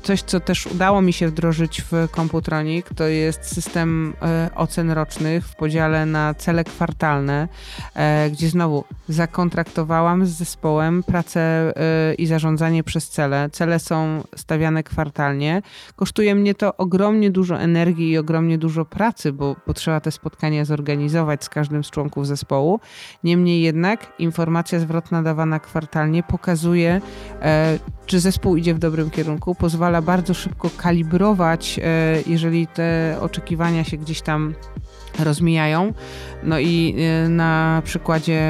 Coś, 0.03 0.23
co 0.23 0.41
też 0.41 0.67
udało 0.67 1.03
mi 1.03 1.13
się 1.13 1.29
wdrożyć 1.29 1.83
w 1.83 2.09
Computronic, 2.17 2.87
to 2.97 3.05
jest 3.05 3.45
system 3.45 4.15
e, 4.23 4.51
ocen 4.55 4.91
rocznych 4.91 5.49
w 5.49 5.57
podziale 5.57 6.07
na 6.07 6.35
cele 6.35 6.65
kwartalne, 6.65 7.49
e, 7.95 8.31
gdzie 8.31 8.49
znowu 8.49 8.85
zakontraktowałam 9.09 10.27
z 10.27 10.31
zespołem 10.31 11.03
pracę 11.03 11.41
e, 11.41 12.15
i 12.15 12.27
zarządzanie 12.27 12.85
przez 12.85 13.09
cele. 13.09 13.51
Cele 13.53 13.79
są 13.79 14.23
stawiane 14.37 14.83
kwartalnie. 14.83 15.63
Kosztuje 15.97 16.35
mnie 16.35 16.55
to 16.55 16.77
ogromnie 16.77 17.31
dużo 17.31 17.61
energii 17.61 18.11
i 18.11 18.19
ogromnie 18.19 18.59
dużo 18.59 18.85
pracy, 18.85 19.33
bo, 19.33 19.57
bo 19.67 19.75
trzeba 19.75 20.01
te 20.01 20.11
spotkania 20.11 20.65
zorganizować 20.65 21.45
z 21.45 21.49
każdym 21.49 21.85
z 21.85 21.91
członków 21.91 22.27
zespołu. 22.27 22.81
Niemniej 23.25 23.63
jednak 23.63 24.13
informacja 24.19 24.79
zwrotna 24.79 25.23
dawana 25.23 25.61
kwartalnie 25.61 26.23
pokazuje, 26.23 27.01
czy 28.07 28.21
zespół 28.21 28.57
idzie 28.57 28.75
w 28.75 28.79
dobrym 28.79 29.11
kierunku, 29.11 29.55
pozwala 29.55 29.80
bardzo 30.03 30.35
szybko 30.35 30.71
kalibrować, 30.77 31.81
e, 31.83 32.17
jeżeli 32.27 32.67
te 32.67 33.17
oczekiwania 33.21 33.85
się 33.85 33.97
gdzieś 33.97 34.21
tam 34.21 34.55
rozmijają. 35.19 35.93
No 36.43 36.59
i 36.59 36.97
e, 36.99 37.29
na 37.29 37.83
przykładzie 37.85 38.43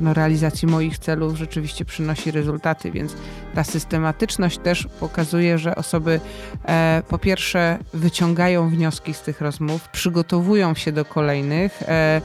no, 0.00 0.14
realizacji 0.14 0.68
moich 0.68 0.98
celów 0.98 1.36
rzeczywiście 1.36 1.84
przynosi 1.84 2.30
rezultaty, 2.30 2.90
więc 2.90 3.16
ta 3.54 3.64
systematyczność 3.64 4.58
też 4.58 4.88
pokazuje, 5.00 5.58
że 5.58 5.76
osoby 5.76 6.20
e, 6.64 7.02
po 7.08 7.18
pierwsze 7.18 7.78
wyciągają 7.94 8.68
wnioski 8.68 9.14
z 9.14 9.20
tych 9.20 9.40
rozmów, 9.40 9.88
przygotowują 9.88 10.74
się 10.74 10.92
do 10.92 11.04
kolejnych, 11.04 11.82
e, 11.82 12.20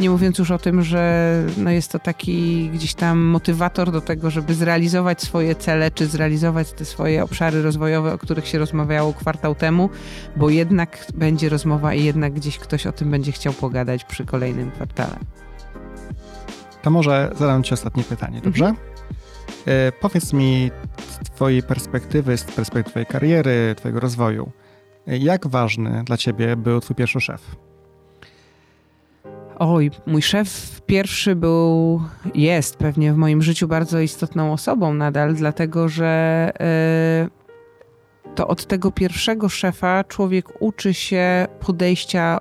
nie 0.00 0.10
mówiąc 0.10 0.38
już 0.38 0.50
o 0.50 0.58
tym, 0.58 0.82
że 0.82 1.34
no, 1.56 1.70
jest 1.70 1.92
to 1.92 1.98
taki 1.98 2.70
gdzieś 2.74 2.94
tam 2.94 3.18
motywator 3.18 3.92
do 3.92 4.00
tego, 4.00 4.30
żeby 4.30 4.54
zrealizować 4.54 5.22
swoje 5.22 5.54
cele, 5.54 5.90
czy 5.90 6.06
zrealizować 6.06 6.72
te 6.72 6.84
swoje 6.84 7.24
obszary 7.24 7.62
rozwojowe, 7.62 8.12
o 8.12 8.18
których 8.18 8.48
się 8.48 8.58
rozmawiało 8.58 9.12
kwartał 9.12 9.54
temu, 9.54 9.90
bo 10.36 10.50
jednak 10.50 11.06
będzie 11.14 11.48
rozmowa 11.48 11.94
i 11.94 12.04
jednak 12.04 12.32
gdzieś 12.32 12.58
ktoś 12.58 12.86
o 12.86 12.92
tym 12.92 13.10
będzie 13.10 13.32
chciał 13.32 13.52
pogadać 13.52 14.04
przy 14.04 14.24
kolejnym 14.24 14.70
kwartale. 14.70 15.16
To 16.82 16.90
może 16.90 17.30
zadam 17.38 17.62
Ci 17.62 17.74
ostatnie 17.74 18.02
pytanie, 18.02 18.40
dobrze? 18.40 18.66
Mhm. 18.66 18.93
E, 19.66 19.92
powiedz 19.92 20.32
mi 20.32 20.70
z 20.98 21.30
Twojej 21.30 21.62
perspektywy, 21.62 22.36
z 22.36 22.44
perspektywy 22.44 22.90
Twojej 22.90 23.06
kariery, 23.06 23.74
Twojego 23.76 24.00
rozwoju, 24.00 24.50
jak 25.06 25.46
ważny 25.46 26.02
dla 26.04 26.16
Ciebie 26.16 26.56
był 26.56 26.80
Twój 26.80 26.96
pierwszy 26.96 27.20
szef? 27.20 27.56
Oj, 29.58 29.90
mój 30.06 30.22
szef 30.22 30.80
pierwszy 30.86 31.36
był, 31.36 32.02
jest 32.34 32.76
pewnie 32.76 33.12
w 33.12 33.16
moim 33.16 33.42
życiu 33.42 33.68
bardzo 33.68 34.00
istotną 34.00 34.52
osobą 34.52 34.94
nadal, 34.94 35.34
dlatego 35.34 35.88
że 35.88 36.52
yy, 37.24 38.34
to 38.34 38.48
od 38.48 38.66
tego 38.66 38.92
pierwszego 38.92 39.48
szefa 39.48 40.04
człowiek 40.04 40.62
uczy 40.62 40.94
się 40.94 41.46
podejścia 41.60 42.40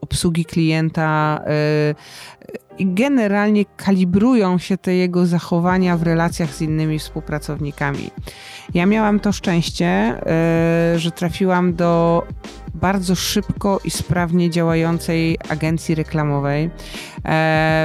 obsługi 0.00 0.44
klienta, 0.44 1.42
i 2.80 2.86
generalnie 2.86 3.64
kalibrują 3.76 4.58
się 4.58 4.78
te 4.78 4.94
jego 4.94 5.26
zachowania 5.26 5.96
w 5.96 6.02
relacjach 6.02 6.54
z 6.54 6.62
innymi 6.62 6.98
współpracownikami. 6.98 8.10
Ja 8.74 8.86
miałam 8.86 9.20
to 9.20 9.32
szczęście, 9.32 9.86
e, 9.86 10.98
że 10.98 11.10
trafiłam 11.10 11.74
do 11.74 12.22
bardzo 12.74 13.14
szybko 13.14 13.80
i 13.84 13.90
sprawnie 13.90 14.50
działającej 14.50 15.38
agencji 15.48 15.94
reklamowej, 15.94 16.64
e, 16.64 16.70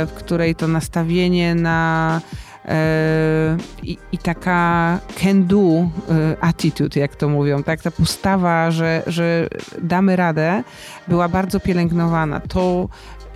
w 0.10 0.12
której 0.16 0.56
to 0.56 0.68
nastawienie 0.68 1.56
na 1.56 2.22
e, 2.66 3.58
i, 3.84 3.98
i, 4.12 4.18
taka 4.18 5.00
can 5.22 5.48
do 5.48 5.90
attitude, 6.42 7.00
jak 7.00 7.16
to 7.16 7.30
mówią, 7.30 7.64
tak? 7.64 7.82
Ta 7.82 7.92
postawa, 7.92 8.72
że, 8.72 9.04
że 9.08 9.48
damy 9.82 10.16
radę, 10.16 10.64
była 11.08 11.30
bardzo 11.30 11.60
pielęgnowana. 11.60 12.40
To 12.40 12.90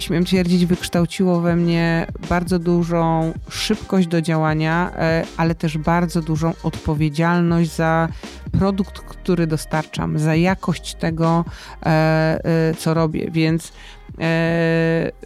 śmiem 0.03 0.25
twierdzić, 0.25 0.65
wykształciło 0.65 1.41
we 1.41 1.55
mnie 1.55 2.07
bardzo 2.29 2.59
dużą 2.59 3.33
szybkość 3.49 4.07
do 4.07 4.21
działania, 4.21 4.91
e, 4.95 5.23
ale 5.37 5.55
też 5.55 5.77
bardzo 5.77 6.21
dużą 6.21 6.53
odpowiedzialność 6.63 7.75
za 7.75 8.07
produkt, 8.51 8.99
który 8.99 9.47
dostarczam, 9.47 10.19
za 10.19 10.35
jakość 10.35 10.95
tego, 10.95 11.45
e, 11.83 11.89
e, 11.89 12.73
co 12.73 12.93
robię. 12.93 13.29
Więc 13.31 13.71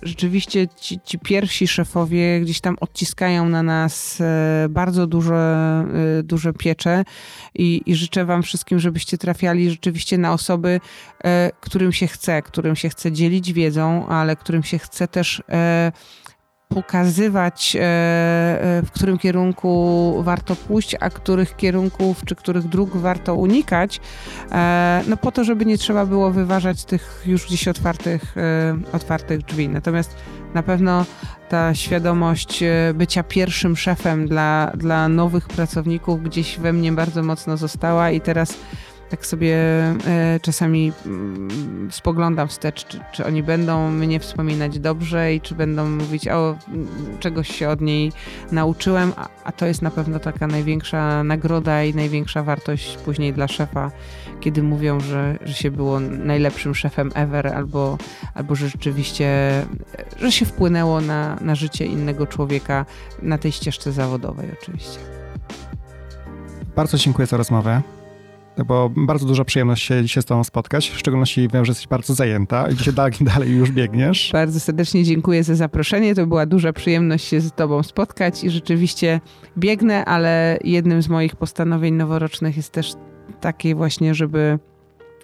rzeczywiście 0.01 0.67
ci, 0.67 0.99
ci, 1.05 1.19
pierwsi 1.19 1.67
szefowie 1.67 2.41
gdzieś 2.41 2.61
tam 2.61 2.75
odciskają 2.79 3.49
na 3.49 3.63
nas 3.63 4.21
e, 4.21 4.67
bardzo 4.69 5.07
duże, 5.07 5.35
e, 6.19 6.23
duże 6.23 6.53
piecze 6.53 7.03
i, 7.55 7.81
i 7.85 7.95
życzę 7.95 8.25
Wam 8.25 8.43
wszystkim, 8.43 8.79
żebyście 8.79 9.17
trafiali 9.17 9.69
rzeczywiście 9.69 10.17
na 10.17 10.33
osoby, 10.33 10.79
którym 11.59 11.93
się 11.93 12.07
chce, 12.07 12.41
którym 12.41 12.75
się 12.75 12.89
chce 12.89 13.11
dzielić 13.11 13.53
wiedzą, 13.53 14.07
ale 14.07 14.35
którym 14.35 14.63
się 14.63 14.79
chce 14.79 15.07
też 15.07 15.43
pokazywać, 16.69 17.75
e, 17.75 17.79
e, 17.79 18.81
w 18.81 18.91
którym 18.91 19.17
kierunku 19.17 20.15
warto 20.23 20.55
pójść, 20.55 20.95
a 20.99 21.09
których 21.09 21.55
kierunków 21.55 22.25
czy 22.25 22.35
których 22.35 22.67
dróg 22.67 22.97
warto 22.97 23.35
unikać, 23.35 24.01
e, 24.51 25.03
no 25.07 25.17
po 25.17 25.31
to, 25.31 25.43
żeby 25.43 25.65
nie 25.65 25.77
trzeba 25.77 26.05
było 26.05 26.31
wyważać 26.31 26.85
tych 26.85 27.23
już 27.25 27.45
gdzieś 27.45 27.67
otwartych, 27.67 28.35
otwartych 28.93 29.41
drzwi. 29.45 29.69
Natomiast 29.69 30.15
na 30.53 30.63
pewno 30.63 31.05
ta 31.49 31.75
świadomość 31.75 32.63
bycia 32.93 33.23
pierwszym 33.23 33.75
szefem 33.75 34.27
dla, 34.27 34.71
dla 34.75 35.09
nowych 35.09 35.47
pracowników 35.47 36.23
gdzieś 36.23 36.59
we 36.59 36.73
mnie 36.73 36.91
bardzo 36.91 37.23
mocno 37.23 37.57
została 37.57 38.11
i 38.11 38.21
teraz 38.21 38.57
tak 39.09 39.25
sobie 39.25 39.55
e, 40.07 40.39
czasami 40.41 40.91
mm, 41.05 41.89
spoglądam 41.91 42.47
wstecz, 42.47 42.85
czy, 42.85 42.99
czy 43.13 43.25
oni 43.25 43.43
będą 43.43 43.91
mnie 43.91 44.19
wspominać 44.19 44.79
dobrze 44.79 45.33
i 45.33 45.41
czy 45.41 45.55
będą 45.55 45.89
mówić, 45.89 46.27
o, 46.27 46.55
czegoś 47.19 47.55
się 47.55 47.69
od 47.69 47.81
niej 47.81 48.11
nauczyłem, 48.51 49.13
a, 49.17 49.27
a 49.43 49.51
to 49.51 49.65
jest 49.65 49.81
na 49.81 49.91
pewno 49.91 50.19
taka 50.19 50.47
największa 50.47 51.23
nagroda 51.23 51.83
i 51.83 51.95
największa 51.95 52.43
wartość 52.43 52.97
później 52.97 53.33
dla 53.33 53.47
szefa, 53.47 53.91
kiedy 54.39 54.63
mówią, 54.63 54.99
że, 54.99 55.37
że 55.45 55.53
się 55.53 55.71
było 55.71 55.99
najlepszym 55.99 56.75
szefem 56.75 57.11
ever, 57.15 57.47
albo, 57.47 57.97
albo 58.33 58.55
że 58.55 58.69
rzeczywiście, 58.69 59.29
że 60.19 60.31
się 60.31 60.45
wpłynęło 60.45 61.01
na, 61.01 61.37
na 61.41 61.55
życie 61.55 61.85
innego 61.85 62.27
człowieka 62.27 62.85
na 63.21 63.37
tej 63.37 63.51
ścieżce 63.51 63.91
zawodowej 63.91 64.49
oczywiście. 64.61 64.99
Bardzo 66.75 66.97
dziękuję 66.97 67.25
za 67.25 67.37
rozmowę. 67.37 67.81
Było 68.57 68.89
bardzo 68.89 69.25
duża 69.25 69.45
przyjemność 69.45 69.83
się 69.83 70.03
dzisiaj 70.03 70.23
z 70.23 70.25
Tobą 70.25 70.43
spotkać. 70.43 70.89
W 70.89 70.99
szczególności 70.99 71.47
wiem, 71.53 71.65
że 71.65 71.71
jesteś 71.71 71.87
bardzo 71.87 72.13
zajęta 72.13 72.69
i 72.69 72.75
dzisiaj 72.75 72.93
dalej, 72.93 73.13
dalej 73.33 73.51
już 73.51 73.71
biegniesz. 73.71 74.29
Bardzo 74.33 74.59
serdecznie 74.59 75.03
dziękuję 75.03 75.43
za 75.43 75.55
zaproszenie. 75.55 76.15
To 76.15 76.27
była 76.27 76.45
duża 76.45 76.73
przyjemność 76.73 77.27
się 77.27 77.41
z 77.41 77.51
Tobą 77.51 77.83
spotkać 77.83 78.43
i 78.43 78.49
rzeczywiście 78.49 79.21
biegnę, 79.57 80.05
ale 80.05 80.57
jednym 80.63 81.01
z 81.01 81.09
moich 81.09 81.35
postanowień 81.35 81.93
noworocznych 81.93 82.57
jest 82.57 82.71
też 82.71 82.93
takie 83.41 83.75
właśnie, 83.75 84.15
żeby 84.15 84.59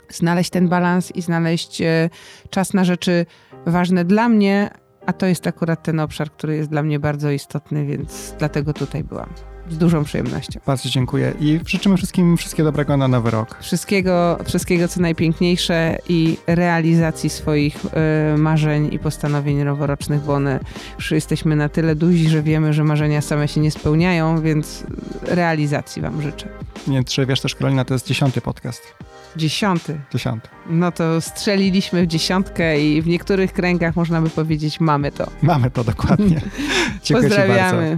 znaleźć 0.10 0.50
ten 0.50 0.70
balans 0.70 1.12
i 1.12 1.22
znaleźć 1.22 1.82
e, 1.82 2.10
czas 2.50 2.74
na 2.74 2.84
rzeczy 2.84 3.26
ważne 3.66 4.06
dla 4.06 4.30
mnie, 4.30 4.70
a 5.06 5.14
to 5.14 5.26
jest 5.26 5.48
akurat 5.48 5.84
ten 5.84 6.00
obszar, 6.00 6.32
który 6.32 6.56
jest 6.56 6.70
dla 6.70 6.84
mnie 6.84 7.00
bardzo 7.00 7.32
istotny, 7.32 7.86
więc 7.86 8.36
dlatego 8.40 8.74
tutaj 8.74 9.04
byłam. 9.04 9.30
Z 9.70 9.78
dużą 9.78 10.04
przyjemnością. 10.04 10.60
Bardzo 10.66 10.90
dziękuję 10.90 11.34
i 11.40 11.60
życzymy 11.66 11.98
wszystkim 11.98 12.38
wszystkiego 12.38 12.68
dobrego 12.68 12.98
na 12.98 13.08
nowy 13.08 13.32
rok. 13.32 13.58
Wszystkiego, 13.62 14.38
wszystkiego 14.46 14.88
co 14.88 15.02
najpiękniejsze 15.02 15.98
i 16.10 16.38
realizacji 16.48 17.30
swoich 17.30 17.86
y, 17.86 18.38
marzeń 18.38 18.90
i 18.94 19.00
postanowień 19.00 19.64
noworocznych, 19.64 20.22
bo 20.22 20.34
one 20.34 20.60
już 20.96 21.12
jesteśmy 21.12 21.56
na 21.56 21.70
tyle 21.70 21.96
duzi, 21.96 22.30
że 22.30 22.42
wiemy, 22.42 22.74
że 22.74 22.84
marzenia 22.84 23.22
same 23.22 23.48
się 23.48 23.62
nie 23.62 23.72
spełniają, 23.72 24.42
więc 24.42 24.84
realizacji 25.22 26.02
Wam 26.02 26.22
życzę. 26.22 26.48
Nie, 26.88 27.04
czy 27.04 27.26
wiesz 27.26 27.42
też, 27.42 27.56
Karolina, 27.56 27.86
to 27.86 27.94
jest 27.94 28.08
dziesiąty 28.08 28.42
podcast. 28.42 28.94
Dziesiąty. 29.36 30.00
Dziesiąty. 30.14 30.50
No 30.70 30.92
to 30.92 31.22
strzeliliśmy 31.22 32.04
w 32.04 32.08
dziesiątkę 32.08 32.82
i 32.82 33.02
w 33.02 33.08
niektórych 33.08 33.54
kręgach 33.54 33.96
można 33.96 34.22
by 34.22 34.30
powiedzieć 34.30 34.80
mamy 34.80 35.12
to. 35.12 35.32
Mamy 35.42 35.72
to 35.72 35.84
dokładnie. 35.84 36.42
Dziękuję 37.04 37.30
Pozdrawiamy. 37.30 37.98